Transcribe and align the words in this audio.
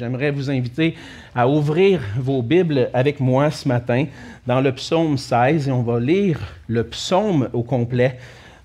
J'aimerais 0.00 0.30
vous 0.30 0.50
inviter 0.50 0.94
à 1.34 1.46
ouvrir 1.46 2.00
vos 2.16 2.40
Bibles 2.40 2.88
avec 2.94 3.20
moi 3.20 3.50
ce 3.50 3.68
matin 3.68 4.06
dans 4.46 4.62
le 4.62 4.72
psaume 4.72 5.18
16 5.18 5.68
et 5.68 5.70
on 5.70 5.82
va 5.82 6.00
lire 6.00 6.40
le 6.68 6.84
psaume 6.84 7.50
au 7.52 7.62
complet. 7.62 8.16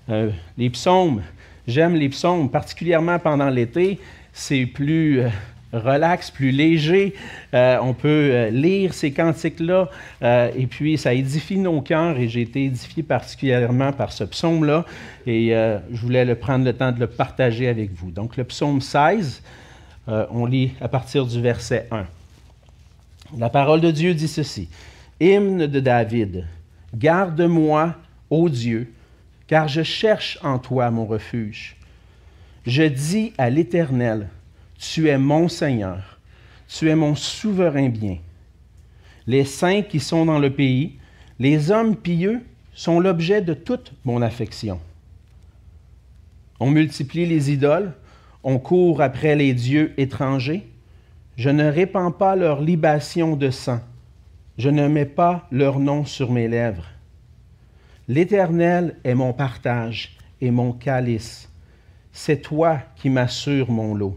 Euh, 0.08 0.30
les 0.56 0.70
psaumes, 0.70 1.20
j'aime 1.68 1.94
les 1.94 2.08
psaumes, 2.08 2.50
particulièrement 2.50 3.18
pendant 3.18 3.50
l'été. 3.50 4.00
C'est 4.32 4.64
plus 4.64 5.20
euh, 5.20 5.28
relax, 5.74 6.30
plus 6.30 6.52
léger. 6.52 7.12
Euh, 7.52 7.76
on 7.82 7.92
peut 7.92 8.48
lire 8.50 8.94
ces 8.94 9.12
cantiques-là 9.12 9.90
et 10.22 10.66
puis 10.66 10.96
ça 10.96 11.12
édifie 11.12 11.58
nos 11.58 11.82
cœurs 11.82 12.18
et 12.18 12.28
j'ai 12.28 12.40
été 12.40 12.64
édifié 12.64 13.02
particulièrement 13.02 13.92
par 13.92 14.10
ce 14.10 14.24
psaume-là 14.24 14.86
et 15.26 15.50
je 15.50 16.00
voulais 16.00 16.24
le 16.24 16.34
prendre 16.34 16.64
le 16.64 16.72
temps 16.72 16.92
de 16.92 17.00
le 17.00 17.08
partager 17.08 17.68
avec 17.68 17.92
vous. 17.92 18.10
Donc 18.10 18.38
le 18.38 18.44
psaume 18.44 18.80
16. 18.80 19.42
Euh, 20.08 20.26
on 20.30 20.46
lit 20.46 20.72
à 20.80 20.88
partir 20.88 21.26
du 21.26 21.40
verset 21.40 21.88
1. 21.90 22.06
La 23.38 23.50
parole 23.50 23.80
de 23.80 23.90
Dieu 23.90 24.14
dit 24.14 24.28
ceci. 24.28 24.68
Hymne 25.20 25.66
de 25.66 25.80
David. 25.80 26.46
Garde-moi, 26.94 27.94
ô 28.30 28.48
Dieu, 28.48 28.92
car 29.48 29.66
je 29.66 29.82
cherche 29.82 30.38
en 30.42 30.58
toi 30.58 30.90
mon 30.90 31.06
refuge. 31.06 31.76
Je 32.66 32.82
dis 32.82 33.32
à 33.38 33.50
l'Éternel, 33.50 34.28
Tu 34.78 35.08
es 35.08 35.18
mon 35.18 35.48
Seigneur, 35.48 36.18
tu 36.68 36.88
es 36.90 36.94
mon 36.94 37.14
souverain 37.14 37.88
bien. 37.88 38.18
Les 39.26 39.44
saints 39.44 39.82
qui 39.82 40.00
sont 40.00 40.26
dans 40.26 40.38
le 40.38 40.50
pays, 40.50 40.98
les 41.38 41.70
hommes 41.70 41.96
pieux, 41.96 42.42
sont 42.74 43.00
l'objet 43.00 43.40
de 43.40 43.54
toute 43.54 43.92
mon 44.04 44.20
affection. 44.20 44.78
On 46.60 46.70
multiplie 46.70 47.26
les 47.26 47.50
idoles, 47.50 47.92
on 48.48 48.60
court 48.60 49.02
après 49.02 49.34
les 49.34 49.52
dieux 49.54 49.92
étrangers. 49.96 50.68
Je 51.36 51.50
ne 51.50 51.64
répands 51.64 52.12
pas 52.12 52.36
leur 52.36 52.60
libation 52.60 53.34
de 53.34 53.50
sang. 53.50 53.80
Je 54.56 54.68
ne 54.68 54.86
mets 54.86 55.04
pas 55.04 55.48
leur 55.50 55.80
nom 55.80 56.04
sur 56.04 56.30
mes 56.30 56.46
lèvres. 56.46 56.86
L'Éternel 58.06 58.94
est 59.02 59.16
mon 59.16 59.32
partage 59.32 60.16
et 60.40 60.52
mon 60.52 60.70
calice. 60.70 61.50
C'est 62.12 62.40
toi 62.40 62.78
qui 62.94 63.10
m'assures 63.10 63.68
mon 63.68 63.96
lot. 63.96 64.16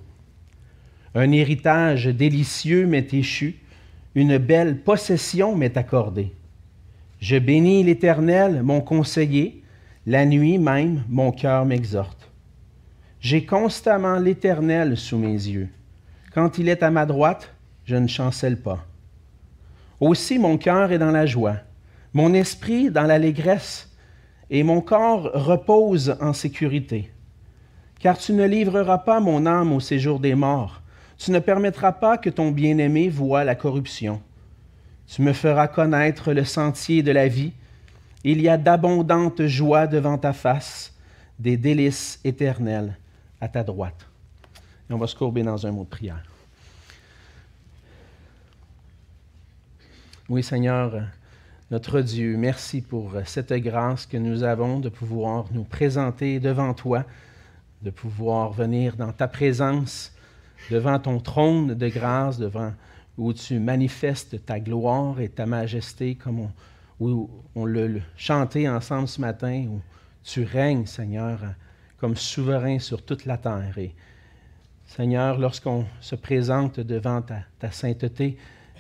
Un 1.16 1.32
héritage 1.32 2.06
délicieux 2.06 2.86
m'est 2.86 3.12
échu, 3.12 3.58
une 4.14 4.38
belle 4.38 4.78
possession 4.78 5.56
m'est 5.56 5.76
accordée. 5.76 6.32
Je 7.20 7.40
bénis 7.40 7.84
l'Éternel, 7.84 8.62
mon 8.62 8.82
conseiller, 8.82 9.64
la 10.06 10.28
nuit 10.28 10.60
même 10.60 11.04
mon 11.10 11.32
cœur 11.32 11.66
m'exhorte. 11.66 12.19
J'ai 13.22 13.46
constamment 13.46 14.18
l'Éternel 14.18 14.96
sous 14.96 15.18
mes 15.18 15.34
yeux. 15.34 15.68
Quand 16.34 16.58
il 16.58 16.70
est 16.70 16.84
à 16.84 16.90
ma 16.90 17.06
droite, 17.06 17.54
je 17.84 17.98
ne 17.98 18.08
chancelle 18.08 18.62
pas. 18.62 18.86
Aussi 20.00 20.40
mon 20.40 20.58
cœur 20.58 20.94
est 20.94 21.00
dans 21.00 21.12
la 21.12 21.26
joie, 21.26 21.58
mon 22.14 22.34
esprit 22.34 22.90
dans 22.90 23.04
l'allégresse, 23.04 23.90
et 24.50 24.64
mon 24.64 24.80
corps 24.80 25.30
repose 25.34 26.16
en 26.22 26.32
sécurité. 26.32 27.12
Car 28.00 28.18
tu 28.18 28.32
ne 28.32 28.46
livreras 28.46 29.00
pas 29.00 29.20
mon 29.20 29.46
âme 29.46 29.74
au 29.74 29.82
séjour 29.82 30.22
des 30.22 30.34
morts, 30.34 30.82
tu 31.18 31.32
ne 31.32 31.40
permettras 31.40 31.92
pas 31.92 32.18
que 32.18 32.30
ton 32.30 32.52
bien-aimé 32.52 33.10
voie 33.10 33.44
la 33.44 33.56
corruption. 33.56 34.22
Tu 35.08 35.22
me 35.24 35.34
feras 35.34 35.68
connaître 35.68 36.32
le 36.32 36.46
sentier 36.46 37.04
de 37.04 37.12
la 37.12 37.28
vie. 37.28 37.52
Il 38.24 38.42
y 38.42 38.48
a 38.48 38.56
d'abondantes 38.56 39.46
joies 39.46 39.88
devant 39.88 40.18
ta 40.18 40.32
face, 40.32 40.96
des 41.38 41.58
délices 41.58 42.22
éternelles 42.24 42.96
à 43.42 43.48
ta 43.48 43.64
droite. 43.64 44.08
Et 44.90 44.94
on 44.94 44.98
va 44.98 45.08
se 45.08 45.16
courber 45.16 45.44
dans 45.44 45.66
un 45.66 45.72
mot 45.72 45.84
de 45.84 45.90
prière. 45.90 46.24
Oui, 50.28 50.44
Seigneur, 50.44 50.94
notre 51.72 52.02
Dieu, 52.02 52.38
merci 52.38 52.82
pour 52.82 53.14
cette 53.26 53.54
grâce 53.54 54.06
que 54.06 54.18
nous 54.18 54.44
avons 54.44 54.80
de 54.80 54.90
pouvoir 54.90 55.46
nous 55.52 55.64
présenter 55.64 56.40
devant 56.40 56.74
toi, 56.74 57.04
de 57.82 57.90
pouvoir 57.90 58.52
venir 58.52 58.96
dans 58.96 59.12
ta 59.12 59.28
présence, 59.28 60.12
devant 60.70 61.00
ton 61.00 61.20
trône 61.20 61.74
de 61.74 61.88
grâce, 61.88 62.38
devant 62.38 62.74
où 63.18 63.34
tu 63.34 63.60
manifestes 63.60 64.46
ta 64.46 64.60
gloire 64.60 65.20
et 65.20 65.30
ta 65.30 65.46
majesté, 65.46 66.16
comme 66.16 66.52
on, 67.00 67.30
on 67.56 67.66
l'a 67.66 68.00
chanté 68.18 68.70
ensemble 68.70 69.08
ce 69.08 69.22
matin, 69.22 69.66
où 69.70 69.82
tu 70.24 70.44
règnes, 70.44 70.86
Seigneur, 70.86 71.40
comme 72.00 72.16
souverain 72.16 72.80
sur 72.80 73.04
toute 73.04 73.26
la 73.26 73.38
terre. 73.38 73.78
Et 73.78 73.94
Seigneur, 74.86 75.38
lorsqu'on 75.38 75.86
se 76.02 76.16
présente 76.16 76.80
devant 76.80 77.22
ta, 77.22 77.72
sainteté 77.72 78.38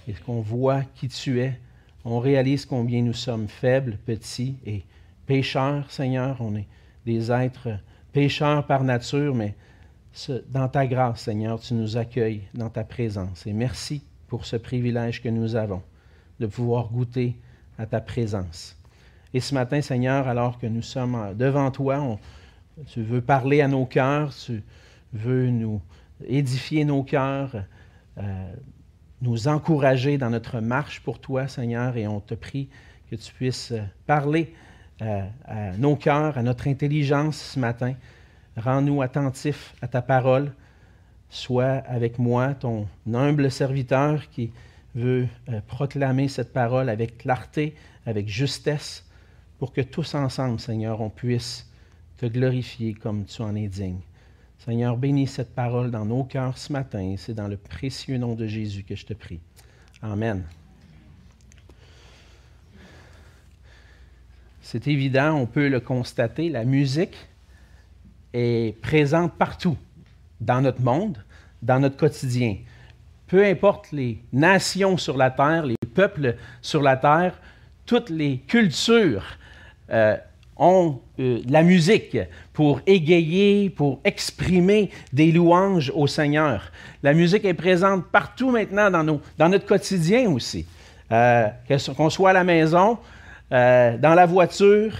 et 0.07 0.13
qu'on 0.13 0.41
voit 0.41 0.83
qui 0.95 1.07
tu 1.07 1.39
es, 1.41 1.59
on 2.05 2.19
réalise 2.19 2.65
combien 2.65 3.01
nous 3.01 3.13
sommes 3.13 3.47
faibles, 3.47 3.97
petits 4.05 4.55
et 4.65 4.83
pécheurs, 5.27 5.91
Seigneur. 5.91 6.37
On 6.39 6.55
est 6.55 6.67
des 7.05 7.31
êtres 7.31 7.69
pécheurs 8.11 8.65
par 8.65 8.83
nature, 8.83 9.35
mais 9.35 9.55
dans 10.47 10.67
ta 10.67 10.87
grâce, 10.87 11.21
Seigneur, 11.21 11.59
tu 11.59 11.73
nous 11.75 11.97
accueilles 11.97 12.43
dans 12.53 12.69
ta 12.69 12.83
présence. 12.83 13.45
Et 13.45 13.53
merci 13.53 14.01
pour 14.27 14.45
ce 14.45 14.55
privilège 14.55 15.21
que 15.21 15.29
nous 15.29 15.55
avons 15.55 15.83
de 16.39 16.47
pouvoir 16.47 16.87
goûter 16.87 17.35
à 17.77 17.85
ta 17.85 18.01
présence. 18.01 18.75
Et 19.33 19.39
ce 19.39 19.53
matin, 19.53 19.81
Seigneur, 19.81 20.27
alors 20.27 20.57
que 20.57 20.65
nous 20.65 20.81
sommes 20.81 21.35
devant 21.35 21.69
toi, 21.69 22.17
tu 22.87 23.01
veux 23.01 23.21
parler 23.21 23.61
à 23.61 23.67
nos 23.67 23.85
cœurs, 23.85 24.33
tu 24.35 24.63
veux 25.13 25.49
nous 25.49 25.81
édifier 26.27 26.85
nos 26.85 27.03
cœurs, 27.03 27.63
euh, 28.17 28.53
nous 29.21 29.47
encourager 29.47 30.17
dans 30.17 30.29
notre 30.29 30.59
marche 30.59 31.01
pour 31.01 31.19
toi, 31.19 31.47
Seigneur, 31.47 31.97
et 31.97 32.07
on 32.07 32.19
te 32.19 32.33
prie 32.33 32.69
que 33.09 33.15
tu 33.15 33.33
puisses 33.33 33.73
parler 34.05 34.53
euh, 35.01 35.21
à 35.45 35.71
nos 35.77 35.95
cœurs, 35.95 36.37
à 36.37 36.43
notre 36.43 36.67
intelligence 36.67 37.37
ce 37.37 37.59
matin. 37.59 37.95
Rends-nous 38.57 39.01
attentifs 39.01 39.73
à 39.81 39.87
ta 39.87 40.01
parole. 40.01 40.53
Sois 41.29 41.83
avec 41.87 42.17
moi, 42.17 42.53
ton 42.53 42.87
humble 43.13 43.51
serviteur 43.51 44.29
qui 44.29 44.51
veut 44.95 45.27
euh, 45.49 45.61
proclamer 45.67 46.27
cette 46.27 46.51
parole 46.51 46.89
avec 46.89 47.17
clarté, 47.19 47.75
avec 48.05 48.27
justesse, 48.27 49.05
pour 49.59 49.73
que 49.73 49.81
tous 49.81 50.15
ensemble, 50.15 50.59
Seigneur, 50.59 51.01
on 51.01 51.09
puisse 51.09 51.68
te 52.19 52.25
glorifier 52.25 52.93
comme 52.93 53.23
tu 53.23 53.41
en 53.41 53.55
es 53.55 53.67
digne. 53.67 54.01
Seigneur, 54.65 54.97
bénis 54.97 55.27
cette 55.27 55.55
parole 55.55 55.89
dans 55.89 56.03
nos 56.03 56.25
cœurs 56.25 56.57
ce 56.57 56.73
matin. 56.73 57.15
C'est 57.17 57.33
dans 57.33 57.47
le 57.47 57.55
précieux 57.55 58.17
nom 58.17 58.35
de 58.35 58.45
Jésus 58.45 58.83
que 58.83 58.93
je 58.93 59.05
te 59.05 59.13
prie. 59.13 59.39
Amen. 60.01 60.43
C'est 64.61 64.87
évident, 64.87 65.33
on 65.35 65.45
peut 65.45 65.69
le 65.69 65.79
constater, 65.79 66.49
la 66.49 66.65
musique 66.65 67.17
est 68.33 68.79
présente 68.81 69.33
partout 69.33 69.77
dans 70.41 70.61
notre 70.61 70.81
monde, 70.81 71.17
dans 71.63 71.79
notre 71.79 71.97
quotidien. 71.97 72.57
Peu 73.27 73.45
importe 73.45 73.91
les 73.93 74.21
nations 74.33 74.97
sur 74.97 75.15
la 75.15 75.31
terre, 75.31 75.65
les 75.65 75.77
peuples 75.95 76.35
sur 76.61 76.81
la 76.81 76.97
terre, 76.97 77.39
toutes 77.85 78.09
les 78.09 78.39
cultures 78.39 79.25
euh, 79.89 80.17
ont 80.59 80.99
euh, 81.19 81.39
la 81.47 81.63
musique 81.63 82.17
pour 82.53 82.81
égayer, 82.85 83.69
pour 83.69 83.99
exprimer 84.03 84.91
des 85.13 85.31
louanges 85.31 85.91
au 85.95 86.05
Seigneur. 86.05 86.71
La 87.01 87.13
musique 87.13 87.45
est 87.45 87.53
présente 87.53 88.05
partout 88.11 88.51
maintenant 88.51 88.91
dans, 88.91 89.49
notre 89.49 89.65
quotidien 89.65 90.29
aussi. 90.29 90.65
Euh, 91.11 91.47
qu'on 91.97 92.09
soit 92.09 92.31
à 92.31 92.33
la 92.33 92.43
maison, 92.43 92.99
euh, 93.51 93.97
dans 93.97 94.13
la 94.13 94.25
voiture, 94.25 94.93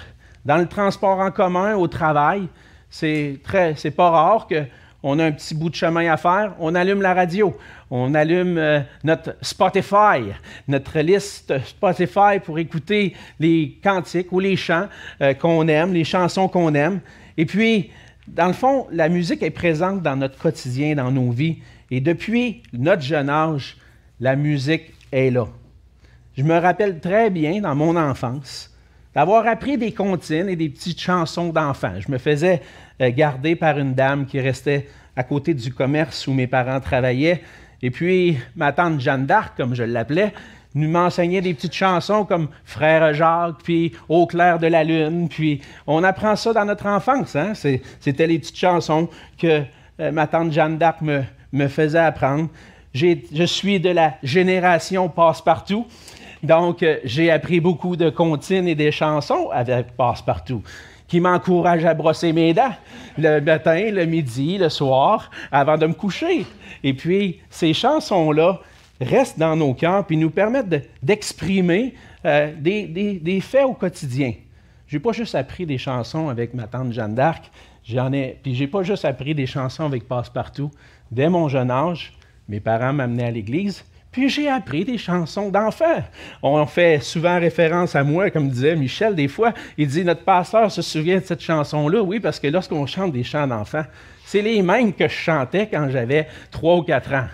dans 0.45 0.57
le 0.57 0.65
transport 0.65 1.19
en 1.19 1.29
commun, 1.29 1.75
au 1.75 1.87
travail, 1.87 2.47
c'est 2.89 3.37
très, 3.43 3.75
c'est 3.75 3.91
pas 3.91 4.09
rare 4.09 4.47
que 4.47 4.63
on 5.03 5.19
a 5.19 5.25
un 5.25 5.31
petit 5.31 5.55
bout 5.55 5.69
de 5.69 5.75
chemin 5.75 6.11
à 6.11 6.17
faire, 6.17 6.53
on 6.59 6.75
allume 6.75 7.01
la 7.01 7.13
radio, 7.13 7.55
on 7.89 8.13
allume 8.13 8.57
euh, 8.57 8.81
notre 9.03 9.35
Spotify, 9.41 10.33
notre 10.67 10.99
liste 10.99 11.53
Spotify 11.65 12.39
pour 12.43 12.59
écouter 12.59 13.15
les 13.39 13.77
cantiques 13.81 14.31
ou 14.31 14.39
les 14.39 14.55
chants 14.55 14.87
euh, 15.21 15.33
qu'on 15.33 15.67
aime, 15.67 15.93
les 15.93 16.03
chansons 16.03 16.47
qu'on 16.47 16.73
aime. 16.73 16.99
Et 17.37 17.45
puis, 17.45 17.91
dans 18.27 18.47
le 18.47 18.53
fond, 18.53 18.87
la 18.91 19.09
musique 19.09 19.41
est 19.41 19.51
présente 19.51 20.01
dans 20.01 20.15
notre 20.15 20.37
quotidien, 20.37 20.95
dans 20.95 21.11
nos 21.11 21.31
vies. 21.31 21.59
Et 21.89 22.01
depuis 22.01 22.61
notre 22.73 23.01
jeune 23.01 23.29
âge, 23.29 23.77
la 24.19 24.35
musique 24.35 24.93
est 25.11 25.31
là. 25.31 25.47
Je 26.37 26.43
me 26.43 26.57
rappelle 26.57 26.99
très 26.99 27.29
bien 27.29 27.61
dans 27.61 27.75
mon 27.75 27.95
enfance 27.95 28.69
d'avoir 29.13 29.47
appris 29.47 29.77
des 29.77 29.91
comptines 29.91 30.49
et 30.49 30.55
des 30.55 30.69
petites 30.69 30.99
chansons 30.99 31.49
d'enfants. 31.49 31.99
Je 31.99 32.11
me 32.11 32.17
faisais 32.17 32.61
euh, 33.01 33.11
garder 33.11 33.55
par 33.55 33.77
une 33.79 33.93
dame 33.93 34.25
qui 34.25 34.39
restait 34.39 34.87
à 35.15 35.23
côté 35.23 35.53
du 35.53 35.73
commerce 35.73 36.27
où 36.27 36.33
mes 36.33 36.47
parents 36.47 36.79
travaillaient. 36.79 37.41
Et 37.81 37.91
puis, 37.91 38.37
ma 38.55 38.71
tante 38.71 38.99
Jeanne 38.99 39.25
d'Arc, 39.25 39.57
comme 39.57 39.73
je 39.73 39.83
l'appelais, 39.83 40.33
nous 40.75 40.89
m'enseignait 40.89 41.41
des 41.41 41.53
petites 41.53 41.73
chansons 41.73 42.25
comme 42.25 42.49
Frère 42.63 43.13
Jacques, 43.13 43.63
puis 43.63 43.93
Au 44.07 44.27
clair 44.27 44.59
de 44.59 44.67
la 44.67 44.83
lune. 44.83 45.27
Puis, 45.27 45.61
on 45.87 46.03
apprend 46.03 46.35
ça 46.35 46.53
dans 46.53 46.65
notre 46.65 46.85
enfance. 46.85 47.35
Hein? 47.35 47.53
C'était 47.53 48.27
les 48.27 48.37
petites 48.39 48.57
chansons 48.57 49.09
que 49.37 49.63
euh, 49.99 50.11
ma 50.11 50.27
tante 50.27 50.51
Jeanne 50.51 50.77
d'Arc 50.77 51.01
me, 51.01 51.23
me 51.51 51.67
faisait 51.67 51.99
apprendre. 51.99 52.49
je 52.93 53.45
suis 53.45 53.79
de 53.79 53.89
la 53.89 54.15
génération 54.23 55.09
passe-partout. 55.09 55.87
Donc, 56.43 56.83
euh, 56.83 56.97
j'ai 57.03 57.31
appris 57.31 57.59
beaucoup 57.59 57.95
de 57.95 58.09
comptines 58.09 58.67
et 58.67 58.75
des 58.75 58.91
chansons 58.91 59.49
avec 59.51 59.95
passe-partout 59.95 60.63
qui 61.07 61.19
m'encourage 61.19 61.83
à 61.85 61.93
brosser 61.93 62.31
mes 62.31 62.53
dents 62.53 62.71
le 63.17 63.39
matin, 63.39 63.89
le 63.91 64.05
midi, 64.05 64.57
le 64.57 64.69
soir, 64.69 65.31
avant 65.51 65.77
de 65.77 65.87
me 65.87 65.93
coucher. 65.93 66.45
Et 66.83 66.93
puis, 66.93 67.39
ces 67.49 67.73
chansons-là 67.73 68.59
restent 69.01 69.39
dans 69.39 69.55
nos 69.55 69.73
cœurs 69.73 70.05
puis 70.05 70.17
nous 70.17 70.29
permettent 70.29 70.87
d'exprimer 71.01 71.95
euh, 72.25 72.53
des, 72.57 72.85
des, 73.19 73.41
faits 73.41 73.65
au 73.65 73.73
quotidien. 73.73 74.33
Je 74.87 74.95
n'ai 74.95 74.99
pas 74.99 75.11
juste 75.11 75.35
appris 75.35 75.65
des 75.65 75.77
chansons 75.77 76.29
avec 76.29 76.53
ma 76.53 76.67
tante 76.67 76.93
Jeanne 76.93 77.15
d'Arc, 77.15 77.49
j'en 77.83 78.11
ai, 78.13 78.37
puis 78.41 78.55
j'ai 78.55 78.67
pas 78.67 78.83
juste 78.83 79.05
appris 79.05 79.33
des 79.33 79.45
chansons 79.45 79.85
avec 79.85 80.07
Passepartout. 80.07 80.71
Dès 81.11 81.29
mon 81.29 81.47
jeune 81.47 81.71
âge, 81.71 82.13
mes 82.47 82.59
parents 82.59 82.93
m'amenaient 82.93 83.27
à 83.27 83.31
l'église, 83.31 83.85
j'ai 84.27 84.49
appris 84.49 84.83
des 84.83 84.97
chansons 84.97 85.49
d'enfants. 85.49 86.03
On 86.41 86.65
fait 86.65 86.99
souvent 87.01 87.39
référence 87.39 87.95
à 87.95 88.03
moi, 88.03 88.29
comme 88.29 88.49
disait 88.49 88.75
Michel, 88.75 89.15
des 89.15 89.27
fois, 89.27 89.53
il 89.77 89.87
dit 89.87 90.03
Notre 90.03 90.23
pasteur 90.23 90.71
se 90.71 90.81
souvient 90.81 91.19
de 91.19 91.25
cette 91.25 91.41
chanson-là. 91.41 92.01
Oui, 92.01 92.19
parce 92.19 92.39
que 92.39 92.47
lorsqu'on 92.47 92.85
chante 92.85 93.13
des 93.13 93.23
chants 93.23 93.47
d'enfants, 93.47 93.85
c'est 94.25 94.41
les 94.41 94.61
mêmes 94.61 94.93
que 94.93 95.07
je 95.07 95.13
chantais 95.13 95.67
quand 95.67 95.89
j'avais 95.89 96.27
trois 96.51 96.77
ou 96.77 96.83
quatre 96.83 97.13
ans. 97.13 97.27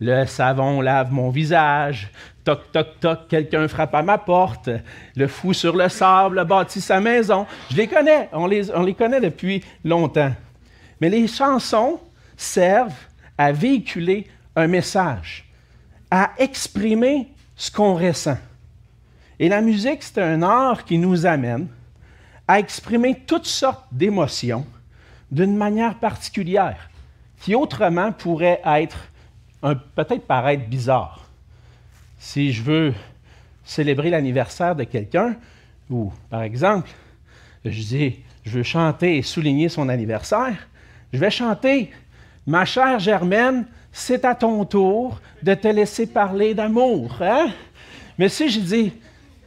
Le 0.00 0.26
savon 0.26 0.80
lave 0.80 1.12
mon 1.12 1.30
visage. 1.30 2.10
Toc, 2.44 2.70
toc, 2.70 3.00
toc, 3.00 3.28
quelqu'un 3.28 3.66
frappe 3.66 3.94
à 3.94 4.02
ma 4.02 4.18
porte. 4.18 4.68
Le 5.16 5.26
fou 5.26 5.52
sur 5.52 5.74
le 5.74 5.88
sable 5.88 6.44
bâtit 6.44 6.80
sa 6.80 7.00
maison. 7.00 7.46
Je 7.70 7.76
les 7.76 7.88
connais, 7.88 8.28
on 8.32 8.46
les, 8.46 8.70
on 8.72 8.82
les 8.82 8.94
connaît 8.94 9.20
depuis 9.20 9.64
longtemps. 9.84 10.32
Mais 11.00 11.08
les 11.08 11.26
chansons 11.26 11.98
servent 12.36 12.92
à 13.38 13.52
véhiculer 13.52 14.26
un 14.54 14.66
message 14.66 15.45
à 16.10 16.32
exprimer 16.38 17.28
ce 17.56 17.70
qu'on 17.70 17.94
ressent. 17.94 18.38
Et 19.38 19.48
la 19.48 19.60
musique, 19.60 20.02
c'est 20.02 20.22
un 20.22 20.42
art 20.42 20.84
qui 20.84 20.98
nous 20.98 21.26
amène 21.26 21.68
à 22.48 22.58
exprimer 22.58 23.22
toutes 23.26 23.46
sortes 23.46 23.84
d'émotions 23.92 24.66
d'une 25.30 25.56
manière 25.56 25.98
particulière, 25.98 26.88
qui 27.40 27.54
autrement 27.54 28.12
pourrait 28.12 28.60
être, 28.64 29.08
peut-être 29.60 30.26
paraître 30.26 30.68
bizarre. 30.68 31.26
Si 32.18 32.52
je 32.52 32.62
veux 32.62 32.94
célébrer 33.64 34.10
l'anniversaire 34.10 34.76
de 34.76 34.84
quelqu'un, 34.84 35.36
ou 35.90 36.12
par 36.30 36.42
exemple, 36.42 36.88
je 37.64 37.82
dis, 37.82 38.20
je 38.44 38.58
veux 38.58 38.62
chanter 38.62 39.16
et 39.16 39.22
souligner 39.22 39.68
son 39.68 39.88
anniversaire, 39.88 40.68
je 41.12 41.18
vais 41.18 41.30
chanter 41.30 41.90
Ma 42.46 42.64
chère 42.64 42.98
Germaine, 42.98 43.66
c'est 43.90 44.24
à 44.24 44.34
ton 44.34 44.64
tour 44.64 45.20
de 45.42 45.54
te 45.54 45.68
laisser 45.68 46.06
parler 46.06 46.54
d'amour. 46.54 47.16
Hein? 47.20 47.50
Mais 48.18 48.28
si 48.28 48.48
je 48.48 48.60
dis 48.60 48.92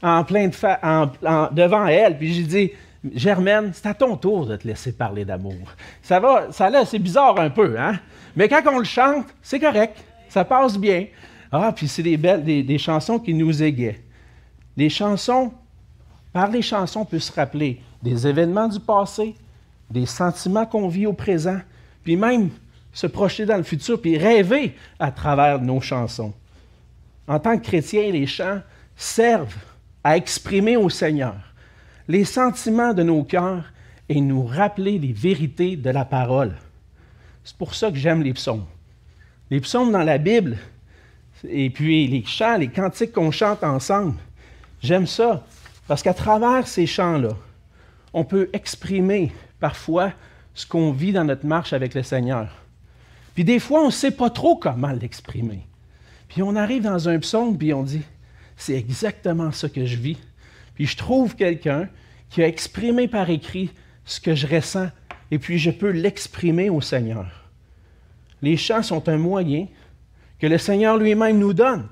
en 0.02 0.24
plein 0.24 0.48
de 0.48 1.54
devant 1.54 1.86
elle, 1.86 2.18
puis 2.18 2.34
je 2.34 2.42
dis 2.42 2.72
Germaine, 3.16 3.72
c'est 3.74 3.88
à 3.88 3.94
ton 3.94 4.18
tour 4.18 4.46
de 4.46 4.58
te 4.58 4.68
laisser 4.68 4.92
parler 4.92 5.24
d'amour. 5.24 5.76
Ça 6.02 6.20
va, 6.20 6.52
ça 6.52 6.70
là, 6.70 6.84
c'est 6.86 7.00
bizarre 7.00 7.40
un 7.40 7.50
peu, 7.50 7.80
hein? 7.80 8.00
Mais 8.36 8.50
quand 8.50 8.62
on 8.72 8.80
le 8.80 8.86
chante, 8.86 9.26
c'est 9.42 9.60
correct, 9.60 9.98
ça 10.28 10.44
passe 10.44 10.78
bien. 10.78 11.06
Ah, 11.52 11.72
puis 11.76 11.88
c'est 11.88 12.04
des 12.04 12.18
belles, 12.18 12.44
des, 12.44 12.78
chansons 12.78 13.18
qui 13.18 13.34
nous 13.34 13.64
égayent. 13.64 14.00
Les 14.78 14.90
chansons, 14.90 15.52
par 16.32 16.50
les 16.50 16.62
chansons, 16.62 17.02
on 17.02 17.06
peut 17.06 17.20
se 17.20 17.32
rappeler 17.32 17.82
des 18.04 18.28
événements 18.28 18.68
du 18.68 18.80
passé, 18.80 19.36
des 19.90 20.06
sentiments 20.06 20.66
qu'on 20.66 20.88
vit 20.88 21.08
au 21.08 21.14
présent, 21.14 21.60
puis 22.04 22.16
même 22.16 22.50
se 22.94 23.08
projeter 23.08 23.46
dans 23.46 23.58
le 23.58 23.64
futur 23.64 24.02
puis 24.02 24.18
rêver 24.18 24.76
à 25.00 25.12
travers 25.12 25.62
nos 25.62 25.82
chansons. 25.82 26.34
En 27.28 27.40
tant 27.40 27.58
que 27.58 27.64
chrétien, 27.64 28.12
les 28.12 28.26
chants 28.26 28.62
servent 28.96 29.56
à 30.04 30.18
exprimer 30.18 30.78
au 30.78 30.90
Seigneur 30.90 31.36
les 32.08 32.26
sentiments 32.26 32.94
de 32.94 33.04
nos 33.04 33.24
cœurs 33.24 33.72
et 34.10 34.20
nous 34.20 34.44
rappeler 34.44 34.98
les 34.98 35.14
vérités 35.14 35.76
de 35.76 35.90
la 35.92 36.06
parole. 36.06 36.56
C'est 37.44 37.56
pour 37.56 37.76
ça 37.76 37.92
que 37.92 37.98
j'aime 37.98 38.24
les 38.24 38.34
psaumes. 38.34 38.66
Les 39.52 39.60
psaumes 39.62 39.92
dans 39.92 40.04
la 40.04 40.18
Bible, 40.18 40.58
et 41.48 41.70
puis 41.70 42.08
les 42.08 42.26
chants, 42.26 42.58
les 42.58 42.68
cantiques 42.68 43.14
qu'on 43.14 43.32
chante 43.32 43.64
ensemble, 43.64 44.16
j'aime 44.82 45.08
ça 45.08 45.46
parce 45.88 46.04
qu'à 46.04 46.14
travers 46.14 46.68
ces 46.68 46.86
chants-là, 46.86 47.32
on 48.14 48.24
peut 48.24 48.50
exprimer 48.54 49.32
parfois 49.60 50.12
ce 50.54 50.66
qu'on 50.66 50.92
vit 50.92 51.14
dans 51.14 51.24
notre 51.24 51.46
marche 51.46 51.74
avec 51.74 51.94
le 51.94 52.04
Seigneur. 52.04 52.50
Puis 53.40 53.46
des 53.46 53.60
fois, 53.60 53.84
on 53.84 53.86
ne 53.86 53.92
sait 53.92 54.12
pas 54.12 54.30
trop 54.30 54.58
comment 54.58 54.92
l'exprimer. 54.92 55.66
Puis 56.28 56.44
on 56.44 56.58
arrive 56.58 56.84
dans 56.84 57.08
un 57.08 57.20
psaume, 57.20 57.58
puis 57.58 57.74
on 57.74 57.84
dit, 57.84 58.02
c'est 58.58 58.74
exactement 58.74 59.54
ça 59.54 59.70
que 59.70 59.86
je 59.86 59.96
vis. 59.96 60.18
Puis 60.76 60.88
je 60.88 60.98
trouve 60.98 61.38
quelqu'un 61.38 61.88
qui 62.30 62.44
a 62.44 62.48
exprimé 62.50 63.08
par 63.08 63.30
écrit 63.30 63.72
ce 64.04 64.20
que 64.20 64.36
je 64.36 64.46
ressens, 64.46 64.90
et 65.32 65.40
puis 65.40 65.58
je 65.58 65.72
peux 65.72 65.92
l'exprimer 65.92 66.70
au 66.70 66.82
Seigneur. 66.82 67.50
Les 68.42 68.58
chants 68.58 68.84
sont 68.84 69.08
un 69.08 69.18
moyen 69.18 69.68
que 70.38 70.48
le 70.48 70.58
Seigneur 70.58 70.98
lui-même 70.98 71.40
nous 71.40 71.54
donne 71.54 71.88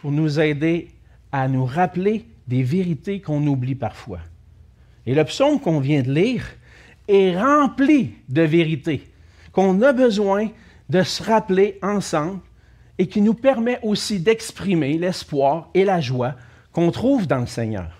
pour 0.00 0.12
nous 0.12 0.38
aider 0.38 0.90
à 1.32 1.48
nous 1.48 1.64
rappeler 1.64 2.26
des 2.46 2.62
vérités 2.62 3.20
qu'on 3.20 3.44
oublie 3.48 3.74
parfois. 3.74 4.20
Et 5.04 5.16
le 5.16 5.24
psaume 5.24 5.58
qu'on 5.58 5.80
vient 5.80 6.02
de 6.02 6.12
lire 6.12 6.44
est 7.08 7.36
rempli 7.36 8.12
de 8.28 8.42
vérités 8.42 9.02
qu'on 9.50 9.82
a 9.82 9.92
besoin 9.92 10.50
de 10.88 11.02
se 11.02 11.22
rappeler 11.22 11.78
ensemble 11.82 12.40
et 12.98 13.06
qui 13.06 13.20
nous 13.20 13.34
permet 13.34 13.78
aussi 13.82 14.20
d'exprimer 14.20 14.96
l'espoir 14.98 15.68
et 15.74 15.84
la 15.84 16.00
joie 16.00 16.34
qu'on 16.72 16.90
trouve 16.90 17.26
dans 17.26 17.40
le 17.40 17.46
Seigneur. 17.46 17.90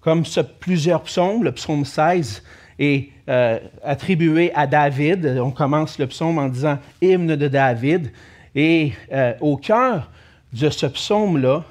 Comme 0.00 0.24
ce, 0.24 0.40
plusieurs 0.40 1.02
psaumes, 1.02 1.44
le 1.44 1.52
psaume 1.52 1.84
16 1.84 2.42
est 2.78 3.08
euh, 3.28 3.60
attribué 3.84 4.52
à 4.54 4.66
David. 4.66 5.38
On 5.40 5.52
commence 5.52 5.98
le 5.98 6.08
psaume 6.08 6.38
en 6.38 6.48
disant 6.48 6.78
hymne 7.00 7.36
de 7.36 7.48
David. 7.48 8.10
Et 8.54 8.92
euh, 9.12 9.34
au 9.40 9.56
cœur 9.56 10.10
de 10.52 10.68
ce 10.68 10.86
psaume-là 10.86 11.64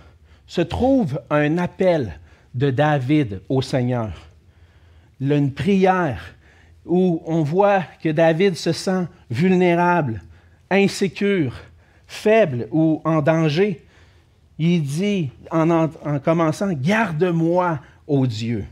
se 0.48 0.62
trouve 0.62 1.20
un 1.30 1.58
appel 1.58 2.20
de 2.56 2.72
David 2.72 3.42
au 3.50 3.62
Seigneur. 3.62 4.12
Une 5.20 5.54
prière 5.54 6.36
où 6.86 7.22
on 7.26 7.44
voit 7.44 7.84
que 8.02 8.10
David 8.10 8.56
se 8.56 8.72
sent 8.72 9.08
vulnérable, 9.30 10.22
insécure, 10.70 11.56
faible 12.08 12.68
ou 12.72 13.02
en 13.06 13.22
danger, 13.22 13.86
il 14.58 14.84
dit 14.84 15.32
en, 15.50 15.90
commençant, 16.24 16.72
Garde-moi, 16.74 17.80
ô 18.08 18.28
Dieu. 18.28 18.66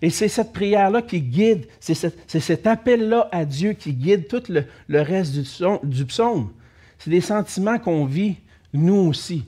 Et 0.00 0.10
c'est 0.10 0.28
cette 0.28 0.52
prière-là 0.52 1.02
qui 1.02 1.20
guide, 1.20 1.66
c'est 1.78 1.94
cet, 1.94 2.66
appel-là 2.66 3.28
à 3.30 3.44
Dieu 3.44 3.72
qui 3.74 3.92
guide 3.92 4.26
tout 4.26 4.42
le, 4.48 5.00
reste 5.00 5.32
du, 5.32 5.44
du 5.84 6.04
psaume. 6.06 6.50
C'est 6.98 7.10
des 7.10 7.20
sentiments 7.20 7.78
qu'on 7.78 8.04
vit, 8.04 8.36
nous 8.72 8.94
aussi, 8.94 9.44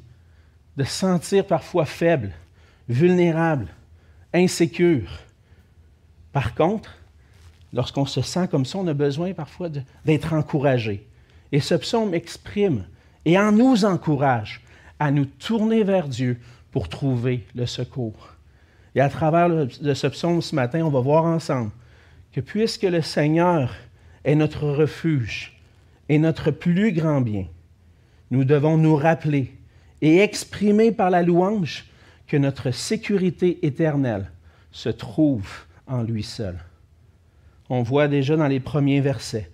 de 0.76 0.84
se 0.84 0.92
sentir 0.92 1.46
parfois 1.46 1.86
faible, 1.86 2.30
vulnérable, 2.88 3.68
insécure. 4.32 5.10
Par 6.32 6.54
contre, 6.54 6.94
lorsqu'on 7.74 8.06
se 8.06 8.22
sent 8.22 8.48
comme 8.48 8.64
ça, 8.64 8.78
on 8.78 8.86
a 8.86 8.94
besoin 8.94 9.34
parfois 9.34 9.68
d'être 10.04 10.32
encouragé. 10.32 11.06
Et 11.52 11.60
ce 11.60 11.74
psaume 11.74 12.14
exprime 12.14 12.84
et 13.24 13.38
en 13.38 13.52
nous 13.52 13.84
encourage 13.84 14.62
à 14.98 15.10
nous 15.10 15.24
tourner 15.26 15.82
vers 15.82 16.08
Dieu 16.08 16.38
pour 16.70 16.88
trouver 16.88 17.44
le 17.54 17.66
secours. 17.66 18.30
Et 18.94 19.00
à 19.00 19.08
travers 19.08 19.66
ce 19.70 20.06
psaume 20.06 20.40
ce 20.40 20.54
matin, 20.54 20.84
on 20.84 20.90
va 20.90 21.00
voir 21.00 21.24
ensemble 21.24 21.72
que 22.32 22.40
puisque 22.40 22.82
le 22.82 23.02
Seigneur 23.02 23.74
est 24.24 24.34
notre 24.36 24.68
refuge 24.68 25.60
et 26.08 26.18
notre 26.18 26.50
plus 26.50 26.92
grand 26.92 27.20
bien, 27.20 27.46
nous 28.30 28.44
devons 28.44 28.76
nous 28.76 28.96
rappeler 28.96 29.52
et 30.00 30.18
exprimer 30.18 30.92
par 30.92 31.10
la 31.10 31.22
louange 31.22 31.86
que 32.26 32.36
notre 32.36 32.70
sécurité 32.70 33.66
éternelle 33.66 34.30
se 34.70 34.88
trouve 34.88 35.48
en 35.86 36.02
lui 36.02 36.22
seul. 36.22 36.58
On 37.70 37.82
voit 37.82 38.08
déjà 38.08 38.36
dans 38.36 38.48
les 38.48 38.60
premiers 38.60 39.00
versets. 39.00 39.50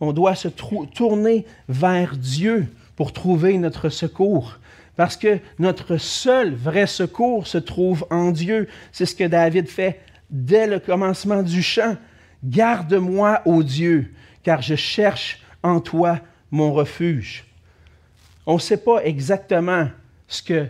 On 0.00 0.12
doit 0.12 0.34
se 0.34 0.48
tourner 0.48 1.46
vers 1.68 2.16
Dieu 2.16 2.68
pour 2.96 3.12
trouver 3.12 3.56
notre 3.58 3.88
secours. 3.88 4.58
Parce 4.96 5.16
que 5.16 5.38
notre 5.58 5.96
seul 5.96 6.54
vrai 6.54 6.86
secours 6.86 7.46
se 7.46 7.58
trouve 7.58 8.06
en 8.10 8.30
Dieu. 8.30 8.68
C'est 8.92 9.06
ce 9.06 9.14
que 9.14 9.24
David 9.24 9.68
fait 9.68 10.00
dès 10.30 10.66
le 10.66 10.78
commencement 10.78 11.42
du 11.42 11.62
chant. 11.62 11.96
Garde-moi, 12.44 13.40
ô 13.44 13.62
Dieu, 13.62 14.12
car 14.42 14.62
je 14.62 14.74
cherche 14.74 15.42
en 15.62 15.80
toi 15.80 16.20
mon 16.50 16.72
refuge. 16.72 17.44
On 18.46 18.54
ne 18.54 18.60
sait 18.60 18.76
pas 18.76 19.02
exactement 19.04 19.88
ce 20.28 20.42
que 20.42 20.68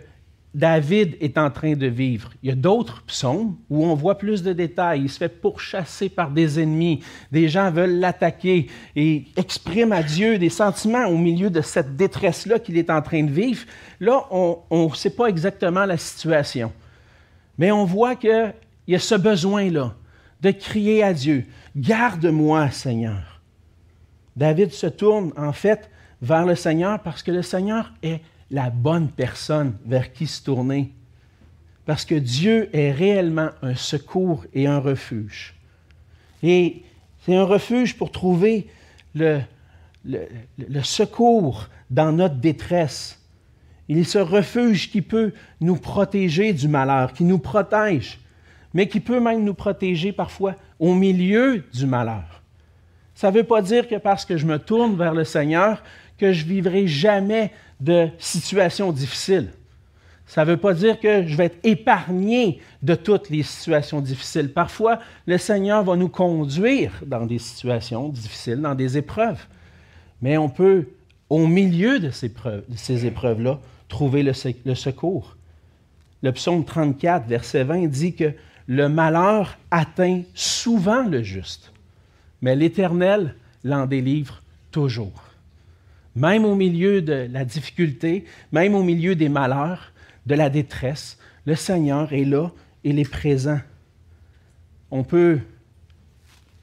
David 0.55 1.17
est 1.19 1.37
en 1.37 1.51
train 1.51 1.73
de 1.73 1.85
vivre. 1.85 2.31
Il 2.41 2.47
y 2.47 2.51
a 2.53 2.55
d'autres 2.55 3.03
psaumes 3.03 3.57
où 3.69 3.85
on 3.85 3.93
voit 3.93 4.17
plus 4.17 4.41
de 4.41 4.53
détails. 4.53 5.01
Il 5.01 5.09
se 5.09 5.17
fait 5.17 5.27
pourchasser 5.27 6.07
par 6.07 6.31
des 6.31 6.61
ennemis. 6.61 7.01
Des 7.29 7.49
gens 7.49 7.69
veulent 7.69 7.99
l'attaquer 7.99 8.67
et 8.95 9.25
exprime 9.35 9.91
à 9.91 10.01
Dieu 10.01 10.37
des 10.37 10.49
sentiments 10.49 11.07
au 11.07 11.17
milieu 11.17 11.49
de 11.49 11.59
cette 11.59 11.97
détresse-là 11.97 12.59
qu'il 12.59 12.77
est 12.77 12.89
en 12.89 13.01
train 13.01 13.23
de 13.23 13.31
vivre. 13.31 13.65
Là, 13.99 14.25
on 14.31 14.87
ne 14.89 14.95
sait 14.95 15.09
pas 15.09 15.27
exactement 15.27 15.83
la 15.83 15.97
situation. 15.97 16.71
Mais 17.57 17.73
on 17.73 17.83
voit 17.83 18.15
qu'il 18.15 18.53
y 18.87 18.95
a 18.95 18.99
ce 18.99 19.15
besoin-là 19.15 19.93
de 20.39 20.51
crier 20.51 21.03
à 21.03 21.13
Dieu, 21.13 21.47
Garde-moi, 21.75 22.71
Seigneur. 22.71 23.41
David 24.37 24.71
se 24.71 24.87
tourne 24.87 25.33
en 25.35 25.51
fait 25.51 25.89
vers 26.21 26.45
le 26.45 26.55
Seigneur 26.55 27.01
parce 27.01 27.21
que 27.23 27.31
le 27.31 27.41
Seigneur 27.41 27.91
est 28.01 28.21
la 28.51 28.69
bonne 28.69 29.09
personne 29.09 29.75
vers 29.85 30.13
qui 30.13 30.27
se 30.27 30.43
tourner. 30.43 30.91
Parce 31.85 32.05
que 32.05 32.15
Dieu 32.15 32.69
est 32.75 32.91
réellement 32.91 33.49
un 33.61 33.75
secours 33.75 34.45
et 34.53 34.67
un 34.67 34.79
refuge. 34.79 35.55
Et 36.41 36.83
c'est 37.21 37.35
un 37.35 37.43
refuge 37.43 37.95
pour 37.95 38.11
trouver 38.11 38.67
le, 39.13 39.41
secours 40.83 41.69
dans 41.89 42.11
notre 42.11 42.35
détresse. 42.35 43.21
Il 43.87 43.99
est 43.99 44.03
ce 44.03 44.17
refuge 44.17 44.91
qui 44.91 45.01
peut 45.01 45.31
nous 45.61 45.75
protéger 45.75 46.53
du 46.53 46.67
malheur, 46.67 47.13
qui 47.13 47.23
nous 47.23 47.39
protège, 47.39 48.19
mais 48.73 48.87
qui 48.87 48.99
peut 48.99 49.19
même 49.19 49.43
nous 49.43 49.53
protéger 49.53 50.11
parfois 50.11 50.55
au 50.79 50.93
milieu 50.93 51.63
du 51.73 51.85
malheur. 51.85 52.41
Ça 53.13 53.31
ne 53.31 53.37
veut 53.37 53.43
pas 53.43 53.61
dire 53.61 53.87
que 53.87 53.95
parce 53.95 54.25
que 54.25 54.37
je 54.37 54.45
me 54.45 54.59
tourne 54.59 54.95
vers 54.95 55.13
le 55.13 55.23
Seigneur, 55.23 55.81
que 56.17 56.33
je 56.33 56.45
vivrai 56.45 56.87
jamais 56.87 57.51
de 57.79 58.07
situations 58.17 58.91
difficiles. 58.91 59.51
Ça 60.27 60.43
ne 60.43 60.51
veut 60.51 60.57
pas 60.57 60.73
dire 60.73 60.99
que 60.99 61.27
je 61.27 61.35
vais 61.35 61.45
être 61.45 61.59
épargné 61.63 62.59
de 62.81 62.95
toutes 62.95 63.29
les 63.29 63.43
situations 63.43 64.01
difficiles. 64.01 64.51
Parfois, 64.51 64.99
le 65.27 65.37
Seigneur 65.37 65.83
va 65.83 65.95
nous 65.95 66.09
conduire 66.09 66.91
dans 67.05 67.25
des 67.25 67.37
situations 67.37 68.09
difficiles, 68.09 68.59
dans 68.59 68.73
des 68.73 68.97
épreuves. 68.97 69.45
Mais 70.21 70.37
on 70.37 70.49
peut, 70.49 70.87
au 71.29 71.45
milieu 71.45 71.99
de 71.99 72.09
ces, 72.09 73.05
épreuves-là, 73.05 73.59
trouver 73.87 74.23
le, 74.23 74.31
le 74.65 74.75
secours. 74.75 75.35
Le 76.23 76.31
psaume 76.31 76.65
34, 76.65 77.27
verset 77.27 77.63
20, 77.63 77.87
dit 77.87 78.15
que 78.15 78.33
le 78.67 78.89
malheur 78.89 79.59
atteint 79.69 80.23
souvent 80.33 81.03
le 81.03 81.21
juste, 81.21 81.71
mais 82.41 82.55
l'Éternel 82.55 83.35
l'en 83.63 83.85
délivre 83.85 84.41
toujours. 84.71 85.24
Même 86.15 86.45
au 86.45 86.55
milieu 86.55 87.01
de 87.01 87.27
la 87.31 87.43
difficulté, 87.43 88.25
même 88.51 88.73
au 88.73 88.83
milieu 88.83 89.15
des 89.15 89.29
malheurs, 89.29 89.91
de 90.25 90.35
la 90.35 90.49
détresse, 90.49 91.19
le 91.45 91.55
Seigneur 91.55 92.11
est 92.13 92.23
là, 92.23 92.51
il 92.83 92.99
est 92.99 93.09
présent. 93.09 93.59
On 94.91 95.03
peut 95.03 95.39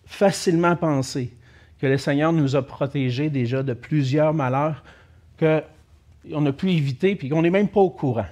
facilement 0.06 0.76
penser 0.76 1.32
que 1.80 1.87
le 1.87 1.99
Seigneur 1.99 2.32
nous 2.32 2.56
a 2.56 2.62
protégés 2.62 3.30
déjà 3.30 3.62
de 3.62 3.75
plusieurs 3.75 4.35
malheurs 4.35 4.85
qu'on 5.38 6.47
a 6.47 6.52
pu 6.52 6.71
éviter 6.71 7.16
puis 7.16 7.28
qu'on 7.28 7.42
n'est 7.42 7.50
même 7.50 7.68
pas 7.68 7.80
au 7.80 7.90
courant. 7.90 8.26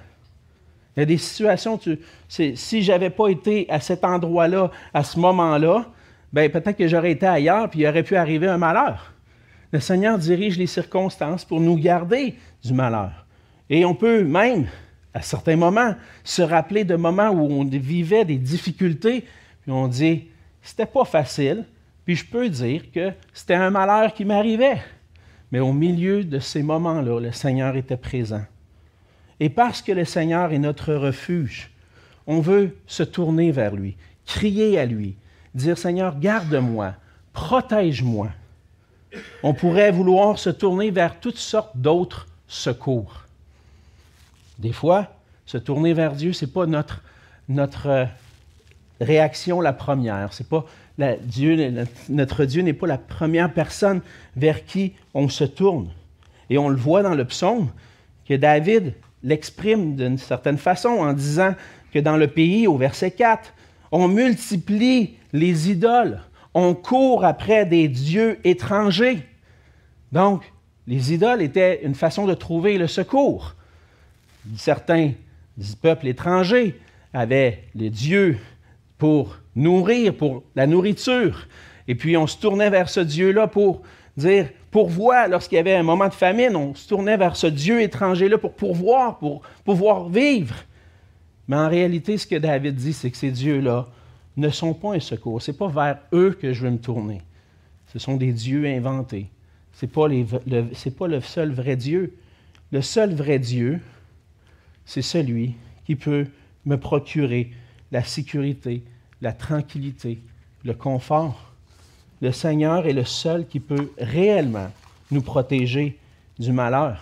Il 0.95 1.01
y 1.01 1.03
a 1.03 1.05
des 1.05 1.17
situations, 1.17 1.77
tu, 1.77 1.99
si 2.27 2.81
je 2.81 2.91
n'avais 2.91 3.09
pas 3.09 3.27
été 3.29 3.69
à 3.69 3.79
cet 3.79 4.03
endroit-là, 4.03 4.71
à 4.93 5.03
ce 5.03 5.19
moment-là, 5.19 5.89
ben 6.33 6.49
peut-être 6.49 6.77
que 6.77 6.87
j'aurais 6.87 7.11
été 7.11 7.25
ailleurs 7.25 7.69
puis 7.69 7.81
il 7.81 7.87
aurait 7.87 8.03
pu 8.03 8.15
arriver 8.15 8.47
un 8.47 8.57
malheur. 8.57 9.13
Le 9.71 9.79
Seigneur 9.79 10.17
dirige 10.17 10.57
les 10.57 10.67
circonstances 10.67 11.45
pour 11.45 11.61
nous 11.61 11.77
garder 11.77 12.35
du 12.63 12.73
malheur. 12.73 13.25
Et 13.69 13.85
on 13.85 13.95
peut 13.95 14.23
même, 14.23 14.67
à 15.13 15.21
certains 15.21 15.55
moments, 15.55 15.95
se 16.23 16.41
rappeler 16.41 16.83
de 16.83 16.95
moments 16.95 17.29
où 17.29 17.51
on 17.51 17.63
vivait 17.65 18.25
des 18.25 18.37
difficultés, 18.37 19.25
puis 19.61 19.71
on 19.71 19.87
dit, 19.87 20.27
c'était 20.61 20.85
pas 20.85 21.05
facile, 21.05 21.65
puis 22.05 22.15
je 22.15 22.25
peux 22.25 22.49
dire 22.49 22.91
que 22.91 23.11
c'était 23.33 23.55
un 23.55 23.69
malheur 23.69 24.13
qui 24.13 24.25
m'arrivait. 24.25 24.81
Mais 25.51 25.59
au 25.59 25.73
milieu 25.73 26.23
de 26.23 26.39
ces 26.39 26.63
moments-là, 26.63 27.19
le 27.19 27.31
Seigneur 27.31 27.75
était 27.75 27.97
présent. 27.97 28.43
Et 29.39 29.49
parce 29.49 29.81
que 29.81 29.91
le 29.91 30.05
Seigneur 30.05 30.51
est 30.51 30.59
notre 30.59 30.93
refuge, 30.93 31.71
on 32.27 32.41
veut 32.41 32.77
se 32.87 33.03
tourner 33.03 33.51
vers 33.51 33.75
lui, 33.75 33.97
crier 34.25 34.79
à 34.79 34.85
lui, 34.85 35.15
dire 35.55 35.77
Seigneur, 35.77 36.19
garde-moi, 36.19 36.93
protège-moi. 37.33 38.29
On 39.43 39.53
pourrait 39.53 39.91
vouloir 39.91 40.39
se 40.39 40.49
tourner 40.49 40.91
vers 40.91 41.19
toutes 41.19 41.37
sortes 41.37 41.75
d'autres 41.75 42.27
secours. 42.47 43.23
Des 44.59 44.73
fois, 44.73 45.07
se 45.45 45.57
tourner 45.57 45.93
vers 45.93 46.13
Dieu, 46.13 46.33
ce 46.33 46.45
n'est 46.45 46.51
pas 46.51 46.65
notre, 46.65 47.01
notre 47.49 47.87
euh, 47.87 48.05
réaction 48.99 49.59
la 49.61 49.73
première. 49.73 50.33
C'est 50.33 50.47
pas 50.47 50.65
Dieu, 51.23 51.85
notre 52.09 52.45
Dieu 52.45 52.61
n'est 52.61 52.73
pas 52.73 52.87
la 52.87 52.97
première 52.97 53.51
personne 53.53 54.01
vers 54.35 54.65
qui 54.65 54.93
on 55.13 55.29
se 55.29 55.43
tourne. 55.43 55.89
Et 56.49 56.57
on 56.57 56.69
le 56.69 56.75
voit 56.75 57.01
dans 57.01 57.15
le 57.15 57.25
psaume 57.25 57.69
que 58.27 58.35
David 58.35 58.93
l'exprime 59.23 59.95
d'une 59.95 60.17
certaine 60.17 60.57
façon 60.57 60.89
en 60.89 61.13
disant 61.13 61.55
que 61.93 61.99
dans 61.99 62.17
le 62.17 62.27
pays, 62.27 62.67
au 62.67 62.77
verset 62.77 63.11
4, 63.11 63.53
on 63.91 64.07
multiplie 64.07 65.15
les 65.33 65.69
idoles, 65.69 66.21
on 66.53 66.73
court 66.73 67.25
après 67.25 67.65
des 67.65 67.87
dieux 67.87 68.39
étrangers. 68.43 69.25
Donc, 70.11 70.51
les 70.87 71.13
idoles 71.13 71.41
étaient 71.41 71.81
une 71.83 71.95
façon 71.95 72.25
de 72.25 72.33
trouver 72.33 72.77
le 72.77 72.87
secours. 72.87 73.55
Certains 74.57 75.11
peuples 75.81 76.07
étrangers 76.07 76.79
avaient 77.13 77.63
les 77.75 77.89
dieux 77.89 78.37
pour 78.97 79.37
nourrir, 79.55 80.15
pour 80.15 80.43
la 80.55 80.67
nourriture. 80.67 81.47
Et 81.87 81.95
puis 81.95 82.17
on 82.17 82.27
se 82.27 82.37
tournait 82.37 82.69
vers 82.69 82.89
ce 82.89 82.99
Dieu-là 82.99 83.47
pour 83.47 83.81
dire 84.17 84.49
pourvoir 84.69 85.27
lorsqu'il 85.27 85.57
y 85.57 85.59
avait 85.59 85.75
un 85.75 85.83
moment 85.83 86.07
de 86.07 86.13
famine. 86.13 86.55
On 86.55 86.73
se 86.73 86.87
tournait 86.87 87.17
vers 87.17 87.35
ce 87.35 87.47
Dieu 87.47 87.81
étranger-là 87.81 88.37
pour 88.37 88.53
pourvoir, 88.53 89.17
pour 89.17 89.41
pouvoir 89.63 90.09
vivre. 90.09 90.55
Mais 91.47 91.57
en 91.57 91.69
réalité, 91.69 92.17
ce 92.17 92.27
que 92.27 92.35
David 92.35 92.75
dit, 92.75 92.93
c'est 92.93 93.11
que 93.11 93.17
ces 93.17 93.31
dieux-là 93.31 93.87
ne 94.37 94.49
sont 94.49 94.73
pas 94.73 94.93
un 94.93 94.99
secours. 94.99 95.41
Ce 95.41 95.51
n'est 95.51 95.57
pas 95.57 95.67
vers 95.67 95.99
eux 96.13 96.37
que 96.39 96.53
je 96.53 96.63
veux 96.63 96.71
me 96.71 96.79
tourner. 96.79 97.21
Ce 97.87 97.99
sont 97.99 98.15
des 98.15 98.31
dieux 98.31 98.65
inventés. 98.65 99.29
Ce 99.73 99.85
n'est 99.85 99.91
pas, 99.91 100.07
pas 100.97 101.07
le 101.07 101.21
seul 101.21 101.51
vrai 101.51 101.75
Dieu. 101.75 102.15
Le 102.71 102.81
seul 102.81 103.13
vrai 103.13 103.39
Dieu, 103.39 103.81
c'est 104.85 105.01
celui 105.01 105.55
qui 105.85 105.95
peut 105.95 106.27
me 106.65 106.77
procurer 106.77 107.51
la 107.91 108.03
sécurité, 108.03 108.83
la 109.21 109.33
tranquillité, 109.33 110.19
le 110.63 110.73
confort. 110.73 111.53
Le 112.21 112.31
Seigneur 112.31 112.85
est 112.87 112.93
le 112.93 113.03
seul 113.03 113.47
qui 113.47 113.59
peut 113.59 113.91
réellement 113.97 114.69
nous 115.09 115.21
protéger 115.21 115.97
du 116.39 116.51
malheur. 116.51 117.01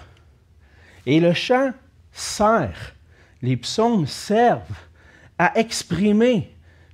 Et 1.05 1.19
le 1.19 1.33
chant 1.33 1.71
sert, 2.12 2.95
les 3.41 3.57
psaumes 3.57 4.07
servent 4.07 4.62
à 5.38 5.57
exprimer 5.59 6.50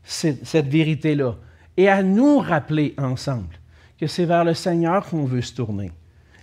cette, 0.06 0.68
vérité-là 0.68 1.36
et 1.78 1.90
à 1.90 2.04
nous 2.04 2.38
rappeler 2.38 2.94
ensemble 2.98 3.60
que 4.00 4.08
c'est 4.08 4.26
vers 4.26 4.46
le 4.46 4.54
Seigneur 4.54 5.06
qu'on 5.06 5.26
veut 5.26 5.42
se 5.42 5.54
tourner. 5.54 5.92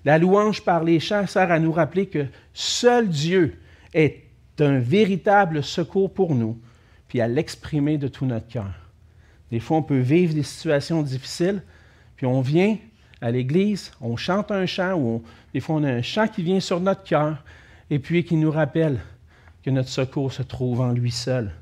La 0.04 0.18
louange 0.18 0.62
par 0.62 0.84
les 0.84 1.00
chants 1.00 1.26
sert 1.26 1.50
à 1.50 1.58
nous 1.58 1.72
rappeler 1.72 2.06
que 2.06 2.26
seul 2.52 3.08
Dieu 3.08 3.58
est 3.94 4.24
un 4.58 4.78
véritable 4.78 5.62
secours 5.62 6.12
pour 6.12 6.34
nous, 6.34 6.58
puis 7.08 7.20
à 7.20 7.28
l'exprimer 7.28 7.98
de 7.98 8.08
tout 8.08 8.26
notre 8.26 8.48
cœur. 8.48 8.72
Des 9.50 9.60
fois, 9.60 9.78
on 9.78 9.82
peut 9.82 9.98
vivre 9.98 10.34
des 10.34 10.42
situations 10.42 11.02
difficiles, 11.02 11.62
puis 12.16 12.26
on 12.26 12.40
vient 12.40 12.76
à 13.20 13.30
l'Église, 13.30 13.92
on 14.00 14.16
chante 14.16 14.50
un 14.50 14.66
chant, 14.66 14.94
ou 14.94 15.22
des 15.52 15.60
fois 15.60 15.76
on 15.76 15.84
a 15.84 15.92
un 15.92 16.02
chant 16.02 16.26
qui 16.26 16.42
vient 16.42 16.60
sur 16.60 16.80
notre 16.80 17.04
cœur, 17.04 17.44
et 17.90 17.98
puis 17.98 18.24
qui 18.24 18.36
nous 18.36 18.50
rappelle 18.50 18.98
que 19.62 19.70
notre 19.70 19.90
secours 19.90 20.32
se 20.32 20.42
trouve 20.42 20.80
en 20.80 20.92
lui 20.92 21.10
seul, 21.10 21.52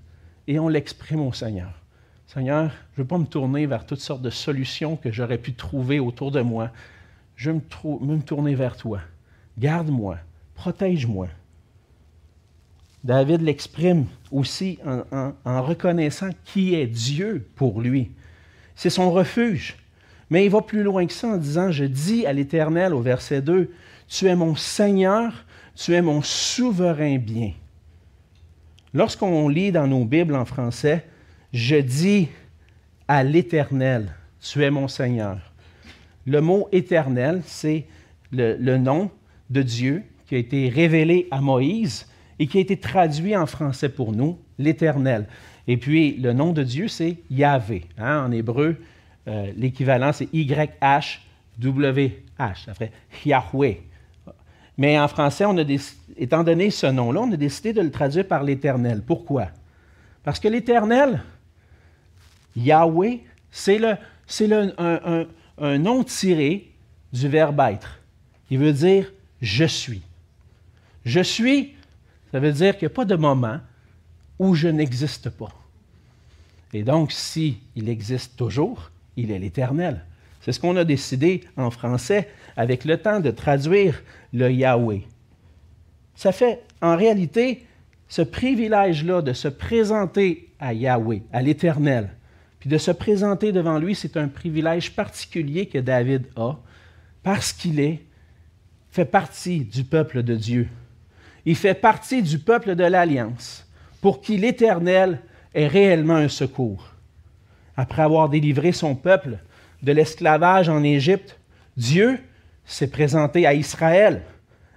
et 0.46 0.58
on 0.58 0.68
l'exprime 0.68 1.20
au 1.20 1.32
Seigneur. 1.32 1.79
Seigneur, 2.32 2.70
je 2.94 3.00
ne 3.00 3.02
veux 3.02 3.08
pas 3.08 3.18
me 3.18 3.24
tourner 3.24 3.66
vers 3.66 3.84
toutes 3.84 4.00
sortes 4.00 4.22
de 4.22 4.30
solutions 4.30 4.94
que 4.94 5.10
j'aurais 5.10 5.36
pu 5.36 5.52
trouver 5.52 5.98
autour 5.98 6.30
de 6.30 6.40
moi. 6.40 6.70
Je 7.34 7.50
veux 7.50 7.56
me, 7.56 8.20
tourner 8.20 8.54
vers 8.54 8.76
toi. 8.76 9.00
Garde-moi, 9.58 10.16
protège-moi. 10.54 11.26
David 13.02 13.40
l'exprime 13.40 14.06
aussi 14.30 14.78
en, 14.86 15.32
en, 15.44 15.62
reconnaissant 15.62 16.30
qui 16.44 16.76
est 16.76 16.86
Dieu 16.86 17.48
pour 17.56 17.80
lui. 17.80 18.12
C'est 18.76 18.90
son 18.90 19.10
refuge. 19.10 19.76
Mais 20.30 20.44
il 20.44 20.50
va 20.52 20.62
plus 20.62 20.84
loin 20.84 21.06
que 21.06 21.12
ça 21.12 21.26
en 21.26 21.36
disant, 21.36 21.72
je 21.72 21.84
dis 21.84 22.26
à 22.26 22.32
l'Éternel 22.32 22.94
au 22.94 23.00
verset 23.00 23.42
2, 23.42 23.72
Tu 24.06 24.26
es 24.26 24.36
mon 24.36 24.54
Seigneur, 24.54 25.32
tu 25.74 25.94
es 25.94 26.02
mon 26.02 26.22
souverain 26.22 27.18
bien. 27.18 27.54
Lorsqu'on 28.94 29.48
lit 29.48 29.72
dans 29.72 29.88
nos 29.88 30.04
Bibles 30.04 30.36
en 30.36 30.44
français, 30.44 31.04
je 31.52 31.76
dis 31.76 32.28
à 33.08 33.24
l'Éternel, 33.24 34.14
tu 34.40 34.62
es 34.62 34.70
mon 34.70 34.88
Seigneur. 34.88 35.38
Le 36.26 36.40
mot 36.40 36.68
éternel, 36.72 37.42
c'est 37.44 37.86
le, 38.30 38.76
nom 38.76 39.10
de 39.48 39.62
Dieu 39.62 40.04
qui 40.26 40.36
a 40.36 40.38
été 40.38 40.68
révélé 40.68 41.26
à 41.30 41.40
Moïse 41.40 42.06
et 42.38 42.46
qui 42.46 42.58
a 42.58 42.60
été 42.60 42.76
traduit 42.76 43.34
en 43.36 43.46
français 43.46 43.88
pour 43.88 44.12
nous, 44.12 44.38
l'Éternel. 44.58 45.26
Et 45.66 45.76
puis, 45.76 46.16
le 46.16 46.32
nom 46.32 46.52
de 46.52 46.62
Dieu, 46.62 46.86
c'est 46.88 47.16
Yahvé. 47.30 47.84
Hein, 47.98 48.26
en 48.26 48.32
hébreu, 48.32 48.76
euh, 49.28 49.52
l'équivalent, 49.56 50.12
c'est 50.12 50.32
Y-H-W-H. 50.32 51.04
Ça 52.64 52.74
ferait 52.74 52.92
Yahweh. 53.24 53.80
Mais 54.78 54.98
en 54.98 55.08
français, 55.08 55.44
étant 56.16 56.44
donné 56.44 56.70
ce 56.70 56.86
nom-là, 56.86 57.20
on 57.20 57.32
a 57.32 57.36
décidé 57.36 57.72
de 57.72 57.82
le 57.82 57.90
traduire 57.90 58.26
par 58.26 58.44
l'Éternel. 58.44 59.02
Pourquoi? 59.06 59.48
Parce 60.22 60.38
que 60.38 60.48
l'Éternel, 60.48 61.22
Yahweh, 62.56 63.20
c'est 63.50 63.82
un, 63.82 65.26
un 65.58 65.78
nom 65.78 66.04
tiré 66.04 66.70
du 67.12 67.28
verbe 67.28 67.60
être. 67.60 68.00
Il 68.50 68.58
veut 68.58 68.72
dire 68.72 69.12
je 69.40 69.64
suis. 69.64 70.02
Je 71.04 71.20
suis, 71.20 71.74
ça 72.30 72.40
veut 72.40 72.52
dire 72.52 72.76
qu'il 72.76 72.86
n'y 72.86 72.92
a 72.92 72.94
pas 72.94 73.04
de 73.04 73.16
moment 73.16 73.60
où 74.38 74.54
je 74.54 74.68
n'existe 74.68 75.30
pas. 75.30 75.52
Et 76.72 76.82
donc, 76.82 77.12
si 77.12 77.58
il 77.74 77.88
existe 77.88 78.36
toujours, 78.36 78.90
il 79.16 79.30
est 79.30 79.38
l'éternel. 79.38 80.04
C'est 80.40 80.52
ce 80.52 80.60
qu'on 80.60 80.76
a 80.76 80.84
décidé 80.84 81.44
en 81.56 81.70
français 81.70 82.28
avec 82.56 82.84
le 82.84 82.96
temps 82.96 83.20
de 83.20 83.30
traduire 83.30 84.02
le 84.32 84.50
Yahweh. 84.50 85.02
Ça 86.14 86.32
fait, 86.32 86.62
en 86.80 86.96
réalité, 86.96 87.66
ce 88.08 88.22
privilège-là 88.22 89.22
de 89.22 89.32
se 89.32 89.48
présenter 89.48 90.50
à 90.58 90.72
Yahweh, 90.72 91.22
à 91.32 91.42
l'Éternel, 91.42 92.10
puis 92.60 92.68
de 92.68 92.78
se 92.78 92.90
présenter 92.90 93.52
devant 93.52 93.78
lui, 93.78 93.94
c'est 93.94 94.18
un 94.18 94.28
privilège 94.28 94.94
particulier 94.94 95.66
que 95.66 95.78
David 95.78 96.26
a 96.36 96.58
parce 97.22 97.52
qu'il 97.52 97.80
est 97.80 98.02
fait 98.90 99.06
partie 99.06 99.64
du 99.64 99.82
peuple 99.84 100.22
de 100.22 100.36
Dieu. 100.36 100.68
Il 101.46 101.56
fait 101.56 101.74
partie 101.74 102.22
du 102.22 102.38
peuple 102.38 102.74
de 102.74 102.84
l'Alliance, 102.84 103.66
pour 104.02 104.20
qui 104.20 104.36
l'Éternel 104.36 105.20
est 105.54 105.66
réellement 105.66 106.16
un 106.16 106.28
secours. 106.28 106.90
Après 107.76 108.02
avoir 108.02 108.28
délivré 108.28 108.72
son 108.72 108.94
peuple 108.94 109.38
de 109.82 109.92
l'esclavage 109.92 110.68
en 110.68 110.82
Égypte, 110.82 111.38
Dieu 111.78 112.18
s'est 112.66 112.90
présenté 112.90 113.46
à 113.46 113.54
Israël, 113.54 114.22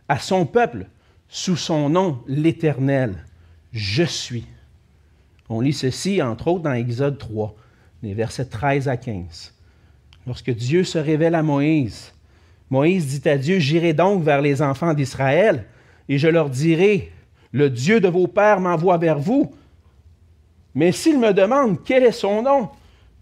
à 0.08 0.20
son 0.20 0.46
peuple, 0.46 0.86
sous 1.28 1.58
son 1.58 1.90
nom, 1.90 2.24
l'Éternel. 2.28 3.26
Je 3.74 4.04
suis. 4.04 4.46
On 5.50 5.60
lit 5.60 5.74
ceci, 5.74 6.22
entre 6.22 6.48
autres, 6.48 6.64
dans 6.64 6.74
Exode 6.74 7.18
3, 7.18 7.56
les 8.04 8.14
versets 8.14 8.46
13 8.46 8.90
à 8.90 8.98
15. 8.98 9.54
Lorsque 10.28 10.52
Dieu 10.52 10.84
se 10.84 10.98
révèle 10.98 11.36
à 11.36 11.42
Moïse, 11.42 12.14
Moïse 12.70 13.20
dit 13.20 13.28
à 13.28 13.38
Dieu, 13.38 13.60
J'irai 13.60 13.94
donc 13.94 14.24
vers 14.24 14.42
les 14.42 14.62
enfants 14.62 14.94
d'Israël, 14.94 15.66
et 16.10 16.18
je 16.18 16.28
leur 16.28 16.50
dirai, 16.50 17.12
Le 17.54 17.70
Dieu 17.70 18.02
de 18.02 18.10
vos 18.10 18.28
pères 18.28 18.60
m'envoie 18.60 18.98
vers 18.98 19.20
vous. 19.20 19.56
Mais 20.76 20.92
s'ils 20.92 21.20
me 21.20 21.34
demandent 21.34 21.82
quel 21.84 22.04
est 22.04 22.12
son 22.12 22.44
nom, 22.44 22.70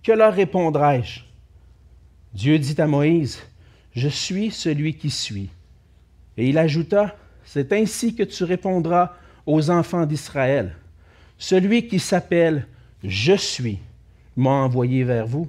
que 0.04 0.12
leur 0.12 0.34
répondrai-je? 0.34 1.22
Dieu 2.34 2.58
dit 2.58 2.82
à 2.82 2.88
Moïse, 2.88 3.40
Je 3.94 4.08
suis 4.08 4.50
celui 4.50 4.96
qui 4.96 5.12
suis. 5.12 5.50
Et 6.38 6.50
il 6.50 6.58
ajouta, 6.58 7.16
C'est 7.44 7.72
ainsi 7.72 8.16
que 8.16 8.24
tu 8.24 8.44
répondras 8.46 9.14
aux 9.46 9.70
enfants 9.70 10.08
d'Israël. 10.08 10.76
Celui 11.38 11.88
qui 11.88 12.00
s'appelle 12.00 12.66
Je 13.04 13.34
suis 13.34 13.80
m'a 14.38 14.50
envoyé 14.50 15.04
vers 15.04 15.28
vous. 15.28 15.48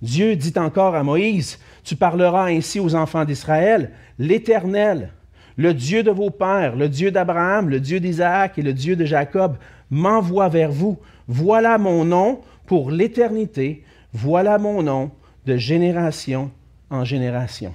Dieu 0.00 0.34
dit 0.36 0.52
encore 0.56 0.94
à 0.94 1.04
Moïse, 1.04 1.58
Tu 1.84 1.96
parleras 1.96 2.46
ainsi 2.46 2.80
aux 2.80 2.94
enfants 2.94 3.24
d'Israël, 3.24 3.92
l'Éternel, 4.18 5.10
le 5.56 5.74
Dieu 5.74 6.02
de 6.02 6.10
vos 6.10 6.30
pères, 6.30 6.76
le 6.76 6.88
Dieu 6.88 7.10
d'Abraham, 7.10 7.68
le 7.68 7.80
Dieu 7.80 8.00
d'Isaac 8.00 8.58
et 8.58 8.62
le 8.62 8.72
Dieu 8.72 8.96
de 8.96 9.04
Jacob, 9.04 9.56
m'envoie 9.90 10.48
vers 10.48 10.72
vous. 10.72 10.98
Voilà 11.28 11.78
mon 11.78 12.04
nom 12.04 12.40
pour 12.66 12.90
l'éternité, 12.90 13.84
voilà 14.12 14.58
mon 14.58 14.82
nom 14.82 15.10
de 15.46 15.56
génération 15.56 16.50
en 16.90 17.04
génération. 17.04 17.74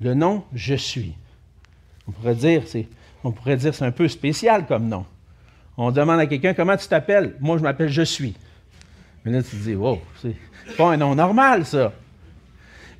Le 0.00 0.14
nom 0.14 0.44
Je 0.54 0.74
suis. 0.74 1.14
On 2.06 2.12
pourrait 2.12 2.34
dire, 2.34 2.62
c'est, 2.66 2.86
on 3.24 3.32
pourrait 3.32 3.56
dire, 3.56 3.74
c'est 3.74 3.84
un 3.84 3.90
peu 3.90 4.08
spécial 4.08 4.66
comme 4.66 4.88
nom. 4.88 5.04
On 5.80 5.92
demande 5.92 6.18
à 6.18 6.26
quelqu'un 6.26 6.54
comment 6.54 6.76
tu 6.76 6.88
t'appelles? 6.88 7.36
Moi, 7.38 7.56
je 7.56 7.62
m'appelle 7.62 7.88
Je 7.88 8.02
suis. 8.02 8.34
Mais 9.24 9.30
là, 9.30 9.42
tu 9.42 9.50
te 9.50 9.62
dis, 9.62 9.76
wow, 9.76 10.00
c'est 10.20 10.34
pas 10.76 10.92
un 10.92 10.96
nom 10.96 11.14
normal, 11.14 11.64
ça. 11.64 11.92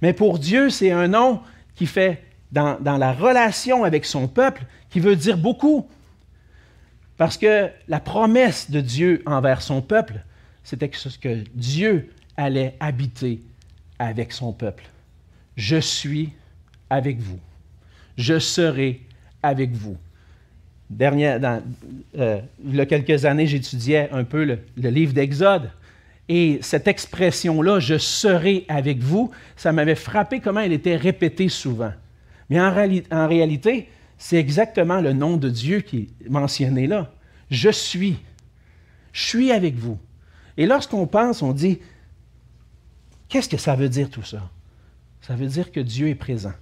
Mais 0.00 0.12
pour 0.12 0.38
Dieu, 0.38 0.70
c'est 0.70 0.92
un 0.92 1.08
nom 1.08 1.40
qui 1.74 1.86
fait, 1.86 2.22
dans, 2.52 2.78
dans 2.80 2.96
la 2.96 3.12
relation 3.12 3.82
avec 3.82 4.04
son 4.04 4.28
peuple, 4.28 4.62
qui 4.90 5.00
veut 5.00 5.16
dire 5.16 5.36
beaucoup. 5.36 5.88
Parce 7.16 7.36
que 7.36 7.68
la 7.88 7.98
promesse 7.98 8.70
de 8.70 8.80
Dieu 8.80 9.22
envers 9.26 9.60
son 9.60 9.82
peuple, 9.82 10.20
c'était 10.62 10.88
que 10.88 11.44
Dieu 11.54 12.12
allait 12.36 12.76
habiter 12.78 13.40
avec 13.98 14.32
son 14.32 14.52
peuple. 14.52 14.84
Je 15.56 15.78
suis 15.78 16.32
avec 16.90 17.18
vous. 17.18 17.40
Je 18.16 18.38
serai 18.38 19.02
avec 19.42 19.72
vous. 19.72 19.96
Dernière, 20.90 21.60
euh, 22.18 22.40
il 22.64 22.76
y 22.76 22.80
a 22.80 22.86
quelques 22.86 23.24
années, 23.26 23.46
j'étudiais 23.46 24.08
un 24.10 24.24
peu 24.24 24.44
le, 24.44 24.58
livre 24.76 25.12
d'Exode. 25.12 25.70
Et 26.30 26.58
cette 26.62 26.88
expression-là, 26.88 27.78
je 27.80 27.98
serai 27.98 28.64
avec 28.68 28.98
vous, 28.98 29.30
ça 29.56 29.72
m'avait 29.72 29.94
frappé 29.94 30.40
comment 30.40 30.60
elle 30.60 30.72
était 30.72 30.96
répétée 30.96 31.48
souvent. 31.48 31.92
Mais 32.50 32.60
en, 32.60 32.72
en 33.10 33.28
réalité, 33.28 33.88
c'est 34.18 34.36
exactement 34.36 35.00
le 35.00 35.12
nom 35.12 35.36
de 35.36 35.48
Dieu 35.48 35.80
qui 35.80 36.08
est 36.24 36.28
mentionné 36.28 36.86
là. 36.86 37.12
Je 37.50 37.70
suis. 37.70 38.16
Je 39.12 39.22
suis 39.22 39.52
avec 39.52 39.76
vous. 39.76 39.98
Et 40.56 40.66
lorsqu'on 40.66 41.06
pense, 41.06 41.42
on 41.42 41.52
dit, 41.52 41.78
qu'est-ce 43.28 43.48
que 43.48 43.56
ça 43.56 43.74
veut 43.76 43.88
dire 43.88 44.10
tout 44.10 44.24
ça? 44.24 44.50
Ça 45.22 45.34
veut 45.34 45.46
dire 45.46 45.70
que 45.70 45.80
Dieu 45.80 46.08
est 46.08 46.14
présent. 46.14 46.52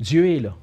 Dieu 0.00 0.28
est 0.30 0.40
là. 0.40 0.56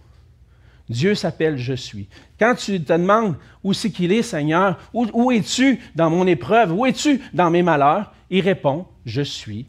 Dieu 0.90 1.16
s'appelle 1.16 1.58
Je 1.58 1.74
suis. 1.74 2.08
Quand 2.40 2.56
tu 2.56 2.82
te 2.82 2.94
demandes 2.94 3.36
où 3.64 3.74
c'est 3.74 3.92
qu'il 3.92 4.12
est, 4.12 4.24
Seigneur, 4.24 4.80
où, 4.94 5.32
es-tu 5.32 5.80
dans 5.96 6.10
mon 6.10 6.26
épreuve, 6.28 6.72
où 6.72 6.86
es-tu 6.86 7.22
dans 7.34 7.50
mes 7.50 7.64
malheurs, 7.64 8.14
il 8.30 8.42
répond, 8.42 8.86
Je 9.06 9.22
suis 9.22 9.66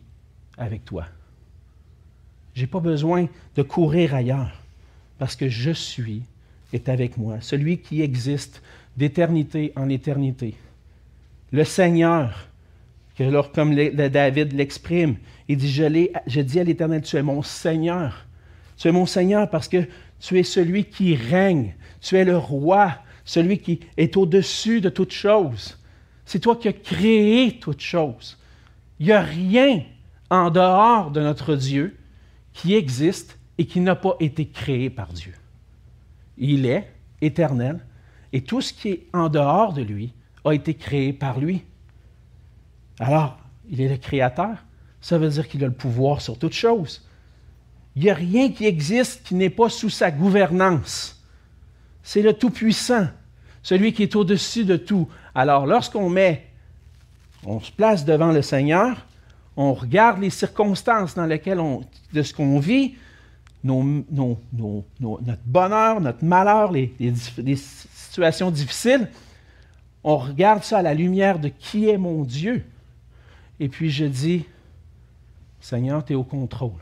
avec 0.57 0.85
toi. 0.85 1.07
Je 2.55 2.63
n'ai 2.63 2.67
pas 2.67 2.81
besoin 2.81 3.29
de 3.57 3.63
courir 3.63 4.15
ailleurs, 4.15 4.63
parce 5.19 5.37
que 5.37 5.49
je 5.49 5.71
suis 5.71 6.23
est 6.73 6.89
avec 6.89 7.17
moi, 7.17 7.39
celui 7.41 7.79
qui 7.79 8.03
existe 8.03 8.63
d'éternité 8.97 9.73
en 9.77 9.89
éternité. 9.89 10.55
Le 11.51 11.65
Seigneur, 11.65 12.49
que 13.17 13.25
alors, 13.25 13.53
comme 13.53 13.75
David 13.75 14.53
l'exprime, 14.53 15.17
il 15.49 15.57
dit, 15.57 15.71
je 15.71 16.41
dis 16.41 16.61
à 16.61 16.65
l'Éternel, 16.65 17.03
tu 17.03 17.17
es 17.17 17.23
mon 17.23 17.43
Seigneur. 17.43 18.27
Tu 18.77 18.89
es 18.89 18.93
mon 18.93 19.07
Seigneur 19.07 19.49
parce 19.49 19.67
que 19.67 19.89
tu 20.21 20.39
es 20.39 20.43
celui 20.43 20.85
qui 20.85 21.15
règne. 21.15 21.75
Tu 22.01 22.17
es 22.17 22.25
le 22.25 22.37
roi, 22.37 22.95
celui 23.25 23.59
qui 23.59 23.81
est 23.97 24.17
au-dessus 24.17 24.81
de 24.81 24.89
toutes 24.89 25.13
choses. 25.13 25.79
C'est 26.25 26.41
toi 26.41 26.57
qui 26.57 26.69
as 26.69 26.73
créé 26.73 27.59
toutes 27.59 27.81
choses. 27.81 28.39
Il 29.01 29.07
n'y 29.07 29.13
a 29.13 29.21
rien 29.21 29.83
en 30.31 30.51
dehors 30.51 31.11
de 31.11 31.21
notre 31.21 31.57
Dieu 31.57 31.97
qui 32.53 32.75
existe 32.75 33.39
et 33.57 33.67
qui 33.67 33.81
n'a 33.81 33.97
pas 33.97 34.17
été 34.21 34.47
créé 34.47 34.91
par 34.91 35.13
Dieu. 35.13 35.35
Il 36.37 36.67
est 36.67 36.93
éternel 37.21 37.85
et 38.33 38.43
tout 38.43 38.61
ce 38.61 38.73
qui 38.73 38.89
est 38.89 39.07
en 39.13 39.29
dehors 39.29 39.73
de 39.73 39.83
lui 39.83 40.13
a 40.45 40.53
été 40.53 40.75
créé 40.75 41.13
par 41.13 41.41
lui. 41.41 41.65
Alors, 42.99 43.39
il 43.69 43.81
est 43.81 43.89
le 43.89 43.97
créateur. 43.97 44.65
Ça 45.01 45.19
veut 45.19 45.29
dire 45.29 45.49
qu'il 45.49 45.63
a 45.65 45.69
le 45.69 45.73
pouvoir 45.73 46.21
sur 46.21 46.39
toutes 46.39 46.55
choses. 46.55 47.08
Il 47.99 48.03
n'y 48.03 48.11
a 48.11 48.15
rien 48.15 48.53
qui 48.53 48.65
existe 48.65 49.25
qui 49.25 49.35
n'est 49.35 49.51
pas 49.51 49.69
sous 49.69 49.91
sa 49.91 50.13
gouvernance. 50.13 51.21
C'est 52.05 52.23
le 52.23 52.33
Tout-Puissant, 52.33 53.09
celui 53.61 53.93
qui 53.93 54.05
est 54.05 54.15
au-dessus 54.15 54.65
de 54.65 54.77
tout. 54.77 55.09
Alors, 55.35 55.67
lorsqu'on 55.67 56.09
met, 56.09 56.47
on 57.45 57.59
se 57.59 57.73
place 57.73 58.05
devant 58.05 58.31
le 58.31 58.41
Seigneur, 58.41 59.05
on 59.57 59.75
regarde 59.75 60.21
les 60.21 60.31
circonstances 60.31 61.17
dans 61.17 61.27
lesquelles 61.27 61.59
on, 61.59 61.85
de 62.13 62.23
ce 62.23 62.33
qu'on 62.33 62.61
vit, 62.61 62.95
notre 63.65 64.39
bonheur, 65.45 66.01
notre 66.01 66.25
malheur, 66.25 66.71
les, 66.71 66.95
les 67.01 67.57
situations 67.57 68.53
difficiles, 68.53 69.11
on 70.05 70.19
regarde 70.19 70.63
ça 70.63 70.79
à 70.79 70.83
la 70.83 70.95
lumière 70.95 71.41
de 71.41 71.49
qui 71.49 71.89
est 71.89 71.99
mon 71.99 72.23
Dieu. 72.23 72.65
Et 73.59 73.69
puis 73.69 73.91
je 73.91 74.05
dis, 74.05 74.45
Seigneur, 75.61 76.05
tu 76.05 76.13
es 76.13 76.17
au 76.17 76.23
contrôle 76.23 76.79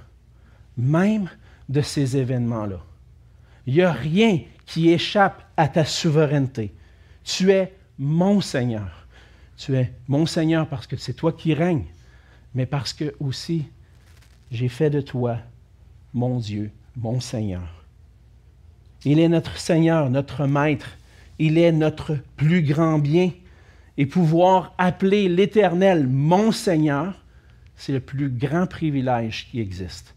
même 0.77 1.29
de 1.69 1.81
ces 1.81 2.17
événements-là. 2.17 2.81
Il 3.67 3.75
n'y 3.75 3.83
a 3.83 3.93
rien 3.93 4.41
qui 4.67 4.91
échappe 4.91 5.43
à 5.57 5.69
ta 5.69 5.85
souveraineté. 5.85 6.73
Tu 7.25 7.51
es 7.51 7.73
mon 7.99 8.41
Seigneur. 8.41 9.07
Tu 9.57 9.77
es 9.77 9.93
mon 10.09 10.27
Seigneur 10.27 10.69
parce 10.69 10.87
que 10.87 10.97
c'est 10.97 11.15
toi 11.15 11.33
qui 11.33 11.55
règnes, 11.55 11.87
mais 12.55 12.67
parce 12.67 12.93
que 12.93 13.15
aussi 13.21 13.65
j'ai 14.51 14.69
fait 14.69 14.91
de 14.91 15.01
toi 15.01 15.39
mon 16.13 16.39
Dieu, 16.39 16.71
mon 16.97 17.21
Seigneur. 17.21 17.85
Il 19.05 19.21
est 19.21 19.29
notre 19.29 19.57
Seigneur, 19.57 20.11
notre 20.11 20.47
Maître. 20.47 20.99
Il 21.39 21.59
est 21.59 21.71
notre 21.71 22.17
plus 22.37 22.63
grand 22.63 22.99
bien. 22.99 23.31
Et 23.99 24.05
pouvoir 24.05 24.75
appeler 24.79 25.29
l'Éternel 25.29 26.09
mon 26.09 26.51
Seigneur, 26.51 27.23
c'est 27.77 27.93
le 27.93 28.01
plus 28.01 28.29
grand 28.29 28.67
privilège 28.67 29.49
qui 29.49 29.61
existe. 29.61 30.16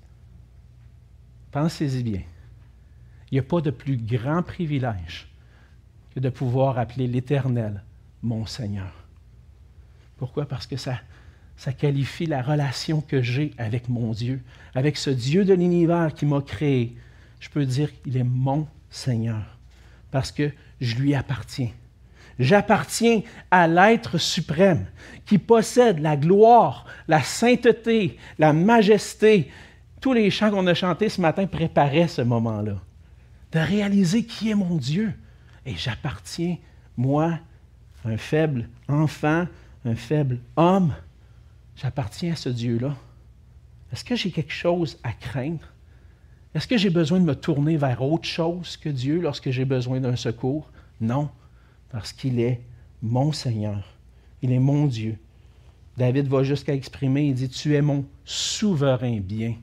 Pensez-y 1.52 2.04
bien. 2.04 2.22
Il 3.32 3.36
n'y 3.36 3.40
a 3.40 3.44
pas 3.44 3.62
de 3.62 3.72
plus 3.72 3.98
grand 3.98 4.44
privilège 4.44 5.28
que 6.14 6.20
de 6.20 6.30
pouvoir 6.30 6.80
appeler 6.80 7.08
l'Éternel 7.08 7.84
mon 8.22 8.46
Seigneur. 8.46 8.92
Pourquoi? 10.18 10.46
Parce 10.46 10.68
que 10.68 10.78
ça, 10.78 11.00
ça 11.56 11.74
qualifie 11.74 12.26
la 12.26 12.42
relation 12.42 13.02
que 13.02 13.22
j'ai 13.22 13.54
avec 13.58 13.88
mon 13.90 14.12
Dieu, 14.12 14.42
avec 14.76 14.98
ce 14.98 15.10
Dieu 15.10 15.46
de 15.46 15.54
l'univers 15.54 16.14
qui 16.14 16.26
m'a 16.26 16.42
créé. 16.42 16.98
Je 17.40 17.50
peux 17.50 17.66
dire 17.66 17.90
qu'il 18.02 18.18
est 18.18 18.24
mon 18.24 18.68
Seigneur, 18.90 19.58
parce 20.12 20.32
que 20.32 20.52
je 20.82 20.96
lui 20.96 21.16
appartiens. 21.16 21.70
J'appartiens 22.40 23.22
à 23.52 23.68
l'être 23.68 24.18
suprême 24.18 24.88
qui 25.26 25.38
possède 25.38 26.00
la 26.00 26.16
gloire, 26.16 26.86
la 27.08 27.22
sainteté, 27.22 28.18
la 28.38 28.54
majesté. 28.54 29.52
Tous 30.02 30.14
les 30.14 30.30
chants 30.30 30.52
qu'on 30.52 30.68
a 30.68 30.74
chantés 30.74 31.10
ce 31.10 31.22
matin 31.22 31.46
préparaient 31.46 32.08
ce 32.08 32.22
moment-là. 32.22 32.76
De 33.52 33.60
réaliser 33.60 34.26
qui 34.26 34.50
est 34.50 34.56
mon 34.56 34.76
Dieu. 34.76 35.14
Et 35.66 35.76
j'appartiens, 35.76 36.58
moi, 36.96 37.40
un 38.06 38.18
faible 38.18 38.70
enfant, 38.88 39.46
un 39.86 39.96
faible 39.96 40.40
homme, 40.56 40.94
j'appartiens 41.76 42.34
à 42.34 42.36
ce 42.36 42.50
Dieu-là. 42.50 42.96
Est-ce 43.92 44.06
que 44.06 44.16
j'ai 44.16 44.32
quelque 44.32 44.54
chose 44.54 45.00
à 45.04 45.12
craindre? 45.12 45.68
Est-ce 46.54 46.68
que 46.68 46.78
j'ai 46.78 46.90
besoin 46.90 47.20
de 47.20 47.26
me 47.26 47.36
tourner 47.36 47.78
vers 47.78 48.02
autre 48.02 48.28
chose 48.28 48.78
que 48.78 48.90
Dieu 48.90 49.20
lorsque 49.20 49.52
j'ai 49.52 49.66
besoin 49.66 50.00
d'un 50.00 50.16
secours? 50.16 50.72
Non 51.02 51.30
parce 51.90 52.14
qu'il 52.14 52.40
est 52.40 52.62
mon 53.02 53.32
Seigneur. 53.32 53.84
Il 54.42 54.52
est 54.52 54.60
mon 54.60 54.86
Dieu. 54.86 55.18
David 55.98 56.28
va 56.28 56.44
jusqu'à 56.44 56.74
exprimer, 56.74 57.28
il 57.28 57.34
dit, 57.34 57.50
tu 57.50 57.76
es 57.76 57.82
mon 57.82 58.06
souverain 58.24 59.20
bien. 59.20 59.56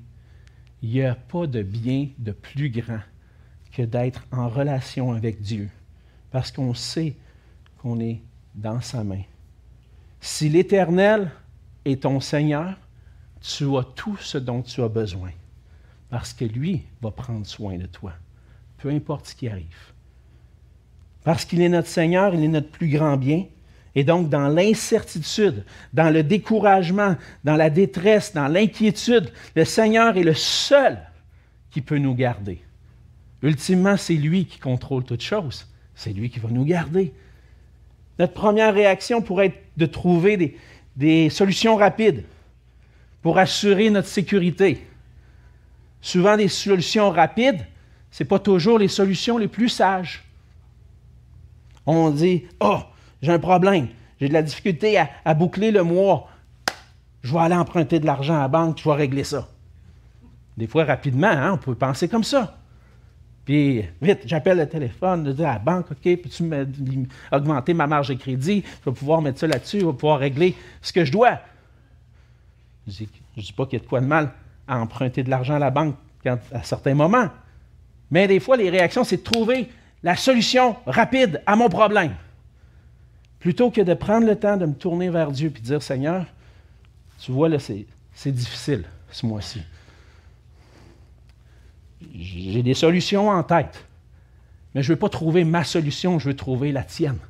Il 0.83 0.91
n'y 0.91 1.03
a 1.03 1.15
pas 1.15 1.47
de 1.47 1.63
bien 1.63 2.09
de 2.19 2.33
plus 2.33 2.71
grand 2.71 3.01
que 3.73 3.83
d'être 3.83 4.25
en 4.33 4.49
relation 4.49 5.13
avec 5.13 5.41
Dieu, 5.41 5.69
parce 6.31 6.51
qu'on 6.51 6.75
sait 6.75 7.15
qu'on 7.79 8.01
est 8.01 8.21
dans 8.55 8.81
sa 8.81 9.05
main. 9.05 9.23
Si 10.21 10.49
l'Éternel 10.49 11.31
est 11.85 12.03
ton 12.03 12.21
Seigneur, 12.21 12.79
tu 13.41 13.77
as 13.77 13.85
tout 13.95 14.17
ce 14.17 14.39
dont 14.39 14.63
tu 14.63 14.83
as 14.83 14.89
besoin, 14.89 15.31
parce 16.09 16.33
que 16.33 16.45
lui 16.45 16.85
va 17.01 17.11
prendre 17.11 17.47
soin 17.47 17.77
de 17.77 17.87
toi, 17.87 18.13
peu 18.79 18.91
importe 18.91 19.27
ce 19.27 19.35
qui 19.35 19.49
arrive. 19.49 19.93
Parce 21.23 21.45
qu'il 21.45 21.61
est 21.61 21.69
notre 21.69 21.89
Seigneur, 21.89 22.35
il 22.35 22.45
est 22.45 22.49
notre 22.49 22.71
plus 22.71 22.89
grand 22.89 23.17
bien. 23.17 23.47
Et 23.97 24.05
donc, 24.05 24.29
dans 24.29 24.49
l'incertitude, 24.49 25.65
dans 25.95 26.13
le 26.13 26.23
découragement, 26.23 27.17
dans 27.45 27.57
la 27.57 27.71
détresse, 27.71 28.35
dans 28.35 28.47
l'inquiétude, 28.47 29.33
le 29.57 29.65
Seigneur 29.65 30.19
est 30.19 30.23
le 30.23 30.35
seul 30.35 30.99
qui 31.71 31.81
peut 31.81 31.97
nous 31.97 32.15
garder. 32.15 32.61
Ultimement, 33.43 33.97
c'est 33.97 34.15
lui 34.15 34.45
qui 34.45 34.59
contrôle 34.59 35.03
toutes 35.03 35.23
choses. 35.23 35.67
C'est 35.95 36.13
lui 36.13 36.29
qui 36.29 36.39
va 36.41 36.51
nous 36.51 36.67
garder. 36.67 37.15
Notre 38.19 38.35
première 38.35 38.75
réaction 38.75 39.23
pourrait 39.23 39.47
être 39.47 39.63
de 39.79 39.87
trouver 39.87 40.59
des, 40.95 41.31
solutions 41.31 41.77
rapides 41.77 42.25
pour 43.23 43.39
assurer 43.39 43.89
notre 43.89 44.09
sécurité. 44.09 44.87
Souvent, 46.03 46.37
des 46.37 46.49
solutions 46.49 47.11
rapides, 47.11 47.65
ce 48.11 48.23
n'est 48.23 48.29
pas 48.29 48.39
toujours 48.39 48.79
les 48.79 48.89
solutions 48.89 49.39
les 49.39 49.49
plus 49.49 49.71
sages. 49.71 50.23
On 51.87 52.11
dit 52.11 52.45
Oh, 52.61 52.81
j'ai 53.27 53.33
un 53.33 53.41
problème, 53.41 53.89
j'ai 54.21 54.29
de 54.29 54.33
la 54.33 54.43
difficulté 54.43 54.99
à, 54.99 55.35
boucler 55.35 55.73
le 55.73 55.83
mois. 55.83 56.29
Je 57.23 57.33
vais 57.33 57.41
aller 57.41 57.57
emprunter 57.57 57.99
de 57.99 58.07
l'argent 58.07 58.37
à 58.37 58.43
la 58.43 58.49
banque, 58.49 58.79
je 58.79 58.89
vais 58.89 58.95
régler 58.95 59.25
ça. 59.25 59.49
Des 60.57 60.69
fois, 60.69 60.85
rapidement, 60.85 61.27
hein, 61.27 61.55
on 61.55 61.59
peut 61.59 61.75
penser 61.75 62.09
comme 62.09 62.23
ça. 62.23 62.57
Puis, 63.45 63.85
vite, 64.01 64.21
j'appelle 64.27 64.59
le 64.59 64.69
téléphone, 64.69 65.27
je 65.27 65.33
dis 65.33 65.45
à 65.45 65.55
la 65.55 65.59
banque, 65.59 65.91
OK, 65.91 66.03
peux-tu 66.03 66.45
augmenter 67.33 67.75
ma 67.75 67.89
marge 67.89 68.09
de 68.09 68.15
crédit? 68.15 68.63
Je 68.85 68.91
vais 68.91 68.95
pouvoir 68.95 69.21
mettre 69.21 69.41
ça 69.41 69.49
là-dessus, 69.49 69.81
je 69.81 69.87
vais 69.87 69.93
pouvoir 69.93 70.21
régler 70.21 70.55
ce 70.81 70.93
que 70.93 71.05
je 71.05 71.11
dois. 71.11 71.41
Je 72.87 73.03
ne 73.03 73.43
dis, 73.43 73.53
pas 73.53 73.67
qu'il 73.67 73.79
y 73.79 73.83
a 73.83 73.85
de 73.85 73.89
quoi 73.89 74.01
de 74.01 74.07
mal 74.07 74.31
à 74.69 74.79
emprunter 74.79 75.25
de 75.25 75.31
l'argent 75.31 75.55
à 75.55 75.59
la 75.59 75.71
banque 75.71 75.97
à 76.25 76.63
certains 76.63 76.95
moments. 76.95 77.29
Mais 78.11 78.29
des 78.29 78.39
fois, 78.39 78.57
les 78.57 78.71
réactions, 78.71 79.03
c'est 79.03 79.19
de 79.19 79.23
trouver 79.23 79.69
la 80.05 80.15
solution 80.15 80.77
rapide 80.87 81.43
à 81.45 81.57
mon 81.57 81.69
problème. 81.69 82.15
Plutôt 83.47 83.71
que 83.71 83.81
de 83.81 83.95
prendre 83.95 84.27
le 84.27 84.35
temps 84.35 84.57
de 84.57 84.67
me 84.67 84.75
tourner 84.75 85.09
vers 85.09 85.31
Dieu 85.31 85.53
et 85.57 85.61
dire 85.61 85.81
Seigneur, 85.81 86.27
tu 87.21 87.31
vois, 87.31 87.49
là, 87.49 87.59
c'est 87.61 88.33
difficile 88.33 88.83
ce 89.13 89.25
mois-ci. 89.25 89.61
J'ai 92.13 92.65
des 92.65 92.75
solutions 92.75 93.29
en 93.29 93.45
tête, 93.45 93.85
mais 94.75 94.83
je 94.83 94.91
ne 94.91 94.97
veux 94.97 94.99
pas 94.99 95.09
trouver 95.09 95.45
ma 95.45 95.63
solution, 95.63 96.19
je 96.19 96.31
veux 96.31 96.35
trouver 96.35 96.73
la 96.73 96.83
tienne. 96.83 97.21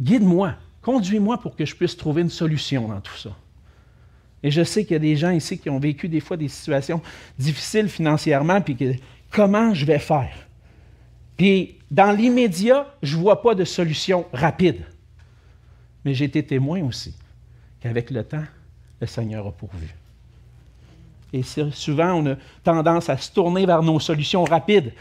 Guide-moi, 0.00 0.54
conduis-moi 0.82 1.38
pour 1.40 1.54
que 1.54 1.64
je 1.64 1.76
puisse 1.76 1.96
trouver 1.96 2.22
une 2.22 2.28
solution 2.28 2.88
dans 2.88 3.00
tout 3.00 3.16
ça. 3.16 3.30
Et 4.42 4.50
je 4.50 4.64
sais 4.64 4.82
qu'il 4.82 4.94
y 4.94 4.96
a 4.96 4.98
des 4.98 5.14
gens 5.14 5.30
ici 5.30 5.56
qui 5.56 5.70
ont 5.70 5.78
vécu 5.78 6.08
des 6.08 6.18
fois 6.18 6.36
des 6.36 6.48
situations 6.48 7.00
difficiles 7.38 7.88
financièrement, 7.88 8.60
puis 8.60 8.76
comment 9.30 9.72
je 9.72 9.86
vais 9.86 10.00
faire? 10.00 10.36
Puis, 11.36 11.75
dans 11.90 12.10
l'immédiat, 12.10 12.86
je 13.02 13.16
ne 13.16 13.22
vois 13.22 13.42
pas 13.42 13.54
de 13.54 13.64
solution 13.64 14.26
rapide. 14.32 14.84
Mais 16.04 16.14
j'ai 16.14 16.24
été 16.24 16.44
témoin 16.44 16.82
aussi 16.82 17.14
qu'avec 17.80 18.10
le 18.10 18.24
temps, 18.24 18.44
le 19.00 19.06
Seigneur 19.06 19.46
a 19.46 19.52
pourvu. 19.52 19.94
Et 21.32 21.42
souvent, 21.42 22.14
on 22.14 22.26
a 22.26 22.36
tendance 22.62 23.08
à 23.08 23.16
se 23.16 23.30
tourner 23.32 23.66
vers 23.66 23.82
nos 23.82 24.00
solutions 24.00 24.44
rapides. 24.44 24.92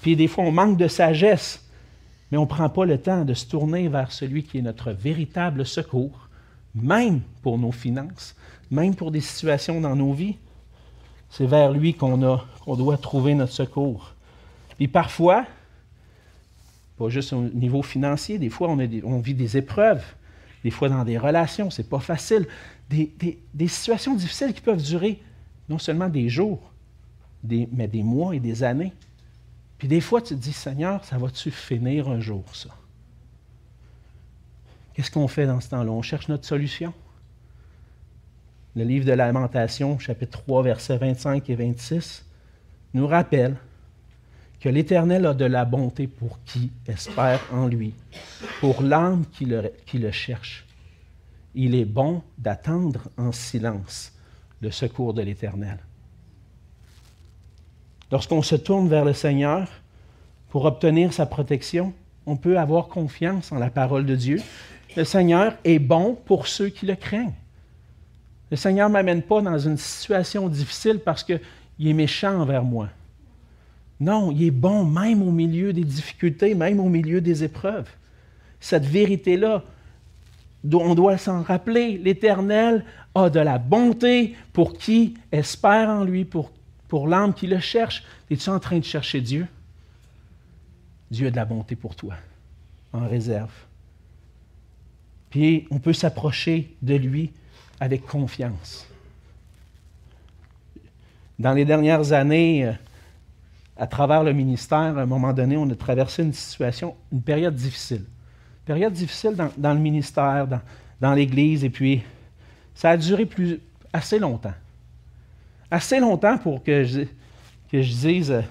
puis 0.00 0.14
des 0.14 0.28
fois, 0.28 0.44
on 0.44 0.52
manque 0.52 0.76
de 0.76 0.88
sagesse. 0.88 1.64
Mais 2.30 2.38
on 2.38 2.42
ne 2.42 2.46
prend 2.46 2.68
pas 2.68 2.84
le 2.84 2.98
temps 2.98 3.24
de 3.24 3.32
se 3.32 3.46
tourner 3.46 3.88
vers 3.88 4.12
celui 4.12 4.42
qui 4.42 4.58
est 4.58 4.62
notre 4.62 4.92
véritable 4.92 5.64
secours, 5.64 6.28
même 6.74 7.22
pour 7.42 7.58
nos 7.58 7.72
finances, 7.72 8.36
même 8.70 8.94
pour 8.94 9.10
des 9.10 9.22
situations 9.22 9.80
dans 9.80 9.96
nos 9.96 10.12
vies. 10.12 10.36
C'est 11.30 11.46
vers 11.46 11.72
lui 11.72 11.94
qu'on 11.94 12.18
doit 12.18 12.98
trouver 12.98 13.34
notre 13.34 13.52
secours. 13.52 14.12
Puis 14.76 14.88
parfois, 14.88 15.46
pas 16.98 17.08
juste 17.08 17.32
au 17.32 17.42
niveau 17.42 17.82
financier, 17.82 18.38
des 18.38 18.50
fois 18.50 18.68
on, 18.68 19.20
vit 19.20 19.34
des 19.34 19.56
épreuves, 19.56 20.04
des 20.64 20.70
fois 20.70 20.88
dans 20.88 21.04
des 21.04 21.16
relations, 21.16 21.70
c'est 21.70 21.88
pas 21.88 22.00
facile. 22.00 22.46
Des, 22.90 23.68
situations 23.68 24.14
difficiles 24.14 24.52
qui 24.52 24.60
peuvent 24.60 24.82
durer 24.82 25.20
non 25.68 25.78
seulement 25.78 26.08
des 26.08 26.28
jours, 26.28 26.72
mais 27.44 27.86
des 27.86 28.02
mois 28.02 28.34
et 28.34 28.40
des 28.40 28.62
années. 28.62 28.92
Puis 29.78 29.86
des 29.86 30.00
fois, 30.00 30.20
tu 30.20 30.34
te 30.34 30.40
dis, 30.40 30.52
Seigneur, 30.52 31.04
ça 31.04 31.18
va-tu 31.18 31.52
finir 31.52 32.08
un 32.08 32.18
jour, 32.18 32.44
ça? 32.52 32.70
Qu'est-ce 34.92 35.10
qu'on 35.12 35.28
fait 35.28 35.46
dans 35.46 35.60
ce 35.60 35.68
temps-là? 35.68 35.92
On 35.92 36.02
cherche 36.02 36.28
notre 36.28 36.44
solution. 36.44 36.92
Le 38.74 38.82
livre 38.82 39.06
de 39.06 39.12
Lamentation, 39.12 39.98
chapitre 40.00 40.42
3, 40.42 40.64
versets 40.64 40.98
25 40.98 41.48
et 41.48 41.54
26, 41.54 42.26
nous 42.94 43.06
rappelle 43.06 43.56
que 44.60 44.68
l'Éternel 44.68 45.26
a 45.26 45.34
de 45.34 45.44
la 45.44 45.64
bonté 45.64 46.06
pour 46.06 46.38
qui 46.44 46.70
espère 46.86 47.40
en 47.52 47.66
lui, 47.66 47.94
pour 48.60 48.82
l'âme 48.82 49.24
qui 49.32 49.44
le, 49.44 50.10
cherche. 50.10 50.66
Il 51.54 51.74
est 51.74 51.84
bon 51.84 52.22
d'attendre 52.38 53.08
en 53.16 53.32
silence 53.32 54.12
le 54.60 54.70
secours 54.70 55.14
de 55.14 55.22
l'Éternel. 55.22 55.78
Lorsqu'on 58.10 58.42
se 58.42 58.56
tourne 58.56 58.88
vers 58.88 59.04
le 59.04 59.12
Seigneur 59.12 59.68
pour 60.48 60.64
obtenir 60.64 61.12
sa 61.12 61.26
protection, 61.26 61.92
on 62.26 62.36
peut 62.36 62.58
avoir 62.58 62.88
confiance 62.88 63.52
en 63.52 63.58
la 63.58 63.70
parole 63.70 64.06
de 64.06 64.16
Dieu. 64.16 64.42
Le 64.96 65.04
Seigneur 65.04 65.54
est 65.64 65.78
bon 65.78 66.14
pour 66.14 66.46
ceux 66.46 66.68
qui 66.68 66.86
le 66.86 66.96
craignent. 66.96 67.34
Le 68.50 68.56
Seigneur 68.56 68.88
ne 68.88 68.94
m'amène 68.94 69.22
pas 69.22 69.40
dans 69.40 69.58
une 69.58 69.76
situation 69.76 70.48
difficile 70.48 71.00
parce 71.04 71.22
qu'il 71.22 71.40
est 71.80 71.92
méchant 71.92 72.40
envers 72.40 72.64
moi. 72.64 72.88
Non, 74.00 74.30
il 74.30 74.44
est 74.44 74.50
bon 74.50 74.84
même 74.84 75.22
au 75.22 75.32
milieu 75.32 75.72
des 75.72 75.84
difficultés, 75.84 76.54
même 76.54 76.78
au 76.78 76.88
milieu 76.88 77.20
des 77.20 77.42
épreuves. 77.42 77.88
Cette 78.60 78.84
vérité-là, 78.84 79.64
on 80.72 80.94
doit 80.94 81.18
s'en 81.18 81.42
rappeler. 81.42 81.98
L'Éternel 81.98 82.84
a 83.14 83.30
de 83.30 83.40
la 83.40 83.58
bonté 83.58 84.36
pour 84.52 84.78
qui 84.78 85.14
espère 85.32 85.88
en 85.88 86.04
lui, 86.04 86.24
pour, 86.24 86.52
pour 86.86 87.08
l'âme 87.08 87.34
qui 87.34 87.46
le 87.46 87.58
cherche. 87.58 88.04
Es-tu 88.30 88.48
en 88.50 88.60
train 88.60 88.78
de 88.78 88.84
chercher 88.84 89.20
Dieu? 89.20 89.46
Dieu 91.10 91.28
a 91.28 91.30
de 91.30 91.36
la 91.36 91.44
bonté 91.44 91.74
pour 91.74 91.96
toi, 91.96 92.14
en 92.92 93.08
réserve. 93.08 93.52
Puis 95.30 95.66
on 95.70 95.78
peut 95.78 95.92
s'approcher 95.92 96.74
de 96.82 96.94
lui 96.94 97.32
avec 97.80 98.06
confiance. 98.06 98.86
Dans 101.38 101.52
les 101.52 101.64
dernières 101.64 102.12
années, 102.12 102.72
à 103.78 103.86
travers 103.86 104.24
le 104.24 104.32
ministère, 104.32 104.98
à 104.98 105.02
un 105.02 105.06
moment 105.06 105.32
donné, 105.32 105.56
on 105.56 105.70
a 105.70 105.74
traversé 105.76 106.24
une 106.24 106.32
situation, 106.32 106.96
une 107.12 107.22
période 107.22 107.54
difficile. 107.54 108.02
Une 108.02 108.74
période 108.74 108.92
difficile 108.92 109.36
dans, 109.56 109.72
le 109.72 109.78
ministère, 109.78 110.48
dans, 111.00 111.14
l'Église, 111.14 111.62
et 111.62 111.70
puis 111.70 112.02
ça 112.74 112.90
a 112.90 112.96
duré 112.96 113.24
plus, 113.24 113.60
assez 113.92 114.18
longtemps. 114.18 114.54
Assez 115.70 116.00
longtemps 116.00 116.38
pour 116.38 116.64
que 116.64 116.82
je, 116.82 117.06
dise, 117.72 118.32
euh, 118.32 118.42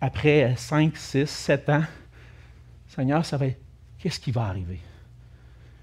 après 0.00 0.54
5, 0.56 0.96
6, 0.96 1.26
7 1.26 1.68
ans, 1.68 1.84
Seigneur, 2.88 3.24
ça 3.24 3.36
va 3.36 3.46
qu'est-ce 3.98 4.18
qui 4.18 4.32
va 4.32 4.42
arriver? 4.42 4.80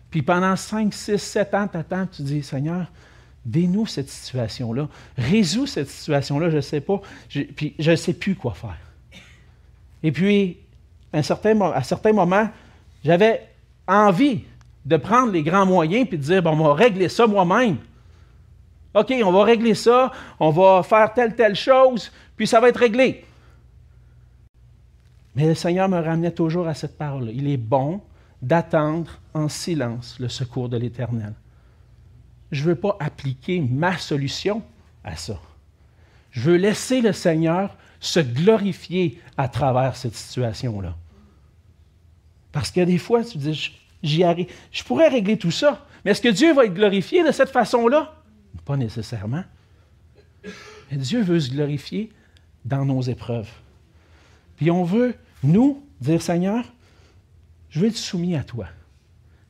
Puis 0.10 0.22
pendant 0.22 0.56
5, 0.58 0.94
6, 0.94 1.18
7 1.18 1.54
ans, 1.54 1.68
tu 1.70 1.78
attends, 1.78 2.06
tu 2.06 2.22
dis, 2.22 2.44
Seigneur, 2.44 2.92
dénoue 3.46 3.86
cette 3.86 4.10
situation-là, 4.10 4.88
résous 5.18 5.68
cette 5.68 5.90
situation-là, 5.90 6.50
je 6.50 6.58
ne 6.58 6.62
sais 6.62 6.82
pas, 6.82 7.02
puis 7.30 7.74
je 7.80 7.92
ne 7.92 7.96
sais 7.96 8.14
plus 8.14 8.36
quoi 8.36 8.54
faire. 8.54 8.78
Et 10.04 10.12
puis, 10.12 10.58
à, 11.14 11.24
certains 11.24 12.14
moments, 12.14 12.50
j'avais 13.04 13.48
envie 13.88 14.44
de 14.86 14.98
prendre 14.98 15.32
les 15.32 15.44
grands 15.44 15.66
moyens 15.66 16.08
puis 16.08 16.18
de 16.18 16.24
dire, 16.24 16.42
bon, 16.42 16.52
on 16.52 16.64
va 16.64 16.74
régler 16.74 17.10
ça 17.10 17.28
moi-même. 17.28 17.78
OK, 18.94 19.14
on 19.24 19.32
va 19.32 19.44
régler 19.44 19.74
ça, 19.74 20.12
on 20.40 20.50
va 20.50 20.84
faire 20.84 21.14
telle, 21.14 21.36
telle 21.36 21.56
chose, 21.56 22.12
puis 22.36 22.48
ça 22.48 22.60
va 22.60 22.70
être 22.70 22.80
réglé. 22.80 23.24
Mais 25.36 25.46
le 25.46 25.56
Seigneur 25.56 25.88
me 25.88 26.00
ramenait 26.00 26.32
toujours 26.32 26.68
à 26.68 26.74
cette 26.74 26.98
parole. 26.98 27.30
Il 27.34 27.48
est 27.48 27.58
bon 27.58 28.02
d'attendre 28.42 29.12
en 29.34 29.48
silence 29.48 30.18
le 30.20 30.28
secours 30.28 30.68
de 30.68 30.78
l'Éternel. 30.78 31.34
Je 32.52 32.64
ne 32.64 32.70
veux 32.70 32.76
pas 32.76 32.98
appliquer 33.00 33.62
ma 33.62 33.98
solution 33.98 34.62
à 35.04 35.16
ça. 35.16 35.40
Je 36.32 36.42
veux 36.42 36.58
laisser 36.58 37.02
le 37.02 37.14
Seigneur 37.14 37.78
se 38.00 38.20
glorifier 38.20 39.22
à 39.38 39.48
travers 39.48 39.96
cette 39.96 40.16
situation-là. 40.16 40.96
Parce 42.52 42.72
que 42.72 42.82
des 42.82 42.98
fois, 42.98 43.24
tu 43.24 43.38
dis, 43.38 43.80
j'y 44.04 44.24
arrive. 44.24 44.48
Je 44.72 44.84
pourrais 44.84 45.08
régler 45.08 45.38
tout 45.38 45.52
ça, 45.52 45.86
mais 46.04 46.12
est-ce 46.12 46.22
que 46.22 46.30
Dieu 46.30 46.54
va 46.54 46.66
être 46.66 46.74
glorifié 46.74 47.24
de 47.24 47.32
cette 47.32 47.50
façon-là? 47.50 48.16
Pas 48.66 48.76
nécessairement. 48.76 49.44
Mais 50.44 50.98
Dieu 50.98 51.22
veut 51.22 51.40
se 51.40 51.52
glorifier 51.52 52.12
dans 52.66 52.86
nos 52.86 53.02
épreuves. 53.02 53.50
Puis 54.58 54.72
on 54.72 54.84
veut, 54.84 55.16
nous, 55.44 55.84
dire 56.02 56.22
Seigneur, 56.22 56.66
je 57.70 57.80
veux 57.80 57.88
être 57.88 57.98
soumis 57.98 58.36
à 58.36 58.44
toi. 58.44 58.68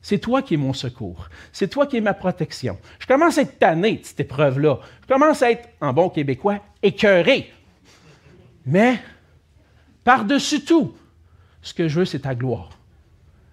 C'est 0.02 0.18
toi 0.18 0.42
qui 0.42 0.54
es 0.54 0.56
mon 0.56 0.72
secours. 0.72 1.28
C'est 1.52 1.68
toi 1.68 1.86
qui 1.86 1.96
es 1.96 2.00
ma 2.00 2.12
protection. 2.12 2.76
Je 2.98 3.06
commence 3.06 3.38
à 3.38 3.42
être 3.42 3.58
tanné 3.60 3.98
de 3.98 4.04
cette 4.04 4.20
épreuve-là. 4.20 4.80
Je 5.02 5.06
commence 5.06 5.42
à 5.42 5.52
être, 5.52 5.68
en 5.80 5.92
bon 5.92 6.10
québécois, 6.10 6.58
écœuré. 6.82 7.52
Mais, 8.66 9.00
par-dessus 10.02 10.64
tout, 10.64 10.94
ce 11.62 11.72
que 11.72 11.86
je 11.86 12.00
veux, 12.00 12.04
c'est 12.04 12.20
ta 12.20 12.34
gloire. 12.34 12.76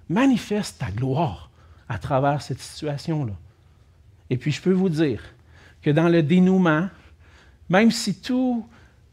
Manifeste 0.09 0.79
ta 0.79 0.89
gloire 0.89 1.51
à 1.87 1.99
travers 1.99 2.41
cette 2.41 2.59
situation-là. 2.59 3.33
Et 4.31 4.37
puis, 4.37 4.51
je 4.51 4.61
peux 4.61 4.73
vous 4.73 4.89
dire 4.89 5.21
que 5.83 5.91
dans 5.91 6.09
le 6.09 6.23
dénouement, 6.23 6.89
même 7.69 7.91
si 7.91 8.19
tout 8.19 8.67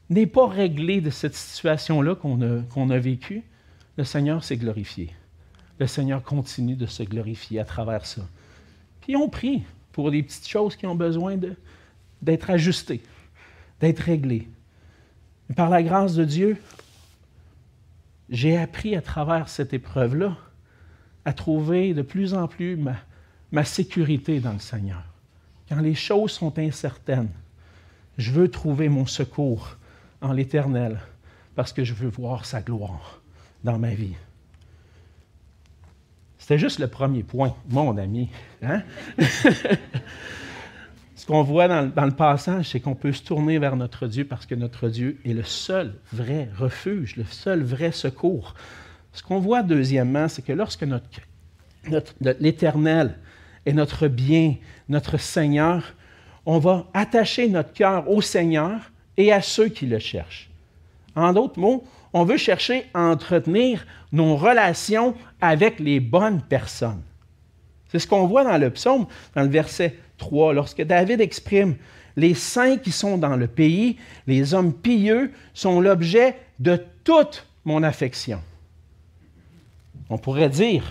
n'est 0.09 0.27
pas 0.27 0.49
réglé 0.49 1.03
de 1.03 1.11
cette 1.11 1.35
situation-là 1.35 2.15
qu'on 2.15 2.41
a, 2.41 2.63
qu'on 2.73 2.89
a 2.89 2.99
vécue, 2.99 3.45
le 3.99 4.05
Seigneur 4.05 4.43
s'est 4.43 4.57
glorifié 4.57 5.15
le 5.79 5.87
Seigneur 5.87 6.23
continue 6.23 6.77
de 6.77 6.87
se 6.87 7.03
glorifier 7.03 7.61
à 7.61 7.65
travers 7.65 8.07
ça. 8.07 8.23
Puis 9.01 9.17
on 9.17 9.29
prie 9.29 9.63
pour 9.93 10.11
des 10.11 10.23
petites 10.23 10.49
choses 10.49 10.77
qui 10.77 10.87
ont 10.87 10.95
besoin 10.95 11.37
d'être 12.23 12.51
ajustées, 12.51 13.03
d'être 13.81 14.01
réglées. 14.01 14.49
par 15.55 15.71
la 15.71 15.83
grâce 15.83 16.15
de 16.15 16.25
Dieu, 16.25 16.61
j'ai 18.29 18.57
appris 18.59 18.97
à 18.97 19.03
travers 19.03 19.49
cette 19.49 19.73
épreuve-là 19.73 20.37
à 21.25 21.33
trouver 21.33 21.95
de 21.95 22.03
plus 22.03 22.35
en 22.35 22.49
plus 22.49 22.77
ma, 22.77 22.97
ma 23.53 23.65
sécurité 23.65 24.41
dans 24.41 24.53
le 24.53 24.59
Seigneur. 24.59 25.03
Quand 25.69 25.81
les 25.81 25.95
choses 25.95 26.33
sont 26.33 26.59
incertaines, 26.59 27.31
je 28.19 28.31
veux 28.33 28.51
trouver 28.51 28.89
mon 28.89 29.07
secours 29.07 29.77
en 30.21 30.33
l'Éternel 30.33 30.99
parce 31.55 31.73
que 31.73 31.85
je 31.85 31.95
veux 31.95 32.09
voir 32.09 32.45
sa 32.45 32.61
gloire 32.61 33.21
dans 33.65 33.79
ma 33.79 33.95
vie. 33.95 34.15
C'était 36.47 36.61
juste 36.61 36.79
le 36.79 36.87
premier 36.87 37.25
point, 37.25 37.57
mon 37.71 37.99
ami. 37.99 38.29
Hein? 38.63 38.85
Ce 41.17 41.27
qu'on 41.27 41.43
voit 41.43 41.67
dans, 41.67 42.05
le 42.05 42.13
passage, 42.13 42.69
c'est 42.69 42.79
qu'on 42.79 42.95
peut 42.95 43.11
se 43.11 43.25
tourner 43.25 43.59
vers 43.59 43.75
notre 43.75 44.07
Dieu 44.07 44.25
parce 44.25 44.47
que 44.47 44.55
notre 44.55 44.89
Dieu 44.89 45.19
est 45.25 45.33
le 45.33 45.43
seul 45.43 45.95
vrai 46.13 46.49
refuge, 46.57 47.17
le 47.17 47.25
seul 47.25 47.65
vrai 47.65 47.91
secours. 47.91 48.55
Ce 49.13 49.25
qu'on 49.25 49.41
voit 49.41 49.65
deuxièmement, 49.65 50.29
c'est 50.29 50.43
que 50.43 50.53
lorsque 50.53 50.85
notre, 50.85 51.09
l'Éternel 52.39 53.19
est 53.65 53.73
notre 53.73 54.07
bien, 54.07 54.55
notre 54.89 55.19
Seigneur, 55.19 55.95
on 56.45 56.61
va 56.61 56.87
attacher 56.95 57.49
notre 57.49 57.73
cœur 57.73 58.09
au 58.09 58.23
Seigneur 58.23 58.93
et 59.17 59.33
à 59.33 59.43
ceux 59.43 59.69
qui 59.69 59.87
le 59.87 59.99
cherchent. 59.99 60.49
En 61.17 61.33
d'autres 61.33 61.59
mots, 61.59 61.83
on 62.17 62.25
veut 62.25 62.39
chercher 62.39 62.87
à 62.95 63.03
entretenir 63.03 63.87
nos 64.11 64.37
relations 64.37 65.15
avec 65.43 65.79
les 65.79 66.01
bonnes 66.01 66.41
personnes. 66.41 67.03
C'est 67.89 67.99
ce 67.99 68.07
qu'on 68.07 68.27
voit 68.27 68.43
dans 68.43 68.57
le 68.57 68.71
psaume, 68.71 69.07
dans 69.35 69.43
le 69.43 69.51
verset 69.51 69.99
3, 70.17 70.55
lorsque 70.55 70.81
David 70.81 71.21
exprime 71.21 71.77
Les 72.17 72.33
saints 72.33 72.79
qui 72.79 72.91
sont 72.91 73.19
dans 73.19 73.37
le 73.37 73.47
pays, 73.47 73.99
les 74.27 74.55
hommes 74.55 74.73
pieux, 74.73 75.31
sont 75.53 75.79
l'objet 75.79 76.37
de 76.59 76.83
toute 77.05 77.47
mon 77.67 77.83
affection. 77.83 78.41
On 80.09 80.17
pourrait 80.17 80.49
dire, 80.49 80.91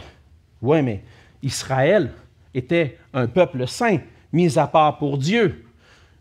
oui, 0.61 0.83
mais 0.83 1.01
Israël 1.41 2.11
était 2.53 2.99
un 3.15 3.25
peuple 3.25 3.67
saint, 3.67 3.97
mis 4.31 4.59
à 4.59 4.67
part 4.67 4.99
pour 4.99 5.17
Dieu. 5.17 5.65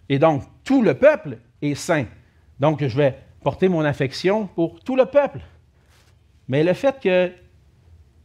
Et 0.08 0.18
donc, 0.18 0.44
tout 0.64 0.80
le 0.80 0.94
peuple 0.94 1.36
est 1.60 1.74
saint. 1.74 2.06
Donc, 2.58 2.82
je 2.82 2.96
vais 2.96 3.18
porter 3.44 3.68
mon 3.68 3.84
affection 3.84 4.48
pour 4.48 4.80
tout 4.80 4.96
le 4.96 5.04
peuple. 5.04 5.40
Mais 6.48 6.64
le 6.64 6.72
fait 6.72 6.98
que 7.00 7.30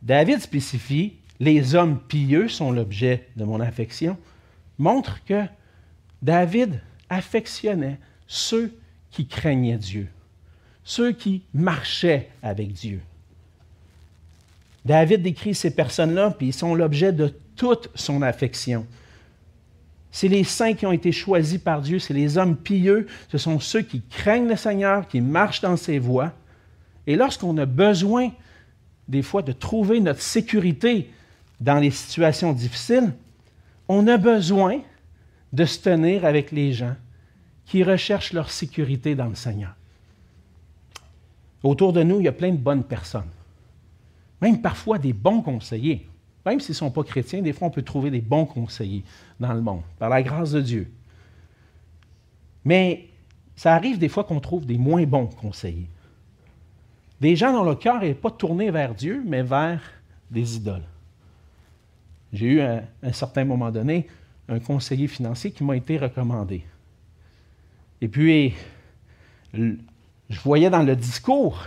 David 0.02 0.40
spécifie 0.40 1.18
les 1.40 1.76
hommes 1.76 2.00
pieux 2.00 2.48
sont 2.48 2.72
l'objet 2.72 3.28
de 3.36 3.44
mon 3.46 3.60
affection 3.60 4.18
montre 4.78 5.24
que 5.24 5.44
David 6.22 6.82
affectionnait 7.10 7.98
ceux 8.28 8.78
qui 9.12 9.28
craignaient 9.28 9.78
Dieu, 9.78 10.08
ceux 10.84 11.12
qui 11.12 11.44
marchaient 11.54 12.30
avec 12.44 12.74
Dieu. 12.74 13.02
David 14.86 15.22
décrit 15.22 15.56
ces 15.56 15.74
personnes-là, 15.74 16.32
puis 16.32 16.48
ils 16.48 16.54
sont 16.54 16.76
l'objet 16.76 17.12
de 17.12 17.34
toute 17.56 17.90
son 17.96 18.22
affection. 18.22 18.86
C'est 20.12 20.28
les 20.28 20.44
saints 20.44 20.74
qui 20.74 20.86
ont 20.86 20.92
été 20.92 21.12
choisis 21.12 21.60
par 21.60 21.82
Dieu, 21.82 22.00
c'est 22.00 22.14
les 22.14 22.38
hommes 22.38 22.58
pieux, 22.58 23.08
ce 23.30 23.38
sont 23.38 23.60
ceux 23.60 23.82
qui 23.82 24.02
craignent 24.02 24.48
le 24.48 24.56
Seigneur, 24.56 25.08
qui 25.08 25.22
marchent 25.22 25.62
dans 25.62 25.78
ses 25.78 26.00
voies. 26.00 26.34
Et 27.06 27.16
lorsqu'on 27.16 27.58
a 27.58 27.66
besoin, 27.66 28.32
des 29.08 29.22
fois, 29.22 29.42
de 29.42 29.52
trouver 29.52 30.00
notre 30.00 30.22
sécurité 30.22 31.12
dans 31.60 31.78
les 31.80 31.92
situations 31.92 32.54
difficiles, 32.54 33.14
on 33.88 34.08
a 34.08 34.18
besoin 34.18 34.82
de 35.54 35.66
se 35.66 35.80
tenir 35.80 36.26
avec 36.26 36.52
les 36.52 36.74
gens 36.74 36.96
qui 37.66 37.84
recherchent 37.84 38.34
leur 38.34 38.50
sécurité 38.50 39.16
dans 39.16 39.28
le 39.28 39.36
Seigneur. 39.36 39.76
Autour 41.64 41.94
de 41.94 42.04
nous, 42.04 42.20
il 42.20 42.26
y 42.26 42.28
a 42.28 42.34
plein 42.34 42.52
de 42.52 42.58
bonnes 42.58 42.84
personnes, 42.84 43.30
même 44.42 44.62
parfois 44.62 44.98
des 44.98 45.14
bons 45.14 45.42
conseillers. 45.42 46.08
Même 46.46 46.60
s'ils 46.60 46.74
ne 46.74 46.78
sont 46.78 46.92
pas 46.92 47.04
chrétiens, 47.04 47.42
des 47.42 47.54
fois, 47.54 47.68
on 47.68 47.72
peut 47.72 47.82
trouver 47.82 48.12
des 48.12 48.22
bons 48.22 48.46
conseillers 48.46 49.04
dans 49.40 49.54
le 49.54 49.62
monde, 49.62 49.82
par 49.98 50.10
la 50.10 50.24
grâce 50.24 50.52
de 50.52 50.62
Dieu. 50.62 50.92
Mais 52.64 53.10
ça 53.56 53.76
arrive 53.76 53.98
des 53.98 54.10
fois 54.10 54.24
qu'on 54.24 54.40
trouve 54.40 54.66
des 54.66 54.78
moins 54.78 55.04
bons 55.06 55.28
conseillers. 55.28 55.90
Des 57.20 57.36
gens 57.36 57.52
dont 57.52 57.64
le 57.64 57.76
cœur 57.76 58.00
n'est 58.00 58.14
pas 58.14 58.32
tourné 58.32 58.72
vers 58.72 58.96
Dieu, 58.96 59.22
mais 59.26 59.44
vers 59.44 59.82
des 60.32 60.56
idoles. 60.56 60.86
J'ai 62.32 62.46
eu 62.46 62.62
à 62.62 62.84
un 63.04 63.12
certain 63.12 63.44
moment 63.44 63.72
donné 63.72 64.08
un 64.48 64.60
conseiller 64.60 65.08
financier 65.08 65.52
qui 65.52 65.64
m'a 65.64 65.76
été 65.76 65.98
recommandé. 65.98 66.64
Et 68.02 68.08
puis, 68.08 68.54
je 69.54 70.40
voyais 70.44 70.70
dans 70.70 70.84
le 70.84 70.96
discours 70.96 71.66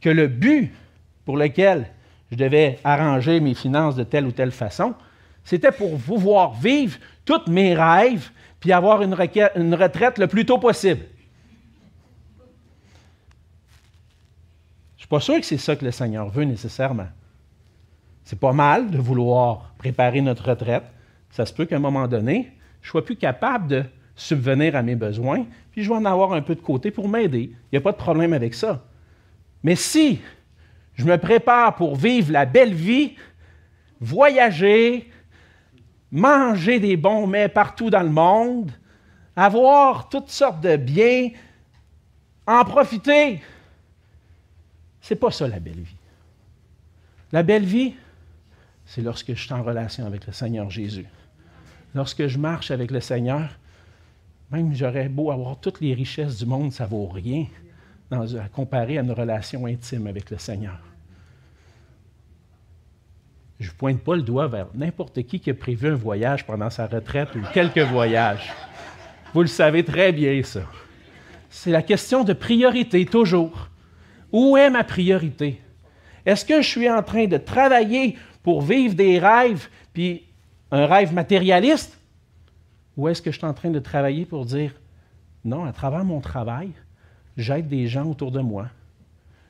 que 0.00 0.10
le 0.10 0.28
but 0.28 0.72
pour 1.24 1.36
lequel 1.36 1.90
je 2.30 2.36
devais 2.36 2.78
arranger 2.84 3.40
mes 3.40 3.54
finances 3.54 3.96
de 3.96 4.04
telle 4.04 4.26
ou 4.26 4.32
telle 4.32 4.52
façon, 4.52 4.94
c'était 5.44 5.72
pour 5.72 5.96
vous 5.96 6.18
voir 6.18 6.54
vivre 6.54 6.98
tous 7.24 7.50
mes 7.50 7.74
rêves 7.74 8.30
puis 8.60 8.72
avoir 8.72 9.02
une, 9.02 9.16
une 9.56 9.74
retraite 9.74 10.18
le 10.18 10.26
plus 10.26 10.44
tôt 10.44 10.58
possible. 10.58 11.00
Je 14.96 14.96
ne 14.96 14.98
suis 14.98 15.08
pas 15.08 15.20
sûr 15.20 15.40
que 15.40 15.46
c'est 15.46 15.56
ça 15.56 15.74
que 15.74 15.84
le 15.84 15.90
Seigneur 15.90 16.28
veut 16.28 16.44
nécessairement. 16.44 17.08
C'est 18.24 18.38
pas 18.38 18.52
mal 18.52 18.90
de 18.90 18.98
vouloir 18.98 19.74
préparer 19.78 20.20
notre 20.20 20.50
retraite. 20.50 20.84
Ça 21.30 21.46
se 21.46 21.54
peut 21.54 21.64
qu'à 21.64 21.76
un 21.76 21.80
moment 21.80 22.06
donné, 22.06 22.52
je 22.82 22.88
ne 22.88 22.90
sois 22.90 23.04
plus 23.04 23.16
capable 23.16 23.66
de 23.66 23.84
subvenir 24.14 24.76
à 24.76 24.82
mes 24.82 24.96
besoins, 24.96 25.46
puis 25.72 25.82
je 25.82 25.88
vais 25.88 25.96
en 25.96 26.04
avoir 26.04 26.32
un 26.34 26.42
peu 26.42 26.54
de 26.54 26.60
côté 26.60 26.90
pour 26.90 27.08
m'aider. 27.08 27.50
Il 27.52 27.68
n'y 27.72 27.78
a 27.78 27.80
pas 27.80 27.92
de 27.92 27.96
problème 27.96 28.34
avec 28.34 28.54
ça. 28.54 28.84
Mais 29.62 29.74
si 29.74 30.20
je 31.00 31.06
me 31.06 31.16
prépare 31.16 31.76
pour 31.76 31.96
vivre 31.96 32.30
la 32.30 32.44
belle 32.44 32.74
vie, 32.74 33.16
voyager, 34.00 35.10
manger 36.12 36.78
des 36.78 36.98
bons 36.98 37.26
mets 37.26 37.48
partout 37.48 37.88
dans 37.88 38.02
le 38.02 38.10
monde, 38.10 38.70
avoir 39.34 40.10
toutes 40.10 40.28
sortes 40.28 40.60
de 40.60 40.76
biens, 40.76 41.30
en 42.46 42.64
profiter. 42.64 43.40
C'est 45.00 45.16
pas 45.16 45.30
ça 45.30 45.48
la 45.48 45.58
belle 45.58 45.80
vie. 45.80 45.96
La 47.32 47.42
belle 47.42 47.64
vie, 47.64 47.94
c'est 48.84 49.00
lorsque 49.00 49.34
je 49.34 49.42
suis 49.42 49.54
en 49.54 49.62
relation 49.62 50.04
avec 50.04 50.26
le 50.26 50.34
Seigneur 50.34 50.68
Jésus. 50.68 51.06
Lorsque 51.94 52.26
je 52.26 52.36
marche 52.36 52.70
avec 52.70 52.90
le 52.90 53.00
Seigneur, 53.00 53.58
même 54.50 54.74
j'aurais 54.74 55.08
beau 55.08 55.30
avoir 55.30 55.58
toutes 55.60 55.80
les 55.80 55.94
richesses 55.94 56.36
du 56.36 56.44
monde, 56.44 56.72
ça 56.72 56.84
vaut 56.84 57.06
rien 57.06 57.46
à 58.10 58.48
comparer 58.52 58.98
à 58.98 59.00
une 59.00 59.12
relation 59.12 59.64
intime 59.64 60.06
avec 60.08 60.28
le 60.30 60.36
Seigneur. 60.36 60.89
Je 63.60 63.68
ne 63.68 63.74
pointe 63.74 64.00
pas 64.00 64.16
le 64.16 64.22
doigt 64.22 64.48
vers 64.48 64.68
n'importe 64.74 65.22
qui 65.24 65.38
qui 65.38 65.50
a 65.50 65.54
prévu 65.54 65.88
un 65.88 65.94
voyage 65.94 66.46
pendant 66.46 66.70
sa 66.70 66.86
retraite 66.86 67.28
ou 67.36 67.40
quelques 67.52 67.78
voyages. 67.78 68.50
Vous 69.34 69.42
le 69.42 69.48
savez 69.48 69.84
très 69.84 70.12
bien, 70.12 70.42
ça. 70.42 70.62
C'est 71.50 71.70
la 71.70 71.82
question 71.82 72.24
de 72.24 72.32
priorité, 72.32 73.04
toujours. 73.04 73.68
Où 74.32 74.56
est 74.56 74.70
ma 74.70 74.82
priorité? 74.82 75.60
Est-ce 76.24 76.44
que 76.44 76.62
je 76.62 76.68
suis 76.68 76.88
en 76.88 77.02
train 77.02 77.26
de 77.26 77.36
travailler 77.36 78.16
pour 78.42 78.62
vivre 78.62 78.94
des 78.94 79.18
rêves, 79.18 79.68
puis 79.92 80.24
un 80.70 80.86
rêve 80.86 81.12
matérialiste? 81.12 82.00
Ou 82.96 83.08
est-ce 83.08 83.20
que 83.20 83.30
je 83.30 83.36
suis 83.36 83.46
en 83.46 83.54
train 83.54 83.70
de 83.70 83.78
travailler 83.78 84.24
pour 84.24 84.46
dire, 84.46 84.72
non, 85.44 85.66
à 85.66 85.72
travers 85.72 86.04
mon 86.04 86.20
travail, 86.20 86.70
j'aide 87.36 87.68
des 87.68 87.88
gens 87.88 88.06
autour 88.06 88.30
de 88.30 88.40
moi. 88.40 88.68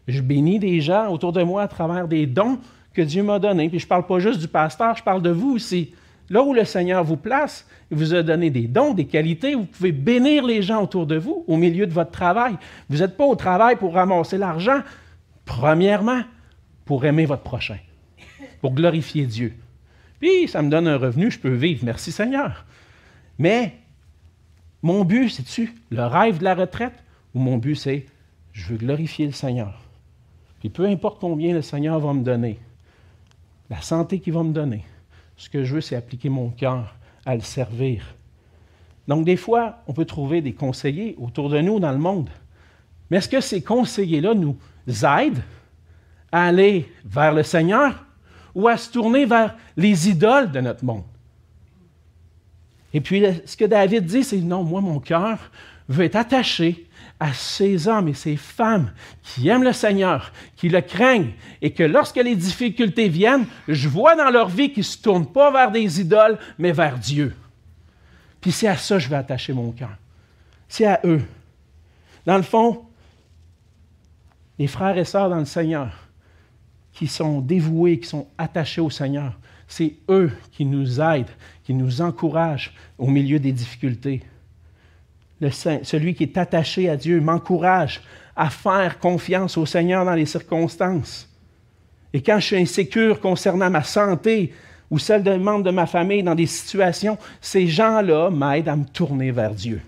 Je 0.08 0.20
bénis 0.20 0.58
des 0.58 0.80
gens 0.80 1.08
autour 1.12 1.32
de 1.32 1.42
moi 1.44 1.62
à 1.62 1.68
travers 1.68 2.08
des 2.08 2.26
dons 2.26 2.58
que 2.92 3.02
Dieu 3.02 3.22
m'a 3.22 3.38
donnés. 3.38 3.68
Puis 3.68 3.78
je 3.78 3.86
ne 3.86 3.88
parle 3.88 4.06
pas 4.06 4.18
juste 4.18 4.40
du 4.40 4.48
pasteur, 4.48 4.96
je 4.96 5.02
parle 5.02 5.22
de 5.22 5.30
vous 5.30 5.52
aussi. 5.52 5.94
Là 6.28 6.42
où 6.42 6.54
le 6.54 6.64
Seigneur 6.64 7.02
vous 7.02 7.16
place, 7.16 7.66
il 7.90 7.96
vous 7.96 8.14
a 8.14 8.22
donné 8.22 8.50
des 8.50 8.68
dons, 8.68 8.94
des 8.94 9.06
qualités, 9.06 9.54
vous 9.54 9.64
pouvez 9.64 9.90
bénir 9.90 10.44
les 10.44 10.62
gens 10.62 10.82
autour 10.82 11.06
de 11.06 11.16
vous 11.16 11.44
au 11.48 11.56
milieu 11.56 11.86
de 11.86 11.92
votre 11.92 12.12
travail. 12.12 12.56
Vous 12.88 12.98
n'êtes 12.98 13.16
pas 13.16 13.24
au 13.24 13.34
travail 13.34 13.76
pour 13.76 13.94
ramasser 13.94 14.38
l'argent. 14.38 14.80
Premièrement, 15.44 16.22
pour 16.84 17.04
aimer 17.04 17.26
votre 17.26 17.42
prochain, 17.42 17.78
pour 18.60 18.74
glorifier 18.74 19.26
Dieu. 19.26 19.54
Puis, 20.20 20.46
ça 20.46 20.62
me 20.62 20.70
donne 20.70 20.86
un 20.86 20.98
revenu, 20.98 21.30
je 21.30 21.38
peux 21.40 21.52
vivre. 21.52 21.84
Merci 21.84 22.12
Seigneur. 22.12 22.64
Mais 23.38 23.74
mon 24.82 25.04
but, 25.04 25.30
c'est-tu 25.30 25.74
le 25.90 26.04
rêve 26.04 26.38
de 26.38 26.44
la 26.44 26.54
retraite 26.54 27.04
ou 27.34 27.40
mon 27.40 27.58
but, 27.58 27.74
c'est 27.74 28.06
je 28.52 28.68
veux 28.68 28.76
glorifier 28.76 29.26
le 29.26 29.32
Seigneur. 29.32 29.80
Puis 30.60 30.68
peu 30.68 30.86
importe 30.86 31.20
combien 31.20 31.54
le 31.54 31.62
Seigneur 31.62 31.98
va 31.98 32.12
me 32.12 32.22
donner, 32.22 32.58
la 33.70 33.80
santé 33.80 34.18
qu'il 34.18 34.32
va 34.32 34.42
me 34.42 34.52
donner, 34.52 34.84
ce 35.36 35.48
que 35.48 35.64
je 35.64 35.76
veux, 35.76 35.80
c'est 35.80 35.96
appliquer 35.96 36.28
mon 36.28 36.50
cœur 36.50 36.96
à 37.24 37.34
le 37.34 37.40
servir. 37.40 38.14
Donc, 39.08 39.24
des 39.24 39.36
fois, 39.36 39.82
on 39.86 39.92
peut 39.92 40.04
trouver 40.04 40.42
des 40.42 40.52
conseillers 40.52 41.16
autour 41.18 41.48
de 41.48 41.60
nous 41.60 41.80
dans 41.80 41.92
le 41.92 41.98
monde. 41.98 42.28
Mais 43.10 43.16
est-ce 43.16 43.28
que 43.28 43.40
ces 43.40 43.62
conseillers-là 43.62 44.34
nous 44.34 44.56
aident 44.86 45.42
à 46.30 46.44
aller 46.44 46.92
vers 47.04 47.32
le 47.32 47.42
Seigneur 47.42 48.04
ou 48.54 48.68
à 48.68 48.76
se 48.76 48.90
tourner 48.90 49.24
vers 49.24 49.56
les 49.76 50.08
idoles 50.08 50.50
de 50.50 50.60
notre 50.60 50.84
monde? 50.84 51.04
Et 52.92 53.00
puis, 53.00 53.24
ce 53.46 53.56
que 53.56 53.64
David 53.64 54.04
dit, 54.04 54.24
c'est 54.24 54.38
non, 54.38 54.64
moi, 54.64 54.80
mon 54.80 54.98
cœur 54.98 55.38
veut 55.88 56.04
être 56.04 56.16
attaché 56.16 56.88
à 57.20 57.34
ces 57.34 57.86
hommes 57.86 58.08
et 58.08 58.14
ces 58.14 58.36
femmes 58.36 58.90
qui 59.22 59.48
aiment 59.48 59.62
le 59.62 59.74
Seigneur, 59.74 60.32
qui 60.56 60.70
le 60.70 60.80
craignent, 60.80 61.32
et 61.60 61.72
que 61.72 61.82
lorsque 61.82 62.16
les 62.16 62.34
difficultés 62.34 63.08
viennent, 63.08 63.46
je 63.68 63.88
vois 63.88 64.16
dans 64.16 64.30
leur 64.30 64.48
vie 64.48 64.72
qu'ils 64.72 64.80
ne 64.80 64.84
se 64.84 64.98
tournent 64.98 65.30
pas 65.30 65.50
vers 65.52 65.70
des 65.70 66.00
idoles, 66.00 66.38
mais 66.58 66.72
vers 66.72 66.98
Dieu. 66.98 67.36
Puis 68.40 68.52
c'est 68.52 68.68
à 68.68 68.76
ça 68.76 68.96
que 68.96 69.02
je 69.02 69.08
vais 69.08 69.16
attacher 69.16 69.52
mon 69.52 69.70
cœur. 69.70 69.96
C'est 70.66 70.86
à 70.86 71.00
eux. 71.04 71.22
Dans 72.24 72.36
le 72.36 72.42
fond, 72.42 72.86
les 74.58 74.66
frères 74.66 74.96
et 74.96 75.04
sœurs 75.04 75.28
dans 75.28 75.38
le 75.38 75.44
Seigneur, 75.44 75.92
qui 76.92 77.06
sont 77.06 77.40
dévoués, 77.40 78.00
qui 78.00 78.08
sont 78.08 78.28
attachés 78.38 78.80
au 78.80 78.90
Seigneur, 78.90 79.38
c'est 79.68 79.94
eux 80.08 80.32
qui 80.52 80.64
nous 80.64 81.00
aident, 81.00 81.30
qui 81.64 81.74
nous 81.74 82.00
encouragent 82.00 82.74
au 82.98 83.06
milieu 83.08 83.38
des 83.38 83.52
difficultés. 83.52 84.22
Celui 85.40 86.14
qui 86.14 86.24
est 86.24 86.36
attaché 86.36 86.88
à 86.88 86.96
Dieu 86.96 87.20
m'encourage 87.20 88.02
à 88.36 88.50
faire 88.50 88.98
confiance 88.98 89.56
au 89.56 89.66
Seigneur 89.66 90.04
dans 90.04 90.14
les 90.14 90.26
circonstances. 90.26 91.28
Et 92.12 92.22
quand 92.22 92.38
je 92.38 92.46
suis 92.46 92.56
insécure 92.56 93.20
concernant 93.20 93.70
ma 93.70 93.82
santé 93.82 94.52
ou 94.90 94.98
celle 94.98 95.22
d'un 95.22 95.38
membre 95.38 95.64
de 95.64 95.70
ma 95.70 95.86
famille 95.86 96.22
dans 96.22 96.34
des 96.34 96.46
situations, 96.46 97.16
ces 97.40 97.68
gens-là 97.68 98.30
m'aident 98.30 98.68
à 98.68 98.76
me 98.76 98.84
tourner 98.84 99.30
vers 99.30 99.54
Dieu. 99.54 99.80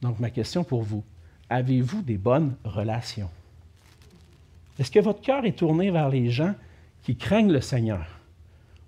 Donc 0.00 0.20
ma 0.20 0.30
question 0.30 0.64
pour 0.64 0.82
vous, 0.82 1.02
avez-vous 1.50 2.02
des 2.02 2.18
bonnes 2.18 2.54
relations? 2.64 3.30
Est-ce 4.78 4.90
que 4.90 5.00
votre 5.00 5.20
cœur 5.20 5.44
est 5.44 5.56
tourné 5.56 5.90
vers 5.90 6.08
les 6.08 6.30
gens 6.30 6.54
qui 7.02 7.16
craignent 7.16 7.52
le 7.52 7.60
Seigneur? 7.60 8.06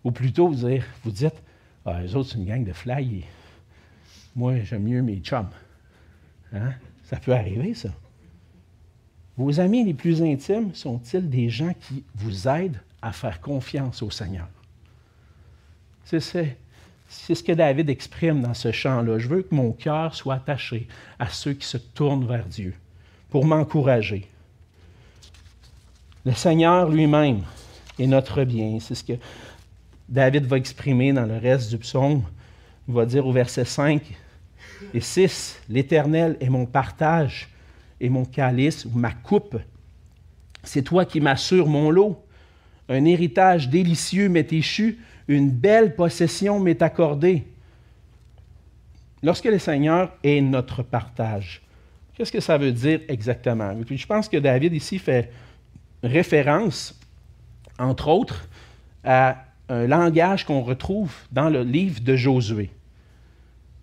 Ou 0.04 0.10
plutôt, 0.10 0.48
vous, 0.48 1.10
dites, 1.10 1.42
ah, 1.84 2.00
les 2.00 2.14
autres, 2.14 2.30
c'est 2.30 2.38
une 2.38 2.44
gang 2.44 2.64
de 2.64 2.72
flyers. 2.72 3.24
Moi, 4.36 4.60
j'aime 4.60 4.82
mieux 4.82 5.02
mes 5.02 5.16
chums. 5.16 5.48
Hein? 6.52 6.74
Ça 7.04 7.16
peut 7.16 7.32
arriver, 7.32 7.74
ça. 7.74 7.88
Vos 9.38 9.60
amis 9.60 9.82
les 9.84 9.94
plus 9.94 10.22
intimes 10.22 10.74
sont-ils 10.74 11.28
des 11.28 11.48
gens 11.48 11.72
qui 11.80 12.04
vous 12.14 12.46
aident 12.46 12.80
à 13.02 13.12
faire 13.12 13.40
confiance 13.40 14.02
au 14.02 14.10
Seigneur? 14.10 14.48
C'est 16.04 16.20
ce 16.20 17.42
que 17.42 17.52
David 17.52 17.90
exprime 17.90 18.42
dans 18.42 18.54
ce 18.54 18.72
chant-là. 18.72 19.18
Je 19.18 19.28
veux 19.28 19.42
que 19.42 19.54
mon 19.54 19.72
cœur 19.72 20.14
soit 20.14 20.34
attaché 20.34 20.86
à 21.18 21.28
ceux 21.28 21.54
qui 21.54 21.66
se 21.66 21.78
tournent 21.78 22.26
vers 22.26 22.44
Dieu 22.46 22.74
pour 23.30 23.44
m'encourager. 23.44 24.28
Le 26.24 26.32
Seigneur 26.32 26.90
lui-même 26.90 27.42
est 27.98 28.06
notre 28.06 28.44
bien. 28.44 28.78
C'est 28.80 28.94
ce 28.94 29.04
que 29.04 29.14
David 30.08 30.44
va 30.46 30.56
exprimer 30.56 31.12
dans 31.12 31.26
le 31.26 31.38
reste 31.38 31.70
du 31.70 31.78
psaume. 31.78 32.22
Il 32.88 32.94
va 32.94 33.06
dire 33.06 33.26
au 33.26 33.32
verset 33.32 33.64
5 33.64 34.02
et 34.94 35.00
6, 35.00 35.60
L'Éternel 35.68 36.36
est 36.40 36.48
mon 36.48 36.66
partage 36.66 37.48
et 38.00 38.08
mon 38.08 38.24
calice 38.24 38.84
ou 38.84 38.90
ma 38.94 39.12
coupe. 39.12 39.56
C'est 40.62 40.82
toi 40.82 41.04
qui 41.04 41.20
m'assures 41.20 41.68
mon 41.68 41.90
lot. 41.90 42.22
Un 42.88 43.04
héritage 43.04 43.68
délicieux 43.68 44.28
m'est 44.28 44.52
échu, 44.52 44.98
une 45.28 45.50
belle 45.50 45.94
possession 45.94 46.60
m'est 46.60 46.82
accordée. 46.82 47.44
Lorsque 49.22 49.46
le 49.46 49.58
Seigneur 49.58 50.12
est 50.22 50.40
notre 50.40 50.82
partage, 50.82 51.62
qu'est-ce 52.14 52.32
que 52.32 52.40
ça 52.40 52.58
veut 52.58 52.72
dire 52.72 53.00
exactement? 53.08 53.74
je 53.88 54.06
pense 54.06 54.28
que 54.28 54.36
David 54.36 54.72
ici 54.72 54.98
fait 54.98 55.32
référence, 56.02 56.98
entre 57.78 58.08
autres, 58.08 58.48
à 59.02 59.44
un 59.68 59.86
langage 59.86 60.44
qu'on 60.44 60.62
retrouve 60.62 61.12
dans 61.32 61.48
le 61.48 61.62
livre 61.62 62.00
de 62.00 62.14
Josué. 62.14 62.70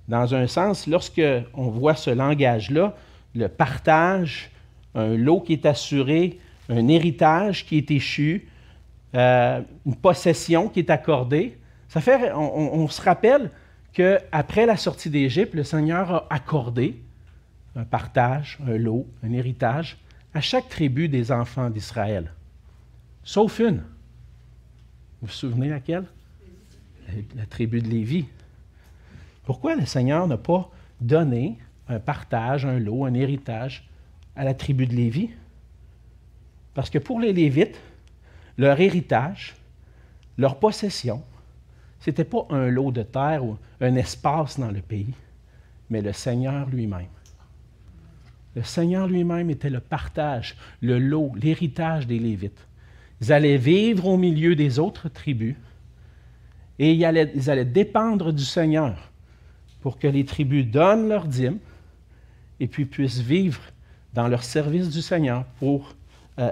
Dans 0.08 0.36
un 0.36 0.48
sens, 0.48 0.88
lorsque 0.88 1.22
on 1.54 1.70
voit 1.70 1.96
ce 1.96 2.10
langage-là, 2.10 2.96
le 3.36 3.48
partage, 3.48 4.52
un 4.96 5.16
lot 5.16 5.39
qui 5.39 5.54
est 5.54 5.66
assuré, 5.66 6.39
un 6.70 6.88
héritage 6.88 7.66
qui 7.66 7.78
est 7.78 7.89
échu, 7.92 8.48
euh, 9.16 9.62
une 9.86 9.96
possession 9.96 10.70
qui 10.70 10.80
est 10.80 10.89
accordée, 10.89 11.58
ça 11.88 12.02
fait, 12.02 12.32
on, 12.34 12.74
on 12.76 12.88
se 12.88 13.02
rappelle 13.02 13.52
qu'après 13.94 14.66
la 14.66 14.78
sortie 14.78 15.10
d'Égypte, 15.10 15.54
le 15.54 15.63
Seigneur 15.63 16.12
a 16.12 16.28
accordé 16.30 17.00
un 17.76 17.84
partage, 17.84 18.58
un 18.68 18.78
lot, 18.78 19.08
un 19.24 19.32
héritage 19.32 19.98
à 20.34 20.42
chaque 20.42 20.70
tribu 20.70 21.08
des 21.08 21.32
enfants 21.32 21.70
d'Israël, 21.70 22.32
sauf 23.24 23.60
une. 23.60 23.84
Vous 25.22 25.28
vous 25.28 25.34
souvenez 25.34 25.70
laquelle? 25.70 26.06
La, 27.36 27.46
tribu 27.46 27.82
de 27.82 27.88
Lévi. 27.88 28.26
Pourquoi 29.44 29.76
le 29.76 29.86
Seigneur 29.86 30.28
n'a 30.28 30.38
pas 30.38 30.70
donné 31.02 31.58
un 31.88 32.00
partage, 32.00 32.66
un 32.66 32.80
lot, 32.80 33.06
un 33.06 33.14
héritage 33.14 33.88
à 34.36 34.44
la 34.44 34.54
tribu 34.54 34.88
de 34.88 34.96
Lévi? 34.96 35.30
Parce 36.74 36.89
que 36.89 36.98
pour 36.98 37.20
les 37.20 37.34
Lévites, 37.34 37.80
leur 38.58 38.80
héritage, 38.80 39.56
leur 40.38 40.60
possession, 40.60 41.22
ce 42.00 42.10
n'était 42.10 42.24
pas 42.24 42.46
un 42.50 42.68
lot 42.68 42.91
de 42.91 43.04
terre 43.04 43.46
ou 43.46 43.58
un 43.80 43.96
espace 43.96 44.60
dans 44.60 44.72
le 44.72 44.82
pays, 44.82 45.14
mais 45.89 46.02
le 46.02 46.14
Seigneur 46.14 46.68
lui-même. 46.70 47.08
Le 48.56 48.64
Seigneur 48.64 49.08
lui-même 49.08 49.50
était 49.50 49.70
le 49.70 49.80
partage, 49.80 50.56
le 50.82 51.00
lot, 51.00 51.32
l'héritage 51.36 52.08
des 52.08 52.20
Lévites. 52.20 52.68
Ils 53.22 53.32
allaient 53.32 53.58
vivre 53.58 54.08
au 54.08 54.18
milieu 54.18 54.56
des 54.56 54.80
autres 54.80 55.10
tribus 55.10 55.56
et 56.78 56.94
ils 56.94 57.06
allaient, 57.06 57.66
dépendre 57.66 58.32
du 58.34 58.44
Seigneur 58.44 59.12
pour 59.84 60.00
que 60.00 60.08
les 60.08 60.24
tribus 60.24 60.66
donnent 60.66 61.10
leur 61.10 61.28
dîme 61.28 61.60
et 62.62 62.68
puis 62.68 62.86
puissent 62.86 63.20
vivre 63.20 63.60
dans 64.14 64.30
leur 64.30 64.46
service 64.46 64.90
du 64.90 65.02
Seigneur, 65.02 65.44
euh, 65.62 65.78
euh, 66.38 66.50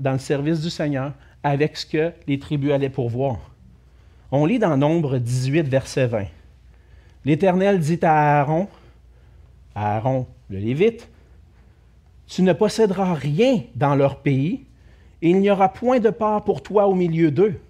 dans 0.00 0.12
le 0.12 0.18
service 0.18 0.60
du 0.60 0.68
Seigneur, 0.68 1.12
avec 1.44 1.76
ce 1.76 1.86
que 1.86 2.12
les 2.26 2.40
tribus 2.40 2.72
allaient 2.72 2.90
pourvoir. 2.90 3.38
On 4.32 4.44
lit 4.44 4.58
dans 4.58 4.76
Nombre 4.76 5.18
18, 5.18 5.68
verset 5.68 6.08
20. 6.08 6.24
L'Éternel 7.24 7.78
dit 7.78 8.00
à 8.02 8.40
Aaron, 8.40 8.66
Aaron 9.76 10.26
le 10.50 10.58
Lévite, 10.58 11.08
Tu 12.26 12.42
ne 12.42 12.52
posséderas 12.52 13.14
rien 13.14 13.62
dans 13.76 13.94
leur 13.94 14.20
pays, 14.20 14.64
et 15.22 15.30
il 15.30 15.38
n'y 15.38 15.50
aura 15.50 15.72
point 15.72 16.00
de 16.00 16.10
part 16.10 16.42
pour 16.42 16.64
toi 16.64 16.88
au 16.88 16.94
milieu 16.96 17.30
d'eux. 17.30 17.60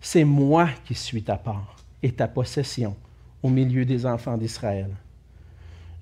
C'est 0.00 0.24
moi 0.24 0.68
qui 0.84 0.94
suis 0.94 1.24
ta 1.24 1.36
part 1.36 1.74
et 2.04 2.12
ta 2.12 2.28
possession 2.28 2.94
au 3.44 3.50
milieu 3.50 3.84
des 3.84 4.06
enfants 4.06 4.38
d'Israël. 4.38 4.88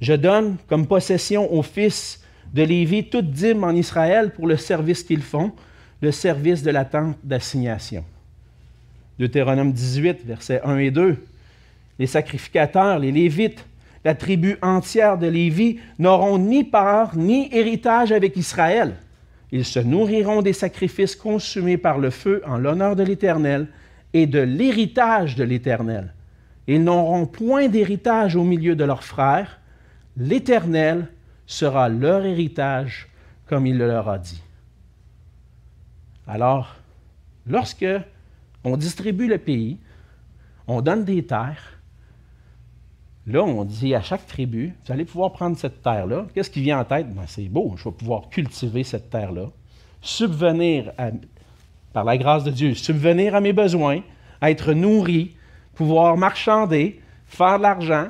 Je 0.01 0.15
donne 0.15 0.57
comme 0.69 0.87
possession 0.87 1.53
aux 1.53 1.63
fils 1.63 2.25
de 2.55 2.63
Lévi 2.63 3.05
toute 3.05 3.31
dîme 3.31 3.65
en 3.65 3.73
Israël 3.73 4.33
pour 4.33 4.47
le 4.47 4.57
service 4.57 5.03
qu'ils 5.03 5.23
font, 5.23 5.53
le 6.01 6.13
service 6.13 6.63
de 6.63 6.71
la 6.71 6.85
tente 6.85 7.17
d'assignation. 7.25 8.05
Deutéronome 9.19 9.73
18, 9.73 10.25
versets 10.25 10.61
1 10.65 10.79
et 10.79 10.91
2. 10.91 11.17
Les 11.99 12.07
sacrificateurs, 12.07 13.01
les 13.01 13.13
Lévites, 13.13 13.65
la 14.05 14.15
tribu 14.15 14.57
entière 14.63 15.19
de 15.19 15.27
Lévi 15.27 15.79
n'auront 15.99 16.39
ni 16.39 16.65
part 16.65 17.17
ni 17.17 17.49
héritage 17.53 18.13
avec 18.13 18.37
Israël. 18.37 18.95
Ils 19.51 19.65
se 19.65 19.81
nourriront 19.81 20.43
des 20.43 20.53
sacrifices 20.53 21.17
consumés 21.17 21.77
par 21.77 21.99
le 21.99 22.11
feu 22.11 22.43
en 22.47 22.57
l'honneur 22.57 22.97
de 22.97 23.03
l'Éternel 23.03 23.67
et 24.15 24.27
de 24.27 24.41
l'héritage 24.41 25.37
de 25.37 25.45
l'Éternel. 25.45 26.13
Ils 26.67 26.85
n'auront 26.85 27.27
point 27.27 27.69
d'héritage 27.69 28.37
au 28.37 28.45
milieu 28.45 28.77
de 28.77 28.85
leurs 28.85 29.05
frères. 29.05 29.61
L'Éternel 30.17 31.09
sera 31.47 31.89
leur 31.89 32.25
héritage, 32.25 33.09
comme 33.47 33.67
il 33.67 33.79
le 33.79 33.87
leur 33.87 34.09
a 34.09 34.19
dit. 34.19 34.43
Alors, 36.27 36.77
lorsque 37.47 37.87
on 38.65 38.77
distribue 38.77 39.27
le 39.27 39.39
pays, 39.39 39.79
on 40.69 40.81
donne 40.81 41.05
des 41.05 41.25
terres, 41.25 41.81
là, 43.27 43.43
on 43.43 43.65
dit 43.65 43.95
à 43.95 44.03
chaque 44.03 44.27
tribu, 44.27 44.73
vous 44.85 44.93
allez 44.93 45.05
pouvoir 45.05 45.33
prendre 45.33 45.59
cette 45.59 45.83
terre-là. 45.83 46.27
Qu'est-ce 46.33 46.51
qui 46.51 46.63
vient 46.63 46.79
en 46.79 46.85
tête? 46.85 47.13
Ben, 47.13 47.25
c'est 47.27 47.49
beau, 47.49 47.75
je 47.77 47.85
vais 47.85 47.95
pouvoir 47.95 48.29
cultiver 48.29 48.85
cette 48.85 49.11
terre-là, 49.11 49.51
subvenir, 50.01 50.93
par 51.93 52.05
la 52.05 52.17
grâce 52.17 52.45
de 52.45 52.51
Dieu, 52.51 52.75
subvenir 52.75 53.35
à 53.35 53.41
mes 53.41 53.53
besoins, 53.53 54.01
être 54.41 54.73
nourri, 54.73 55.37
pouvoir 55.75 56.17
marchander, 56.17 57.01
faire 57.27 57.59
de 57.59 57.63
l'argent, 57.63 58.09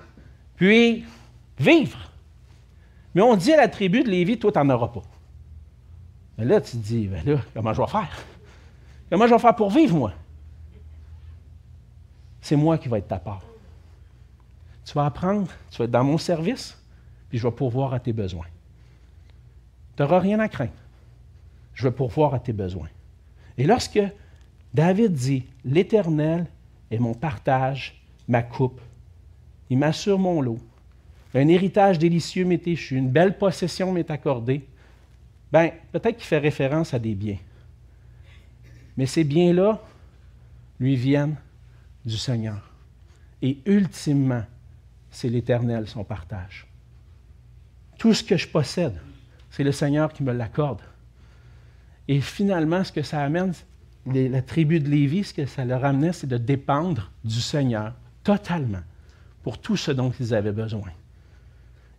puis 0.57 1.05
vivre. 1.59 2.11
Mais 3.15 3.23
on 3.23 3.37
dit 3.37 3.53
à 3.53 3.57
la 3.57 3.69
tribu 3.69 4.03
de 4.03 4.09
Lévi, 4.09 4.39
toi, 4.39 4.53
tu 4.53 4.59
n'en 4.59 4.71
auras 4.71 4.89
pas. 4.89 5.03
Mais 6.39 6.45
là, 6.45 6.61
tu 6.61 6.73
te 6.73 6.77
dis, 6.77 7.09
ben 7.09 7.23
là, 7.25 7.41
comment 7.55 7.73
je 7.73 7.83
vais 7.83 7.89
faire? 7.89 8.25
Comment 9.11 9.27
je 9.27 9.35
vais 9.35 9.39
faire 9.39 9.55
pour 9.55 9.71
vivre, 9.71 9.97
moi? 9.97 10.13
C'est 12.41 12.57
moi 12.57 12.79
qui 12.79 12.89
vais 12.89 12.99
être 12.99 13.09
ta 13.09 13.19
part. 13.19 13.43
Tu 14.85 14.95
vas 14.95 15.05
apprendre, 15.07 15.49
tu 15.71 15.79
vas 15.79 15.85
être 15.85 15.91
dans 15.91 16.05
mon 16.05 16.19
service, 16.19 16.77
puis 17.29 17.39
je 17.39 17.47
vais 17.47 17.55
pourvoir 17.55 17.95
à 17.95 18.01
tes 18.01 18.13
besoins. 18.13 18.47
Tu 19.97 20.03
n'auras 20.03 20.19
rien 20.19 20.41
à 20.41 20.49
craindre. 20.49 20.73
Je 21.75 21.87
vais 21.87 21.95
pourvoir 21.95 22.35
à 22.35 22.39
tes 22.39 22.53
besoins. 22.53 22.89
Et 23.59 23.65
lorsque 23.65 24.01
David 24.75 25.13
dit, 25.13 25.47
l'Éternel 25.65 26.47
est 26.93 26.99
mon 26.99 27.15
partage, 27.15 28.01
ma 28.29 28.43
coupe, 28.43 28.81
il 29.71 29.79
m'assure 29.79 30.19
mon 30.19 30.41
lot, 30.41 30.59
un 31.35 31.49
héritage 31.49 31.99
délicieux 31.99 32.45
m'est 32.45 32.67
échu, 32.67 32.97
une 32.97 33.11
belle 33.11 33.39
possession 33.39 33.91
m'est 33.93 34.11
accordée, 34.11 34.67
bien, 35.53 35.71
peut-être 35.93 36.17
qu'il 36.17 36.27
fait 36.27 36.39
référence 36.39 36.93
à 36.93 36.99
des 36.99 37.15
biens. 37.15 37.39
Mais 38.97 39.07
ces 39.07 39.25
biens-là 39.25 39.81
lui 40.79 40.97
viennent 40.97 41.37
du 42.05 42.19
Seigneur. 42.19 42.71
Et 43.41 43.59
ultimement, 43.65 44.45
c'est 45.11 45.29
l'Éternel, 45.29 45.89
son 45.89 46.05
partage. 46.05 46.67
Tout 47.99 48.13
ce 48.13 48.23
que 48.23 48.37
je 48.37 48.49
possède, 48.49 49.01
c'est 49.51 49.65
le 49.65 49.73
Seigneur 49.73 50.13
qui 50.13 50.23
me 50.23 50.33
l'accorde. 50.33 50.83
Et 52.09 52.21
finalement, 52.21 52.85
ce 52.85 52.93
que 52.93 53.03
ça 53.03 53.23
amène, 53.23 53.53
la 54.07 54.43
tribu 54.43 54.81
de 54.81 54.89
Lévi, 54.89 55.25
ce 55.25 55.35
que 55.35 55.47
ça 55.47 55.65
leur 55.65 55.85
amenait, 55.85 56.13
c'est 56.13 56.27
de 56.27 56.39
dépendre 56.39 57.11
du 57.25 57.41
Seigneur 57.41 57.95
totalement 58.25 58.83
pour 59.43 59.59
tout 59.59 59.77
ce 59.77 59.91
dont 59.91 60.13
ils 60.19 60.35
avaient 60.35 60.53
besoin. 60.53 60.91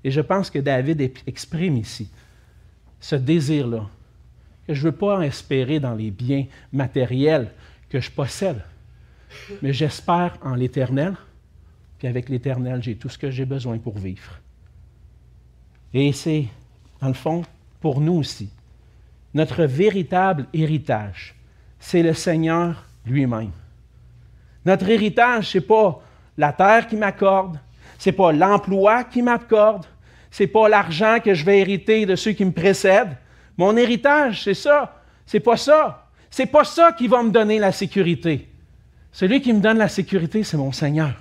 Et 0.03 0.11
je 0.11 0.21
pense 0.21 0.49
que 0.49 0.59
David 0.59 1.11
exprime 1.27 1.77
ici 1.77 2.09
ce 2.99 3.15
désir-là, 3.15 3.89
que 4.67 4.73
je 4.73 4.79
ne 4.79 4.91
veux 4.91 4.97
pas 4.97 5.21
espérer 5.21 5.79
dans 5.79 5.95
les 5.95 6.11
biens 6.11 6.45
matériels 6.71 7.51
que 7.89 7.99
je 7.99 8.09
possède, 8.09 8.61
mais 9.61 9.73
j'espère 9.73 10.37
en 10.41 10.55
l'Éternel, 10.55 11.15
puis 11.97 12.07
avec 12.07 12.29
l'Éternel, 12.29 12.81
j'ai 12.81 12.95
tout 12.95 13.09
ce 13.09 13.17
que 13.17 13.29
j'ai 13.29 13.45
besoin 13.45 13.77
pour 13.77 13.97
vivre. 13.97 14.39
Et 15.93 16.11
c'est, 16.11 16.47
dans 17.01 17.07
le 17.07 17.13
fond, 17.13 17.43
pour 17.81 18.01
nous 18.01 18.13
aussi, 18.13 18.49
notre 19.33 19.65
véritable 19.65 20.47
héritage, 20.53 21.35
c'est 21.83 22.01
le 22.01 22.13
Seigneur 22.13 22.85
lui-même. 23.05 23.51
Notre 24.65 24.87
héritage, 24.89 25.49
ce 25.49 25.57
n'est 25.57 25.65
pas 25.65 26.01
la 26.37 26.53
terre 26.53 26.87
qui 26.87 26.95
m'accorde, 26.95 27.59
ce 27.99 28.09
n'est 28.09 28.15
pas 28.15 28.31
l'emploi 28.31 29.03
qui 29.03 29.21
m'accorde, 29.21 29.85
ce 30.31 30.43
n'est 30.43 30.47
pas 30.47 30.69
l'argent 30.69 31.17
que 31.23 31.33
je 31.33 31.43
vais 31.43 31.59
hériter 31.59 32.05
de 32.05 32.15
ceux 32.15 32.31
qui 32.31 32.45
me 32.45 32.53
précèdent. 32.53 33.17
Mon 33.57 33.75
héritage, 33.75 34.43
c'est 34.43 34.53
ça. 34.53 35.03
C'est 35.25 35.41
pas 35.41 35.57
ça. 35.57 36.09
C'est 36.31 36.45
pas 36.45 36.63
ça 36.63 36.93
qui 36.93 37.07
va 37.07 37.21
me 37.21 37.31
donner 37.31 37.59
la 37.59 37.73
sécurité. 37.73 38.49
Celui 39.11 39.41
qui 39.41 39.51
me 39.51 39.59
donne 39.59 39.77
la 39.77 39.89
sécurité, 39.89 40.43
c'est 40.43 40.57
mon 40.57 40.71
Seigneur, 40.71 41.13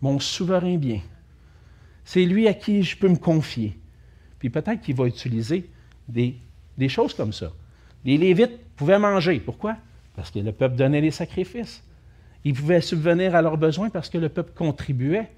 mon 0.00 0.20
souverain 0.20 0.76
bien. 0.76 1.00
C'est 2.04 2.24
lui 2.24 2.46
à 2.46 2.54
qui 2.54 2.84
je 2.84 2.96
peux 2.96 3.08
me 3.08 3.16
confier. 3.16 3.76
Puis 4.38 4.48
peut-être 4.48 4.80
qu'il 4.80 4.94
va 4.94 5.06
utiliser 5.06 5.68
des, 6.06 6.36
des, 6.78 6.88
choses 6.88 7.14
comme 7.14 7.32
ça. 7.32 7.50
Les 8.04 8.16
Lévites 8.16 8.58
pouvaient 8.76 9.00
manger. 9.00 9.40
Pourquoi? 9.40 9.76
Parce 10.18 10.32
que 10.32 10.40
le 10.40 10.50
peuple 10.50 10.74
donnait 10.74 11.00
les 11.00 11.12
sacrifices. 11.12 11.80
Ils 12.44 12.52
pouvaient 12.52 12.80
subvenir 12.80 13.36
à 13.36 13.40
leurs 13.40 13.56
besoins 13.56 13.88
parce 13.88 14.10
que 14.10 14.18
le 14.18 14.28
peuple 14.28 14.50
contribuait. 14.52 15.30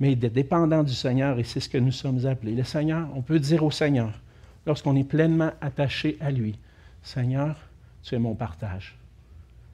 Mais 0.00 0.12
il 0.12 0.12
était 0.14 0.30
dépendant 0.30 0.82
du 0.82 0.94
Seigneur 0.94 1.38
et 1.38 1.44
c'est 1.44 1.60
ce 1.60 1.68
que 1.68 1.76
nous 1.76 1.92
sommes 1.92 2.24
appelés. 2.24 2.54
Le 2.54 2.64
Seigneur, 2.64 3.10
on 3.14 3.20
peut 3.20 3.38
dire 3.38 3.62
au 3.62 3.70
Seigneur, 3.70 4.18
lorsqu'on 4.64 4.96
est 4.96 5.04
pleinement 5.04 5.50
attaché 5.60 6.16
à 6.18 6.30
lui, 6.30 6.58
Seigneur, 7.02 7.56
tu 8.02 8.14
es 8.14 8.18
mon 8.18 8.34
partage. 8.34 8.96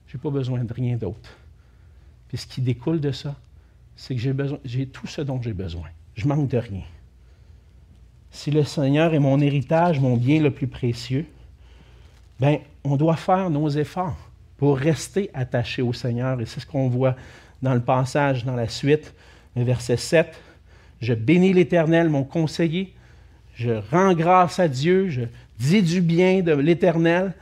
Je 0.08 0.16
n'ai 0.16 0.20
pas 0.20 0.30
besoin 0.30 0.64
de 0.64 0.72
rien 0.72 0.96
d'autre. 0.96 1.36
Puis 2.26 2.38
ce 2.38 2.46
qui 2.48 2.62
découle 2.62 3.00
de 3.00 3.12
ça, 3.12 3.36
c'est 3.94 4.16
que 4.16 4.20
j'ai, 4.20 4.34
j'ai 4.64 4.86
tout 4.88 5.06
ce 5.06 5.20
dont 5.20 5.40
j'ai 5.40 5.52
besoin. 5.52 5.86
Je 6.16 6.26
manque 6.26 6.48
de 6.48 6.58
rien. 6.58 6.82
Si 8.32 8.50
le 8.50 8.64
Seigneur 8.64 9.14
est 9.14 9.20
mon 9.20 9.38
héritage, 9.38 10.00
mon 10.00 10.16
bien 10.16 10.42
le 10.42 10.50
plus 10.50 10.66
précieux, 10.66 11.26
ben, 12.40 12.58
on 12.82 12.96
doit 12.96 13.14
faire 13.14 13.48
nos 13.48 13.68
efforts 13.68 14.31
pour 14.62 14.78
rester 14.78 15.28
attaché 15.34 15.82
au 15.82 15.92
Seigneur. 15.92 16.40
Et 16.40 16.46
c'est 16.46 16.60
ce 16.60 16.66
qu'on 16.66 16.88
voit 16.88 17.16
dans 17.62 17.74
le 17.74 17.80
passage, 17.80 18.44
dans 18.44 18.54
la 18.54 18.68
suite, 18.68 19.12
verset 19.56 19.96
7. 19.96 20.40
Je 21.00 21.14
bénis 21.14 21.52
l'Éternel, 21.52 22.08
mon 22.08 22.22
conseiller. 22.22 22.94
Je 23.56 23.72
rends 23.90 24.14
grâce 24.14 24.60
à 24.60 24.68
Dieu. 24.68 25.08
Je 25.08 25.22
dis 25.58 25.82
du 25.82 26.00
bien 26.00 26.42
de 26.42 26.52
l'Éternel. 26.52 27.32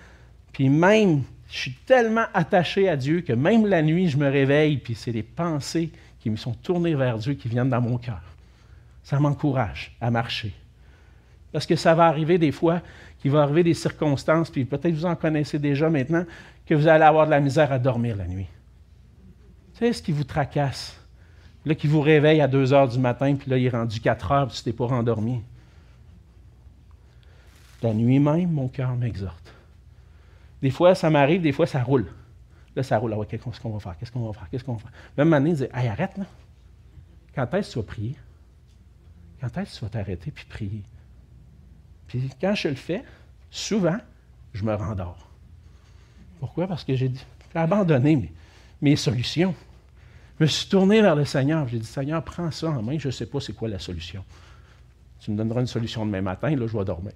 Puis 0.55 0.71
même 0.71 1.25
je 1.51 1.59
suis 1.59 1.75
tellement 1.85 2.25
attaché 2.33 2.89
à 2.89 2.97
Dieu 2.97 3.21
que 3.21 3.35
même 3.35 3.67
la 3.67 3.83
nuit, 3.83 4.09
je 4.09 4.17
me 4.17 4.31
réveille, 4.31 4.79
puis 4.79 4.95
c'est 4.95 5.13
les 5.13 5.23
pensées 5.23 5.91
qui 6.21 6.31
me 6.31 6.37
sont 6.37 6.55
tournées 6.55 6.95
vers 6.95 7.19
Dieu 7.19 7.35
qui 7.35 7.49
viennent 7.49 7.69
dans 7.69 7.83
mon 7.83 7.99
cœur. 7.99 8.23
Ça 9.03 9.21
m'encourage 9.21 9.95
à 10.01 10.11
marcher. 10.11 10.55
Parce 11.53 11.67
que 11.67 11.77
ça 11.77 11.95
va 11.95 12.07
arriver 12.07 12.39
des 12.39 12.53
fois, 12.53 12.81
qu'il 13.21 13.31
va 13.31 13.43
arriver 13.43 13.63
des 13.63 13.75
circonstances, 13.75 14.49
puis 14.49 14.65
peut-être 14.65 14.95
vous 14.95 15.05
en 15.05 15.17
connaissez 15.17 15.59
déjà 15.59 15.91
maintenant, 15.91 16.25
que 16.71 16.77
vous 16.77 16.87
allez 16.87 17.03
avoir 17.03 17.27
de 17.27 17.33
la 17.33 17.41
misère 17.41 17.73
à 17.73 17.81
dormir 17.81 18.17
la 18.17 18.29
nuit. 18.29 18.47
Sais 19.75 19.93
ce 19.93 20.01
qui 20.01 20.13
vous 20.13 20.23
tracasse? 20.23 20.97
Là, 21.65 21.75
qui 21.75 21.89
vous 21.89 22.01
réveille 22.01 22.41
à 22.41 22.47
2 22.47 22.73
heures 22.73 22.87
du 22.87 23.01
matin, 23.01 23.35
puis 23.35 23.51
là, 23.51 23.59
il 23.59 23.67
est 23.67 23.71
rendu 23.71 23.99
4 23.99 24.31
heures, 24.31 24.47
puis 24.47 24.57
tu 24.57 24.63
t'es 24.63 24.73
pas 24.73 24.87
rendormi. 24.87 25.43
La 27.83 27.93
nuit 27.93 28.21
même, 28.21 28.53
mon 28.53 28.69
cœur 28.69 28.95
m'exhorte. 28.95 29.53
Des 30.63 30.71
fois, 30.71 30.95
ça 30.95 31.11
m'arrive, 31.11 31.43
des 31.43 31.51
fois, 31.51 31.67
ça 31.67 31.83
roule. 31.83 32.07
Là, 32.77 32.85
ça 32.85 32.99
roule. 32.99 33.17
Ah 33.21 33.25
qu'est-ce 33.29 33.61
qu'on 33.61 33.71
va 33.71 33.81
faire? 33.81 33.99
Qu'est-ce 33.99 34.13
qu'on 34.13 34.25
va 34.25 34.33
faire? 34.33 34.49
Qu'est-ce 34.49 34.63
qu'on 34.63 34.75
va 34.75 34.79
faire? 34.79 34.93
Même 35.19 35.33
année, 35.33 35.51
il 35.51 35.57
dit 35.57 35.67
Hey, 35.75 35.89
arrête, 35.89 36.17
là. 36.19 36.25
Quand 37.35 37.53
est-ce 37.55 37.71
que 37.71 37.73
tu 37.73 37.79
vas 37.81 37.85
prier? 37.85 38.17
Quand 39.41 39.59
est-ce 39.59 39.73
que 39.73 39.79
tu 39.79 39.85
vas 39.87 39.91
t'arrêter 39.91 40.31
puis 40.31 40.45
prier? 40.45 40.85
Puis 42.07 42.31
quand 42.41 42.55
je 42.55 42.69
le 42.69 42.77
fais, 42.77 43.03
souvent, 43.51 43.99
je 44.53 44.63
me 44.63 44.73
rendors. 44.73 45.30
Pourquoi? 46.41 46.67
Parce 46.67 46.85
que 46.85 46.97
j'ai 46.97 47.13
abandonné 47.55 48.33
mes, 48.81 48.97
solutions. 48.97 49.55
Je 50.39 50.45
me 50.45 50.49
suis 50.49 50.69
tourné 50.69 51.03
vers 51.03 51.15
le 51.15 51.27
Seigneur. 51.27 51.69
J'ai 51.69 51.79
dit, 51.79 51.87
Seigneur, 51.87 52.25
prends 52.25 52.51
ça 52.51 52.71
en 52.71 52.83
main. 52.83 52.99
Je 52.99 53.09
ne 53.09 53.13
sais 53.13 53.27
pas 53.27 53.41
c'est 53.41 53.53
quoi 53.53 53.69
la 53.69 53.79
solution. 53.79 54.25
Tu 55.21 55.31
me 55.31 55.37
donneras 55.37 55.61
une 55.61 55.67
solution 55.67 56.07
demain 56.07 56.23
matin, 56.23 56.57
là, 56.57 56.67
je 56.67 56.77
vais 56.77 56.85
dormir. 56.85 57.13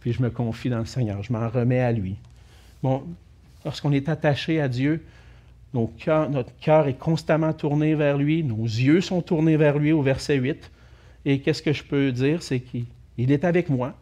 Puis 0.00 0.12
je 0.12 0.20
me 0.20 0.30
confie 0.30 0.68
dans 0.68 0.80
le 0.80 0.86
Seigneur. 0.86 1.22
Je 1.22 1.32
m'en 1.32 1.48
remets 1.48 1.80
à 1.80 1.92
lui. 1.92 2.16
Bon, 2.82 3.04
lorsqu'on 3.64 3.92
est 3.92 4.08
attaché 4.08 4.60
à 4.60 4.68
Dieu, 4.68 5.04
notre 5.72 6.56
cœur 6.60 6.88
est 6.88 6.98
constamment 6.98 7.52
tourné 7.52 7.94
vers 7.94 8.18
lui, 8.18 8.42
nos 8.42 8.64
yeux 8.64 9.00
sont 9.00 9.22
tournés 9.22 9.56
vers 9.56 9.78
lui 9.78 9.92
au 9.92 10.02
verset 10.02 10.36
8. 10.36 10.70
Et 11.24 11.40
qu'est-ce 11.40 11.62
que 11.62 11.72
je 11.72 11.84
peux 11.84 12.10
dire? 12.10 12.42
C'est 12.42 12.60
qu'il 12.60 12.86
est 13.16 13.44
avec 13.44 13.68
moi. 13.68 13.94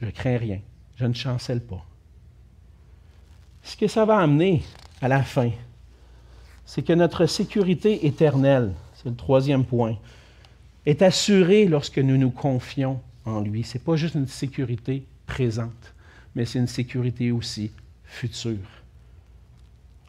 Je 0.00 0.06
ne 0.06 0.10
crains 0.12 0.36
rien. 0.36 0.60
Je 0.96 1.06
ne 1.06 1.14
chancelle 1.14 1.60
pas. 1.60 1.84
Ce 3.70 3.76
que 3.76 3.86
ça 3.86 4.04
va 4.04 4.18
amener 4.18 4.64
à 5.00 5.06
la 5.06 5.22
fin, 5.22 5.50
c'est 6.66 6.82
que 6.82 6.92
notre 6.92 7.26
sécurité 7.26 8.04
éternelle, 8.04 8.72
c'est 8.94 9.08
le 9.08 9.14
troisième 9.14 9.64
point, 9.64 9.96
est 10.86 11.02
assurée 11.02 11.66
lorsque 11.66 12.00
nous 12.00 12.16
nous 12.16 12.32
confions 12.32 13.00
en 13.24 13.40
lui. 13.40 13.62
Ce 13.62 13.78
n'est 13.78 13.84
pas 13.84 13.94
juste 13.94 14.16
une 14.16 14.26
sécurité 14.26 15.06
présente, 15.24 15.94
mais 16.34 16.46
c'est 16.46 16.58
une 16.58 16.66
sécurité 16.66 17.30
aussi 17.30 17.70
future. 18.02 18.58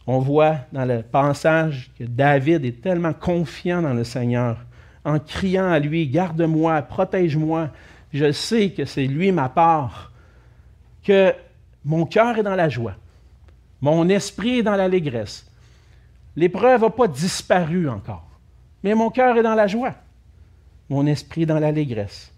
On 0.08 0.18
voit 0.18 0.62
dans 0.74 0.86
le 0.86 1.04
passage 1.04 1.92
que 2.00 2.04
David 2.04 2.66
est 2.66 2.82
tellement 2.82 3.14
confiant 3.14 3.84
dans 3.84 3.94
le 3.94 4.04
Seigneur, 4.04 4.58
en 5.06 5.20
criant 5.20 5.70
à 5.70 5.78
lui, 5.78 6.08
Garde-moi, 6.08 6.82
protège-moi, 6.82 7.70
je 8.12 8.32
sais 8.32 8.72
que 8.72 8.86
c'est 8.86 9.06
lui 9.06 9.32
ma 9.32 9.50
part, 9.50 10.12
que 11.04 11.32
mon 11.86 12.08
cœur 12.08 12.40
est 12.40 12.44
dans 12.44 12.56
la 12.56 12.68
joie, 12.68 12.96
mon 13.82 14.08
esprit 14.10 14.60
est 14.60 14.64
dans 14.64 14.76
l'allégresse. 14.76 15.46
L'épreuve 16.36 16.82
n'a 16.82 16.90
pas 16.90 17.08
disparu 17.08 17.90
encore, 17.90 18.28
mais 18.84 18.96
mon 18.96 19.10
cœur 19.10 19.38
est 19.38 19.44
dans 19.44 19.56
la 19.56 19.68
joie, 19.68 19.96
mon 20.90 21.06
esprit 21.06 21.44
est 21.44 21.48
dans 21.48 21.60
l'allégresse, 21.60 22.32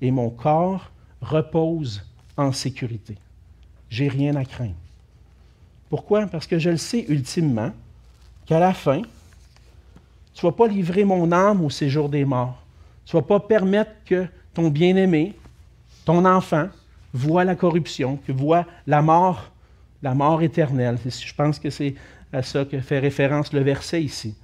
et 0.00 0.10
mon 0.10 0.30
corps 0.30 0.90
repose 1.20 2.02
en 2.36 2.52
sécurité. 2.52 3.16
J'ai 3.88 4.08
rien 4.08 4.34
à 4.34 4.44
craindre. 4.44 4.74
Pourquoi? 5.88 6.26
Parce 6.26 6.46
que 6.46 6.58
je 6.58 6.70
le 6.70 6.76
sais 6.76 7.04
ultimement 7.08 7.70
qu'à 8.46 8.58
la 8.58 8.74
fin, 8.74 9.02
tu 10.34 10.44
ne 10.44 10.50
vas 10.50 10.56
pas 10.56 10.66
livrer 10.66 11.04
mon 11.04 11.30
âme 11.32 11.64
au 11.64 11.70
séjour 11.70 12.08
des 12.08 12.24
morts. 12.24 12.62
Tu 13.04 13.14
ne 13.14 13.20
vas 13.20 13.26
pas 13.26 13.40
permettre 13.40 13.92
que 14.04 14.26
ton 14.52 14.68
bien-aimé, 14.68 15.34
ton 16.04 16.24
enfant, 16.24 16.68
voit 17.14 17.44
la 17.44 17.54
corruption, 17.54 18.18
que 18.26 18.32
voit 18.32 18.66
la 18.86 19.00
mort, 19.00 19.50
la 20.06 20.14
mort 20.14 20.40
éternelle. 20.40 20.98
Je 21.04 21.34
pense 21.34 21.58
que 21.58 21.68
c'est 21.68 21.96
à 22.32 22.40
ça 22.40 22.64
que 22.64 22.78
fait 22.78 23.00
référence 23.00 23.52
le 23.52 23.58
verset 23.58 24.04
ici. 24.04 24.36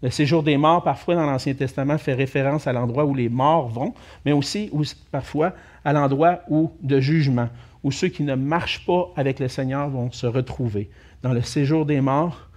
Le 0.00 0.10
séjour 0.10 0.44
des 0.44 0.56
morts, 0.56 0.84
parfois 0.84 1.16
dans 1.16 1.26
l'Ancien 1.26 1.54
Testament, 1.54 1.98
fait 1.98 2.14
référence 2.14 2.68
à 2.68 2.72
l'endroit 2.72 3.04
où 3.04 3.16
les 3.16 3.28
morts 3.28 3.66
vont, 3.66 3.94
mais 4.24 4.30
aussi 4.30 4.70
parfois 5.10 5.54
à 5.84 5.92
l'endroit 5.92 6.42
où 6.48 6.70
de 6.82 7.00
jugement, 7.00 7.48
où 7.82 7.90
ceux 7.90 8.06
qui 8.06 8.22
ne 8.22 8.36
marchent 8.36 8.86
pas 8.86 9.08
avec 9.16 9.40
le 9.40 9.48
Seigneur 9.48 9.88
vont 9.90 10.12
se 10.12 10.28
retrouver 10.28 10.88
dans 11.24 11.32
le 11.32 11.42
séjour 11.42 11.84
des 11.84 12.00
morts, 12.00 12.48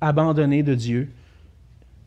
abandonnés 0.00 0.62
de 0.62 0.74
Dieu, 0.74 1.12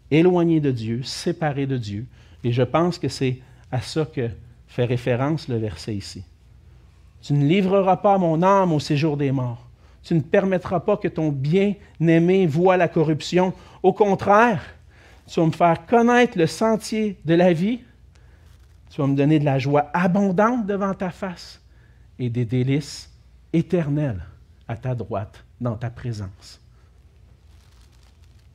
éloignés 0.10 0.60
de 0.60 0.72
Dieu, 0.72 1.04
séparés 1.04 1.68
de 1.68 1.78
Dieu. 1.78 2.08
Et 2.44 2.52
je 2.52 2.64
pense 2.64 2.98
que 2.98 3.10
c'est 3.10 3.38
à 3.72 3.80
ça 3.80 4.06
que 4.06 4.28
fait 4.66 4.86
référence 4.86 5.48
le 5.50 5.58
verset 5.58 5.94
ici. 5.94 6.24
Tu 7.22 7.34
ne 7.34 7.46
livreras 7.46 7.98
pas 7.98 8.18
mon 8.18 8.42
âme 8.42 8.74
au 8.74 8.80
séjour 8.80 9.16
des 9.16 9.32
morts. 9.32 9.69
Tu 10.04 10.16
ne 10.16 10.22
permettras 10.22 10.80
pas 10.80 10.98
que 10.98 11.08
ton 11.08 11.30
bien-aimé 11.30 12.48
voie 12.48 12.78
la 12.78 12.88
corruption. 12.88 13.54
Au 13.84 13.94
contraire, 13.94 14.62
tu 15.28 15.40
vas 15.40 15.46
me 15.46 15.52
faire 15.52 15.86
connaître 15.86 16.38
le 16.38 16.48
sentier 16.48 17.20
de 17.26 17.34
la 17.36 17.54
vie. 17.54 17.80
Tu 18.90 19.02
vas 19.02 19.08
me 19.08 19.16
donner 19.16 19.40
de 19.40 19.46
la 19.46 19.60
joie 19.60 19.90
abondante 19.94 20.66
devant 20.66 20.94
ta 20.94 21.12
face 21.12 21.62
et 22.18 22.30
des 22.30 22.46
délices 22.46 23.12
éternelles 23.54 24.24
à 24.68 24.76
ta 24.76 24.96
droite, 24.96 25.44
dans 25.62 25.76
ta 25.76 25.90
présence. 25.90 26.60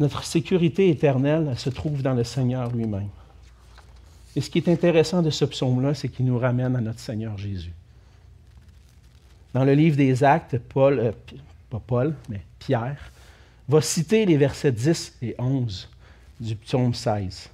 Notre 0.01 0.24
sécurité 0.24 0.90
éternelle 0.90 1.49
elle 1.51 1.59
se 1.59 1.70
trouve 1.70 2.03
dans 2.03 2.14
le 2.14 2.24
Seigneur 2.24 2.70
lui-même. 2.74 3.09
Et 4.36 4.40
ce 4.40 4.51
qui 4.51 4.59
est 4.59 4.68
intéressant 4.68 5.22
de 5.22 5.30
ce 5.30 5.45
psaume-là, 5.45 5.95
c'est 5.95 6.09
qu'il 6.09 6.26
nous 6.26 6.38
ramène 6.38 6.74
à 6.74 6.80
notre 6.80 6.99
Seigneur 6.99 7.38
Jésus. 7.38 7.72
Dans 9.55 9.64
le 9.64 9.72
livre 9.72 9.96
des 9.96 10.24
Actes, 10.24 10.59
Paul, 10.59 10.98
euh, 10.98 11.12
pas 11.70 11.80
Paul, 11.80 12.14
mais 12.28 12.42
Pierre, 12.59 13.12
va 13.68 13.80
citer 13.80 14.26
les 14.26 14.36
versets 14.36 14.72
10 14.72 15.18
et 15.22 15.36
11 15.38 15.88
du 16.40 16.57
psaume 16.57 16.92
16. 16.92 17.50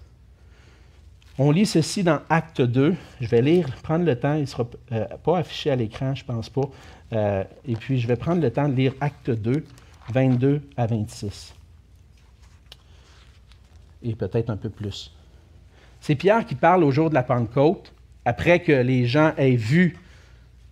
On 1.39 1.51
lit 1.51 1.67
ceci 1.67 2.03
dans 2.03 2.21
Acte 2.31 2.63
2. 2.63 2.97
Je 3.21 3.29
vais 3.29 3.43
lire, 3.43 3.67
prendre 3.83 4.07
le 4.07 4.19
temps, 4.19 4.35
il 4.35 4.43
ne 4.43 4.47
sera 4.47 4.67
euh, 4.93 5.05
pas 5.23 5.39
affiché 5.39 5.71
à 5.71 5.77
l'écran, 5.77 6.15
je 6.15 6.23
ne 6.23 6.27
pense 6.27 6.49
pas. 6.49 6.69
Euh, 7.13 7.45
et 7.67 7.77
puis, 7.77 8.01
je 8.01 8.09
vais 8.09 8.17
prendre 8.17 8.41
le 8.41 8.51
temps 8.51 8.69
de 8.69 8.75
lire 8.75 8.95
Acte 9.01 9.31
2, 9.31 9.65
22 10.11 10.63
à 10.79 10.87
26. 10.87 11.55
Et 14.03 14.15
peut-être 14.15 14.49
un 14.49 14.57
peu 14.57 14.71
plus. 14.71 15.15
C'est 16.01 16.15
Pierre 16.15 16.47
qui 16.47 16.55
parle 16.55 16.83
au 16.83 16.91
jour 16.91 17.11
de 17.11 17.15
la 17.15 17.23
Pentecôte, 17.23 17.93
après 18.25 18.61
que 18.61 18.73
les 18.73 19.07
gens 19.07 19.35
aient 19.37 19.57
vu 19.57 19.97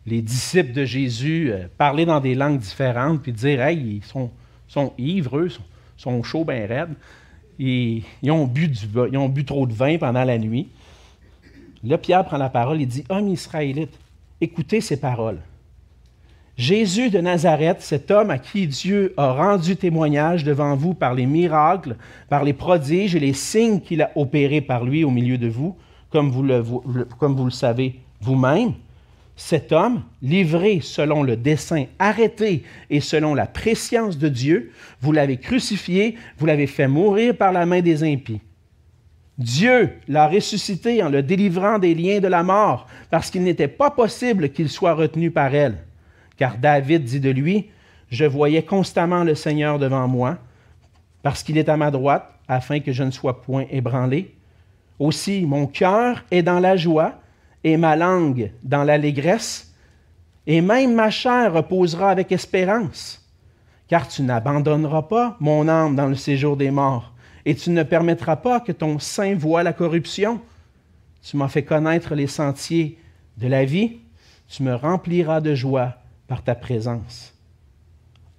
les 0.08 0.22
disciples 0.22 0.72
de 0.72 0.84
Jésus 0.84 1.50
euh, 1.52 1.66
parler 1.76 2.04
dans 2.04 2.20
des 2.20 2.34
langues 2.34 2.58
différentes, 2.58 3.22
puis 3.22 3.32
dire 3.32 3.60
Hey, 3.60 3.98
ils 3.98 4.04
sont, 4.04 4.30
sont 4.66 4.92
ivres, 4.98 5.38
eux, 5.38 5.50
sont, 5.96 6.22
chauds, 6.22 6.44
bien 6.44 6.66
raides 6.66 6.94
ils, 7.58 8.04
ont 8.30 8.46
bu 8.46 8.68
du, 8.68 8.86
ils 9.10 9.18
ont 9.18 9.28
bu 9.28 9.44
trop 9.44 9.66
de 9.66 9.72
vin 9.72 9.98
pendant 9.98 10.24
la 10.24 10.38
nuit. 10.38 10.68
Là, 11.84 11.98
Pierre 11.98 12.24
prend 12.24 12.36
la 12.36 12.48
parole 12.48 12.80
et 12.80 12.86
dit 12.86 13.04
Homme 13.08 13.28
israélite, 13.28 13.98
écoutez 14.40 14.80
ces 14.80 14.98
paroles. 14.98 15.40
Jésus 16.56 17.10
de 17.10 17.20
Nazareth, 17.20 17.80
cet 17.80 18.10
homme 18.10 18.30
à 18.30 18.38
qui 18.38 18.66
Dieu 18.66 19.14
a 19.16 19.32
rendu 19.32 19.76
témoignage 19.76 20.42
devant 20.42 20.74
vous 20.74 20.92
par 20.92 21.14
les 21.14 21.26
miracles, 21.26 21.96
par 22.28 22.42
les 22.42 22.52
prodiges 22.52 23.14
et 23.14 23.20
les 23.20 23.32
signes 23.32 23.80
qu'il 23.80 24.02
a 24.02 24.10
opérés 24.16 24.60
par 24.60 24.84
lui 24.84 25.04
au 25.04 25.10
milieu 25.10 25.38
de 25.38 25.48
vous, 25.48 25.76
comme 26.10 26.30
vous 26.30 26.42
le 26.42 27.50
savez 27.50 28.00
vous-même, 28.20 28.72
cet 29.38 29.70
homme, 29.70 30.02
livré 30.20 30.80
selon 30.82 31.22
le 31.22 31.36
dessein 31.36 31.84
arrêté 32.00 32.64
et 32.90 33.00
selon 33.00 33.36
la 33.36 33.46
préscience 33.46 34.18
de 34.18 34.28
Dieu, 34.28 34.72
vous 35.00 35.12
l'avez 35.12 35.36
crucifié, 35.36 36.16
vous 36.38 36.46
l'avez 36.46 36.66
fait 36.66 36.88
mourir 36.88 37.36
par 37.36 37.52
la 37.52 37.64
main 37.64 37.80
des 37.80 38.02
impies. 38.02 38.40
Dieu 39.38 39.92
l'a 40.08 40.26
ressuscité 40.26 41.04
en 41.04 41.08
le 41.08 41.22
délivrant 41.22 41.78
des 41.78 41.94
liens 41.94 42.18
de 42.18 42.26
la 42.26 42.42
mort, 42.42 42.88
parce 43.10 43.30
qu'il 43.30 43.44
n'était 43.44 43.68
pas 43.68 43.92
possible 43.92 44.50
qu'il 44.50 44.68
soit 44.68 44.94
retenu 44.94 45.30
par 45.30 45.54
elle. 45.54 45.78
Car 46.36 46.58
David 46.58 47.04
dit 47.04 47.20
de 47.20 47.30
lui, 47.30 47.70
Je 48.10 48.24
voyais 48.24 48.64
constamment 48.64 49.22
le 49.22 49.36
Seigneur 49.36 49.78
devant 49.78 50.08
moi, 50.08 50.38
parce 51.22 51.44
qu'il 51.44 51.58
est 51.58 51.68
à 51.68 51.76
ma 51.76 51.92
droite, 51.92 52.28
afin 52.48 52.80
que 52.80 52.90
je 52.90 53.04
ne 53.04 53.12
sois 53.12 53.40
point 53.40 53.66
ébranlé. 53.70 54.34
Aussi, 54.98 55.46
mon 55.46 55.68
cœur 55.68 56.24
est 56.32 56.42
dans 56.42 56.58
la 56.58 56.76
joie, 56.76 57.20
et 57.64 57.76
ma 57.76 57.96
langue 57.96 58.52
dans 58.62 58.84
l'allégresse, 58.84 59.74
et 60.46 60.60
même 60.60 60.94
ma 60.94 61.10
chair 61.10 61.52
reposera 61.52 62.10
avec 62.10 62.32
espérance. 62.32 63.24
Car 63.88 64.08
tu 64.08 64.22
n'abandonneras 64.22 65.02
pas 65.02 65.36
mon 65.40 65.68
âme 65.68 65.96
dans 65.96 66.06
le 66.06 66.14
séjour 66.14 66.56
des 66.56 66.70
morts, 66.70 67.12
et 67.44 67.54
tu 67.54 67.70
ne 67.70 67.82
permettras 67.82 68.36
pas 68.36 68.60
que 68.60 68.72
ton 68.72 68.98
sein 68.98 69.34
voie 69.34 69.62
la 69.62 69.72
corruption. 69.72 70.40
Tu 71.22 71.36
m'as 71.36 71.48
fait 71.48 71.64
connaître 71.64 72.14
les 72.14 72.26
sentiers 72.26 72.98
de 73.36 73.48
la 73.48 73.64
vie, 73.64 73.98
tu 74.48 74.62
me 74.62 74.74
rempliras 74.74 75.40
de 75.40 75.54
joie 75.54 75.94
par 76.26 76.42
ta 76.42 76.54
présence. 76.54 77.34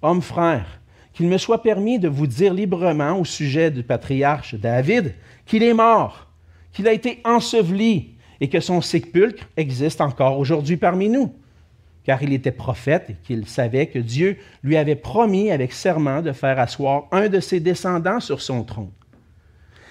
Homme 0.02 0.22
frère, 0.22 0.80
qu'il 1.12 1.28
me 1.28 1.38
soit 1.38 1.62
permis 1.62 1.98
de 1.98 2.08
vous 2.08 2.26
dire 2.26 2.54
librement 2.54 3.18
au 3.18 3.24
sujet 3.24 3.70
du 3.70 3.82
patriarche 3.82 4.54
David 4.54 5.14
qu'il 5.44 5.62
est 5.62 5.74
mort, 5.74 6.28
qu'il 6.72 6.88
a 6.88 6.92
été 6.92 7.20
enseveli 7.24 8.14
et 8.40 8.48
que 8.48 8.60
son 8.60 8.80
sépulcre 8.80 9.44
existe 9.56 10.00
encore 10.00 10.38
aujourd'hui 10.38 10.76
parmi 10.76 11.08
nous, 11.08 11.34
car 12.04 12.22
il 12.22 12.32
était 12.32 12.50
prophète 12.50 13.10
et 13.10 13.16
qu'il 13.24 13.46
savait 13.46 13.86
que 13.86 13.98
Dieu 13.98 14.38
lui 14.62 14.76
avait 14.76 14.96
promis 14.96 15.50
avec 15.50 15.72
serment 15.72 16.22
de 16.22 16.32
faire 16.32 16.58
asseoir 16.58 17.04
un 17.12 17.28
de 17.28 17.40
ses 17.40 17.60
descendants 17.60 18.20
sur 18.20 18.40
son 18.40 18.64
trône. 18.64 18.90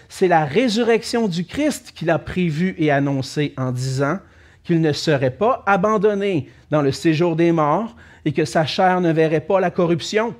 C'est 0.09 0.27
la 0.27 0.43
résurrection 0.43 1.27
du 1.27 1.45
Christ 1.45 1.91
qu'il 1.95 2.09
a 2.09 2.17
prévue 2.17 2.73
et 2.79 2.89
annoncée 2.89 3.53
en 3.57 3.71
disant 3.71 4.17
qu'il 4.63 4.81
ne 4.81 4.91
serait 4.91 5.31
pas 5.31 5.63
abandonné 5.67 6.49
dans 6.71 6.81
le 6.81 6.91
séjour 6.91 7.35
des 7.35 7.51
morts 7.51 7.95
et 8.25 8.33
que 8.33 8.45
sa 8.45 8.65
chair 8.65 9.01
ne 9.01 9.11
verrait 9.11 9.39
pas 9.39 9.59
la 9.59 9.71
corruption. 9.71 10.35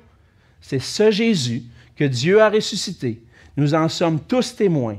C'est 0.60 0.80
ce 0.80 1.10
Jésus 1.10 1.62
que 1.96 2.04
Dieu 2.04 2.40
a 2.40 2.50
ressuscité. 2.50 3.22
Nous 3.56 3.74
en 3.74 3.88
sommes 3.88 4.20
tous 4.20 4.56
témoins. 4.56 4.98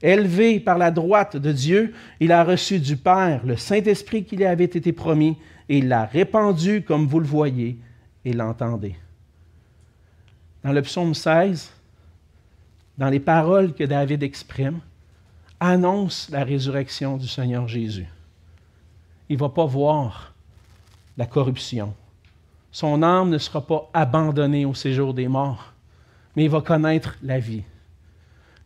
Élevé 0.00 0.60
par 0.60 0.78
la 0.78 0.90
droite 0.90 1.36
de 1.36 1.50
Dieu, 1.50 1.92
il 2.20 2.30
a 2.30 2.44
reçu 2.44 2.78
du 2.78 2.96
Père 2.96 3.44
le 3.44 3.56
Saint-Esprit 3.56 4.24
qui 4.24 4.36
lui 4.36 4.44
avait 4.44 4.64
été 4.64 4.92
promis 4.92 5.36
et 5.68 5.78
il 5.78 5.88
l'a 5.88 6.04
répandu 6.04 6.82
comme 6.82 7.06
vous 7.06 7.20
le 7.20 7.26
voyez 7.26 7.78
et 8.24 8.32
l'entendez. 8.32 8.94
Dans 10.62 10.72
le 10.72 10.82
psaume 10.82 11.14
16, 11.14 11.72
dans 12.96 13.08
les 13.08 13.20
paroles 13.20 13.74
que 13.74 13.84
David 13.84 14.22
exprime, 14.22 14.80
annonce 15.60 16.28
la 16.30 16.44
résurrection 16.44 17.16
du 17.16 17.26
Seigneur 17.26 17.66
Jésus. 17.66 18.06
Il 19.28 19.36
ne 19.36 19.40
va 19.40 19.48
pas 19.48 19.66
voir 19.66 20.34
la 21.16 21.26
corruption. 21.26 21.92
Son 22.70 23.02
âme 23.02 23.30
ne 23.30 23.38
sera 23.38 23.66
pas 23.66 23.90
abandonnée 23.92 24.64
au 24.64 24.74
séjour 24.74 25.14
des 25.14 25.26
morts, 25.26 25.72
mais 26.36 26.44
il 26.44 26.50
va 26.50 26.60
connaître 26.60 27.16
la 27.22 27.38
vie. 27.38 27.64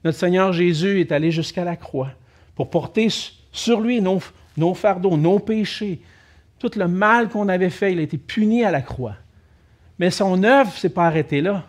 Notre 0.04 0.18
Seigneur 0.18 0.52
Jésus 0.52 1.00
est 1.00 1.12
allé 1.12 1.30
jusqu'à 1.30 1.64
la 1.64 1.76
croix 1.76 2.10
pour 2.54 2.70
porter 2.70 3.08
sur 3.52 3.80
lui 3.80 4.00
nos, 4.00 4.74
fardeaux, 4.74 5.16
nos 5.16 5.38
péchés. 5.38 6.00
Tout 6.58 6.70
le 6.76 6.88
mal 6.88 7.28
qu'on 7.28 7.48
avait 7.48 7.70
fait, 7.70 7.92
il 7.92 7.98
a 7.98 8.02
été 8.02 8.18
puni 8.18 8.64
à 8.64 8.70
la 8.70 8.82
croix. 8.82 9.16
Mais 9.98 10.10
son 10.10 10.42
œuvre 10.42 10.70
ne 10.70 10.76
s'est 10.76 10.88
pas 10.88 11.06
arrêtée 11.06 11.40
là, 11.40 11.64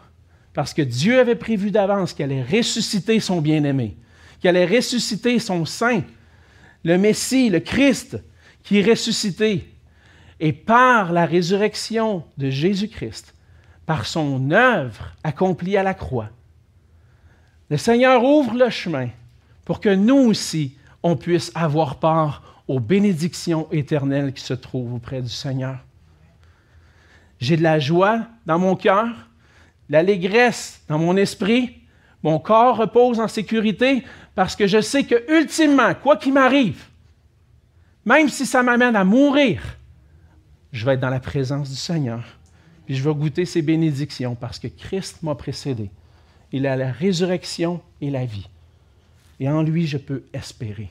parce 0.54 0.74
que 0.74 0.82
Dieu 0.82 1.20
avait 1.20 1.36
prévu 1.36 1.72
d'avance 1.72 2.14
qu'il 2.14 2.26
allait 2.26 2.44
ressusciter 2.44 3.20
son 3.20 3.42
bien-aimé, 3.42 3.96
qu'il 4.40 4.50
allait 4.50 4.66
ressusciter 4.66 5.40
son 5.40 5.66
saint, 5.66 6.02
le 6.84 6.98
Messie, 6.98 7.50
le 7.50 7.60
Christ, 7.60 8.18
qui 8.64 8.80
est 8.80 8.90
ressuscité. 8.90 9.70
Et 10.40 10.54
par 10.54 11.12
la 11.12 11.26
résurrection 11.26 12.24
de 12.38 12.50
Jésus-Christ, 12.50 13.34
par 13.86 14.06
son 14.06 14.52
œuvre 14.52 15.14
accomplie 15.24 15.78
à 15.78 15.84
la 15.84 15.94
croix, 15.94 16.30
le 17.74 17.78
Seigneur 17.80 18.24
ouvre 18.24 18.54
le 18.54 18.70
chemin 18.70 19.10
pour 19.66 19.80
que 19.80 19.90
nous 19.90 20.30
aussi, 20.30 20.78
on 21.02 21.16
puisse 21.16 21.52
avoir 21.56 21.96
part 21.96 22.62
aux 22.68 22.80
bénédictions 22.80 23.68
éternelles 23.72 24.32
qui 24.32 24.44
se 24.44 24.54
trouvent 24.54 24.94
auprès 24.94 25.24
du 25.24 25.30
Seigneur. 25.30 25.80
J'ai 27.40 27.58
de 27.58 27.64
la 27.64 27.80
joie 27.80 28.28
dans 28.46 28.60
mon 28.60 28.76
cœur, 28.76 29.08
l'allégresse 29.90 30.84
dans 30.88 31.00
mon 31.00 31.18
esprit, 31.18 31.82
mon 32.22 32.38
corps 32.38 32.78
repose 32.78 33.20
en 33.20 33.28
sécurité 33.28 34.04
parce 34.36 34.56
que 34.56 34.68
je 34.68 34.80
sais 34.80 35.06
que 35.06 35.26
ultimement, 35.36 35.96
quoi 35.96 36.18
qu'il 36.18 36.34
m'arrive, 36.34 36.86
même 38.06 38.30
si 38.30 38.46
ça 38.46 38.62
m'amène 38.62 38.96
à 38.96 39.04
mourir, 39.04 39.64
je 40.72 40.86
vais 40.86 40.94
être 40.94 41.00
dans 41.00 41.10
la 41.10 41.20
présence 41.20 41.72
du 41.72 41.76
Seigneur. 41.76 42.24
Puis 42.86 42.96
je 42.96 43.04
vais 43.04 43.16
goûter 43.16 43.46
ses 43.46 43.64
bénédictions 43.64 44.36
parce 44.36 44.60
que 44.60 44.68
Christ 44.68 45.24
m'a 45.24 45.34
précédé. 45.34 45.90
Il 46.54 46.68
a 46.68 46.78
la 46.78 46.92
résurrection 46.92 47.82
et 48.00 48.12
la 48.12 48.26
vie. 48.26 48.48
Et 49.40 49.50
en 49.50 49.64
lui, 49.64 49.88
je 49.88 49.98
peux 49.98 50.24
espérer. 50.32 50.90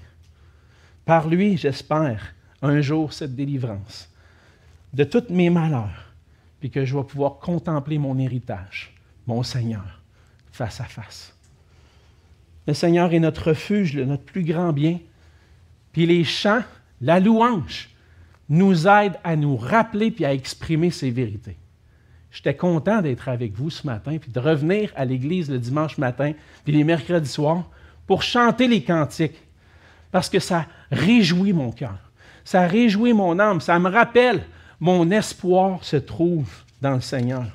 Par 1.06 1.28
lui, 1.28 1.56
j'espère 1.56 2.34
un 2.60 2.80
jour 2.80 3.12
cette 3.12 3.34
délivrance 3.34 4.10
de 4.92 5.04
tous 5.04 5.30
mes 5.30 5.50
malheurs, 5.50 6.12
puis 6.60 6.70
que 6.70 6.84
je 6.84 6.96
vais 6.96 7.04
pouvoir 7.04 7.38
contempler 7.38 7.96
mon 7.96 8.18
héritage, 8.18 8.92
mon 9.26 9.42
Seigneur, 9.42 10.02
face 10.50 10.80
à 10.80 10.84
face. 10.84 11.34
Le 12.66 12.74
Seigneur 12.74 13.12
est 13.12 13.20
notre 13.20 13.48
refuge, 13.48 13.96
notre 13.96 14.24
plus 14.24 14.44
grand 14.44 14.72
bien. 14.72 14.98
Puis 15.92 16.06
les 16.06 16.24
chants, 16.24 16.62
la 17.00 17.20
louange, 17.20 17.88
nous 18.48 18.86
aident 18.86 19.18
à 19.24 19.36
nous 19.36 19.56
rappeler 19.56 20.10
puis 20.10 20.24
à 20.24 20.34
exprimer 20.34 20.90
ces 20.90 21.10
vérités. 21.10 21.56
J'étais 22.32 22.54
content 22.54 23.02
d'être 23.02 23.28
avec 23.28 23.52
vous 23.54 23.68
ce 23.68 23.86
matin, 23.86 24.16
puis 24.18 24.32
de 24.32 24.40
revenir 24.40 24.90
à 24.96 25.04
l'église 25.04 25.50
le 25.50 25.58
dimanche 25.58 25.98
matin, 25.98 26.32
puis 26.64 26.72
les 26.72 26.82
mercredis 26.82 27.28
soirs, 27.28 27.68
pour 28.06 28.22
chanter 28.22 28.66
les 28.66 28.82
cantiques, 28.82 29.40
parce 30.10 30.30
que 30.30 30.38
ça 30.38 30.66
réjouit 30.90 31.52
mon 31.52 31.70
cœur, 31.70 31.98
ça 32.44 32.66
réjouit 32.66 33.12
mon 33.12 33.38
âme, 33.38 33.60
ça 33.60 33.78
me 33.78 33.90
rappelle 33.90 34.42
mon 34.80 35.10
espoir 35.10 35.84
se 35.84 35.96
trouve 35.96 36.50
dans 36.80 36.94
le 36.94 37.00
Seigneur. 37.00 37.46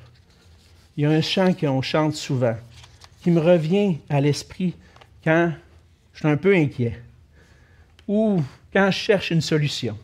Il 0.96 1.04
y 1.04 1.06
a 1.06 1.10
un 1.10 1.22
chant 1.22 1.54
qu'on 1.54 1.82
chante 1.82 2.14
souvent, 2.14 2.56
qui 3.22 3.32
me 3.32 3.42
revient 3.42 3.98
à 4.10 4.22
l'esprit 4.22 4.76
quand 5.24 5.52
je 6.14 6.20
suis 6.20 6.28
un 6.28 6.38
peu 6.38 6.56
inquiet 6.56 7.02
ou 8.08 8.42
quand 8.72 8.90
je 8.92 8.98
cherche 8.98 9.32
une 9.32 9.42
solution. 9.42 9.98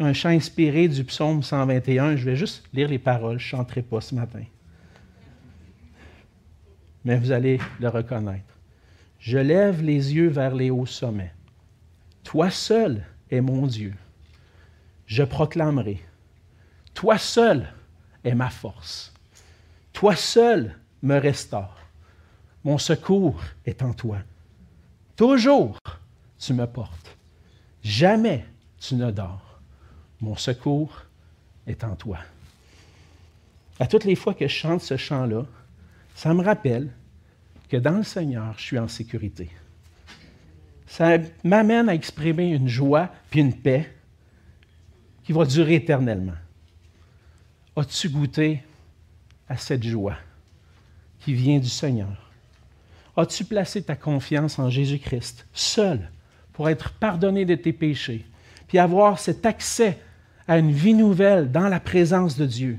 Un 0.00 0.12
chant 0.12 0.28
inspiré 0.28 0.86
du 0.86 1.02
psaume 1.04 1.42
121, 1.42 2.16
je 2.16 2.24
vais 2.24 2.36
juste 2.36 2.64
lire 2.72 2.88
les 2.88 3.00
paroles, 3.00 3.38
je 3.38 3.46
ne 3.46 3.48
chanterai 3.48 3.82
pas 3.82 4.00
ce 4.00 4.14
matin. 4.14 4.44
Mais 7.04 7.16
vous 7.16 7.32
allez 7.32 7.58
le 7.80 7.88
reconnaître. 7.88 8.44
Je 9.18 9.38
lève 9.38 9.82
les 9.82 10.14
yeux 10.14 10.28
vers 10.28 10.54
les 10.54 10.70
hauts 10.70 10.86
sommets. 10.86 11.32
Toi 12.22 12.50
seul 12.50 13.04
est 13.30 13.40
mon 13.40 13.66
Dieu. 13.66 13.94
Je 15.06 15.24
proclamerai. 15.24 16.00
Toi 16.94 17.18
seul 17.18 17.68
est 18.22 18.34
ma 18.34 18.50
force. 18.50 19.12
Toi 19.92 20.14
seul 20.14 20.76
me 21.02 21.18
restaure. 21.18 21.76
Mon 22.62 22.78
secours 22.78 23.40
est 23.64 23.82
en 23.82 23.92
toi. 23.92 24.18
Toujours 25.16 25.78
tu 26.38 26.54
me 26.54 26.66
portes. 26.66 27.16
Jamais 27.82 28.44
tu 28.78 28.94
ne 28.94 29.10
dors. 29.10 29.47
Mon 30.20 30.36
secours 30.36 31.04
est 31.66 31.84
en 31.84 31.94
toi. 31.94 32.18
À 33.78 33.86
toutes 33.86 34.04
les 34.04 34.16
fois 34.16 34.34
que 34.34 34.48
je 34.48 34.52
chante 34.52 34.80
ce 34.80 34.96
chant-là, 34.96 35.46
ça 36.14 36.34
me 36.34 36.42
rappelle 36.42 36.90
que 37.68 37.76
dans 37.76 37.98
le 37.98 38.02
Seigneur, 38.02 38.54
je 38.56 38.64
suis 38.64 38.78
en 38.78 38.88
sécurité. 38.88 39.50
Ça 40.86 41.18
m'amène 41.44 41.88
à 41.88 41.94
exprimer 41.94 42.48
une 42.48 42.68
joie 42.68 43.10
puis 43.30 43.40
une 43.40 43.54
paix 43.54 43.94
qui 45.22 45.32
va 45.32 45.44
durer 45.44 45.74
éternellement. 45.74 46.36
As-tu 47.76 48.08
goûté 48.08 48.64
à 49.48 49.56
cette 49.56 49.84
joie 49.84 50.16
qui 51.20 51.34
vient 51.34 51.58
du 51.58 51.68
Seigneur? 51.68 52.32
As-tu 53.16 53.44
placé 53.44 53.82
ta 53.82 53.94
confiance 53.94 54.58
en 54.58 54.70
Jésus-Christ, 54.70 55.46
seul, 55.52 56.10
pour 56.52 56.68
être 56.68 56.92
pardonné 56.94 57.44
de 57.44 57.54
tes 57.54 57.72
péchés, 57.72 58.24
puis 58.66 58.78
avoir 58.78 59.18
cet 59.18 59.46
accès 59.46 59.98
à 60.48 60.58
une 60.58 60.72
vie 60.72 60.94
nouvelle 60.94 61.52
dans 61.52 61.68
la 61.68 61.78
présence 61.78 62.36
de 62.36 62.46
Dieu? 62.46 62.78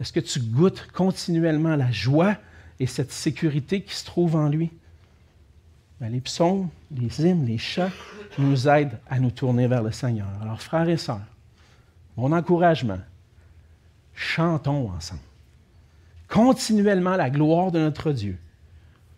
Est-ce 0.00 0.12
que 0.12 0.20
tu 0.20 0.40
goûtes 0.40 0.88
continuellement 0.92 1.76
la 1.76 1.92
joie 1.92 2.36
et 2.80 2.86
cette 2.86 3.12
sécurité 3.12 3.82
qui 3.82 3.94
se 3.94 4.06
trouve 4.06 4.34
en 4.34 4.48
lui? 4.48 4.70
Ben, 6.00 6.10
les 6.10 6.22
psaumes, 6.22 6.70
les 6.90 7.20
hymnes, 7.20 7.44
les 7.44 7.58
chants 7.58 7.90
nous 8.38 8.66
aident 8.66 8.98
à 9.10 9.20
nous 9.20 9.30
tourner 9.30 9.66
vers 9.66 9.82
le 9.82 9.92
Seigneur. 9.92 10.28
Alors, 10.40 10.62
frères 10.62 10.88
et 10.88 10.96
sœurs, 10.96 11.20
mon 12.16 12.32
encouragement, 12.32 12.98
chantons 14.14 14.90
ensemble. 14.90 15.20
Continuellement 16.28 17.16
la 17.16 17.28
gloire 17.28 17.70
de 17.70 17.80
notre 17.80 18.12
Dieu 18.12 18.38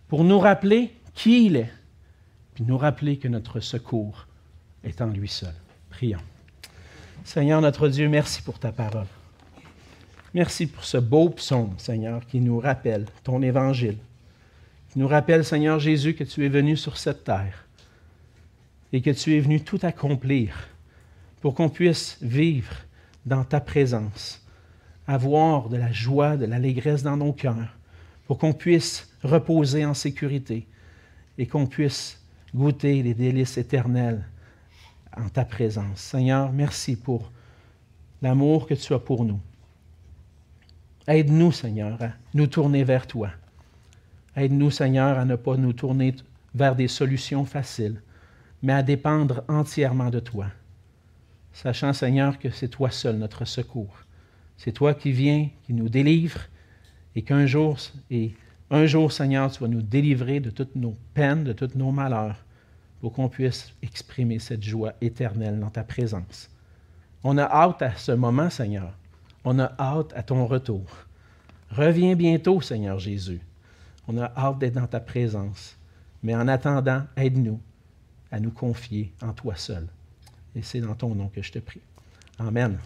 pour 0.09 0.25
nous 0.25 0.41
rappeler 0.41 0.93
qui 1.15 1.47
il 1.47 1.57
est, 1.57 1.73
puis 2.55 2.65
nous 2.65 2.77
rappeler 2.77 3.19
que 3.19 3.29
notre 3.29 3.61
secours 3.61 4.27
est 4.83 5.01
en 5.01 5.07
lui 5.07 5.29
seul. 5.29 5.55
Prions. 5.91 6.19
Seigneur 7.25 7.61
notre 7.61 7.89
Dieu, 7.89 8.09
merci 8.09 8.43
pour 8.43 8.59
ta 8.59 8.73
parole. 8.73 9.07
Merci 10.35 10.67
pour 10.67 10.85
ce 10.85 10.97
beau 10.97 11.31
psaume, 11.31 11.75
Seigneur, 11.79 12.27
qui 12.27 12.41
nous 12.41 12.59
rappelle 12.59 13.07
ton 13.23 13.43
évangile, 13.43 13.99
qui 14.91 14.99
nous 14.99 15.07
rappelle, 15.07 15.45
Seigneur 15.45 15.79
Jésus, 15.79 16.15
que 16.15 16.25
tu 16.25 16.45
es 16.45 16.49
venu 16.49 16.77
sur 16.77 16.97
cette 16.97 17.25
terre 17.25 17.67
et 18.93 19.03
que 19.03 19.11
tu 19.11 19.37
es 19.37 19.41
venu 19.41 19.61
tout 19.61 19.79
accomplir 19.83 20.69
pour 21.41 21.55
qu'on 21.55 21.69
puisse 21.69 22.19
vivre 22.23 22.75
dans 23.25 23.45
ta 23.45 23.61
présence, 23.61 24.45
avoir 25.07 25.69
de 25.69 25.77
la 25.77 25.93
joie, 25.93 26.37
de 26.37 26.45
l'allégresse 26.45 27.03
dans 27.03 27.17
nos 27.17 27.33
cœurs, 27.33 27.77
pour 28.27 28.39
qu'on 28.39 28.53
puisse 28.53 29.09
reposer 29.23 29.85
en 29.85 29.95
sécurité 29.95 30.67
et 31.39 31.47
qu'on 31.47 31.67
puisse 31.67 32.21
goûter 32.55 33.03
les 33.03 33.15
délices 33.15 33.59
éternels 33.59 34.25
en 35.17 35.29
ta 35.29 35.45
présence. 35.45 36.01
Seigneur, 36.01 36.53
merci 36.53 36.97
pour 36.97 37.31
l'amour 38.21 38.67
que 38.67 38.75
tu 38.75 38.95
as 38.95 38.99
pour 38.99 39.25
nous. 39.25 39.41
Aide-nous, 41.07 41.53
Seigneur, 41.53 42.01
à 42.03 42.11
nous 42.35 42.47
tourner 42.47 42.85
vers 42.85 43.07
toi. 43.07 43.31
Aide-nous, 44.37 44.71
Seigneur, 44.71 45.19
à 45.19 45.25
ne 45.25 45.37
pas 45.37 45.57
nous 45.57 45.73
tourner 45.73 46.15
vers 46.55 46.77
des 46.77 46.89
solutions 46.89 47.45
faciles, 47.45 48.01
mais 48.63 48.73
à 48.73 48.83
dépendre 48.83 49.43
entièrement 49.49 50.11
de 50.11 50.21
toi. 50.21 50.47
Sachant, 51.53 51.93
Seigneur, 51.93 52.39
que 52.39 52.51
c'est 52.51 52.69
toi 52.69 52.91
seul 52.91 53.17
notre 53.17 53.45
secours. 53.45 53.99
C'est 54.57 54.73
toi 54.73 54.95
qui 54.95 55.13
viens, 55.13 55.49
qui 55.65 55.75
nous 55.75 55.89
délivre, 55.89 56.41
et 57.15 57.23
qu'un 57.23 57.47
jour, 57.47 57.79
et 58.11 58.33
un 58.71 58.87
jour, 58.87 59.13
Seigneur, 59.13 59.51
tu 59.51 59.61
vas 59.61 59.69
nous 59.69 59.83
délivrer 59.83 60.41
de 60.41 60.51
toutes 60.51 60.77
nos 60.77 60.97
peines, 61.15 61.45
de 61.45 61.53
tous 61.53 61.75
nos 61.75 61.91
malheurs, 61.91 62.37
pour 63.03 63.13
qu'on 63.13 63.29
puisse 63.29 63.75
exprimer 63.83 64.39
cette 64.39 64.63
joie 64.63 64.93
éternelle 65.01 65.59
dans 65.59 65.71
ta 65.71 65.83
présence. 65.83 66.49
On 67.25 67.37
a 67.37 67.43
hâte 67.43 67.83
à 67.83 67.97
ce 67.97 68.13
moment, 68.13 68.49
Seigneur, 68.49 68.97
on 69.45 69.59
a 69.59 69.73
hâte 69.77 70.13
à 70.15 70.23
ton 70.23 70.47
retour. 70.47 70.87
Reviens 71.71 72.15
bientôt, 72.15 72.61
Seigneur 72.61 73.01
Jésus. 73.01 73.41
On 74.07 74.19
a 74.19 74.33
hâte 74.37 74.61
d'être 74.61 74.75
dans 74.75 74.87
ta 74.87 75.01
présence. 75.01 75.77
Mais 76.23 76.37
en 76.37 76.47
attendant, 76.47 77.03
aide-nous 77.17 77.61
à 78.31 78.39
nous 78.39 78.53
confier 78.53 79.13
en 79.21 79.33
toi 79.33 79.57
seul. 79.57 79.89
Et 80.55 80.63
c'est 80.63 80.81
dans 80.81 80.95
ton 80.95 81.13
nom 81.17 81.29
que 81.29 81.43
je 81.43 81.51
te 81.51 81.59
prie. 81.59 81.83
Amen. 82.39 82.79